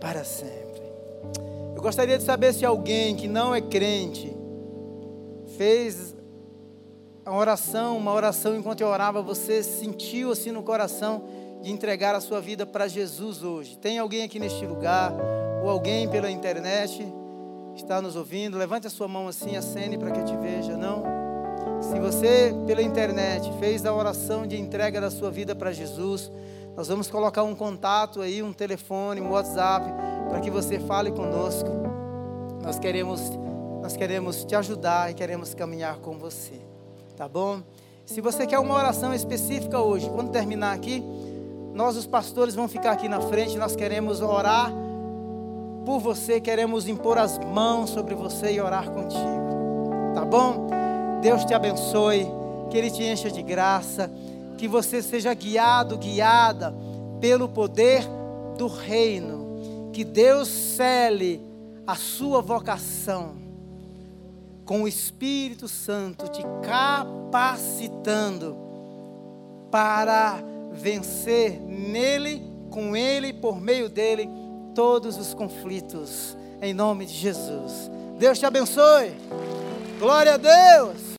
para 0.00 0.24
sempre. 0.24 0.82
Eu 1.74 1.80
gostaria 1.80 2.18
de 2.18 2.24
saber 2.24 2.52
se 2.52 2.66
alguém 2.66 3.14
que 3.14 3.28
não 3.28 3.54
é 3.54 3.60
crente 3.60 4.36
fez 5.56 6.14
uma 7.24 7.36
oração, 7.36 7.96
uma 7.96 8.12
oração 8.12 8.56
enquanto 8.56 8.80
eu 8.80 8.88
orava, 8.88 9.22
você 9.22 9.62
sentiu 9.62 10.32
assim 10.32 10.50
no 10.50 10.64
coração 10.64 11.22
de 11.62 11.70
entregar 11.70 12.14
a 12.16 12.20
sua 12.20 12.40
vida 12.40 12.66
para 12.66 12.88
Jesus 12.88 13.44
hoje. 13.44 13.78
Tem 13.78 14.00
alguém 14.00 14.24
aqui 14.24 14.40
neste 14.40 14.66
lugar 14.66 15.14
ou 15.62 15.70
alguém 15.70 16.08
pela 16.08 16.28
internet 16.28 17.06
está 17.74 18.00
nos 18.00 18.16
ouvindo? 18.16 18.58
Levante 18.58 18.86
a 18.86 18.90
sua 18.90 19.08
mão 19.08 19.28
assim, 19.28 19.56
acene 19.56 19.98
para 19.98 20.10
que 20.10 20.20
eu 20.20 20.24
te 20.24 20.36
veja, 20.36 20.76
não? 20.76 21.02
Se 21.82 21.98
você 21.98 22.54
pela 22.66 22.82
internet 22.82 23.50
fez 23.58 23.84
a 23.86 23.94
oração 23.94 24.46
de 24.46 24.58
entrega 24.58 25.00
da 25.00 25.10
sua 25.10 25.30
vida 25.30 25.54
para 25.54 25.72
Jesus, 25.72 26.30
nós 26.76 26.88
vamos 26.88 27.08
colocar 27.08 27.42
um 27.42 27.54
contato 27.54 28.20
aí, 28.20 28.42
um 28.42 28.52
telefone, 28.52 29.20
um 29.20 29.30
WhatsApp, 29.30 29.86
para 30.28 30.40
que 30.40 30.50
você 30.50 30.78
fale 30.78 31.10
conosco. 31.10 31.68
Nós 32.62 32.78
queremos, 32.78 33.20
nós 33.82 33.96
queremos 33.96 34.44
te 34.44 34.54
ajudar 34.54 35.10
e 35.10 35.14
queremos 35.14 35.54
caminhar 35.54 35.96
com 35.98 36.18
você, 36.18 36.60
tá 37.16 37.28
bom? 37.28 37.60
Se 38.04 38.20
você 38.20 38.46
quer 38.46 38.58
uma 38.58 38.74
oração 38.74 39.14
específica 39.14 39.80
hoje, 39.80 40.08
quando 40.10 40.30
terminar 40.30 40.74
aqui, 40.74 41.02
nós 41.72 41.96
os 41.96 42.06
pastores 42.06 42.54
vamos 42.54 42.72
ficar 42.72 42.92
aqui 42.92 43.08
na 43.08 43.20
frente, 43.20 43.56
nós 43.56 43.76
queremos 43.76 44.20
orar 44.20 44.72
por 45.84 45.98
você, 45.98 46.40
queremos 46.40 46.86
impor 46.88 47.18
as 47.18 47.38
mãos 47.38 47.90
sobre 47.90 48.14
você 48.14 48.52
e 48.52 48.60
orar 48.60 48.90
contigo. 48.90 50.12
Tá 50.14 50.24
bom? 50.24 50.68
Deus 51.20 51.44
te 51.44 51.54
abençoe, 51.54 52.26
que 52.70 52.78
ele 52.78 52.90
te 52.90 53.02
encha 53.02 53.30
de 53.30 53.42
graça 53.42 54.10
que 54.60 54.68
você 54.68 55.00
seja 55.02 55.32
guiado, 55.32 55.96
guiada 55.96 56.74
pelo 57.18 57.48
poder 57.48 58.02
do 58.58 58.66
reino, 58.66 59.90
que 59.90 60.04
Deus 60.04 60.48
cele 60.48 61.40
a 61.86 61.94
sua 61.94 62.42
vocação 62.42 63.36
com 64.66 64.82
o 64.82 64.88
Espírito 64.88 65.66
Santo 65.66 66.28
te 66.28 66.42
capacitando 66.62 68.54
para 69.70 70.42
vencer 70.72 71.58
nele, 71.60 72.42
com 72.70 72.94
ele, 72.94 73.32
por 73.32 73.58
meio 73.60 73.88
dele, 73.88 74.28
todos 74.74 75.16
os 75.16 75.34
conflitos, 75.34 76.36
em 76.60 76.72
nome 76.74 77.06
de 77.06 77.14
Jesus. 77.14 77.90
Deus 78.18 78.38
te 78.38 78.46
abençoe. 78.46 79.12
Glória 79.98 80.34
a 80.34 80.36
Deus. 80.36 81.00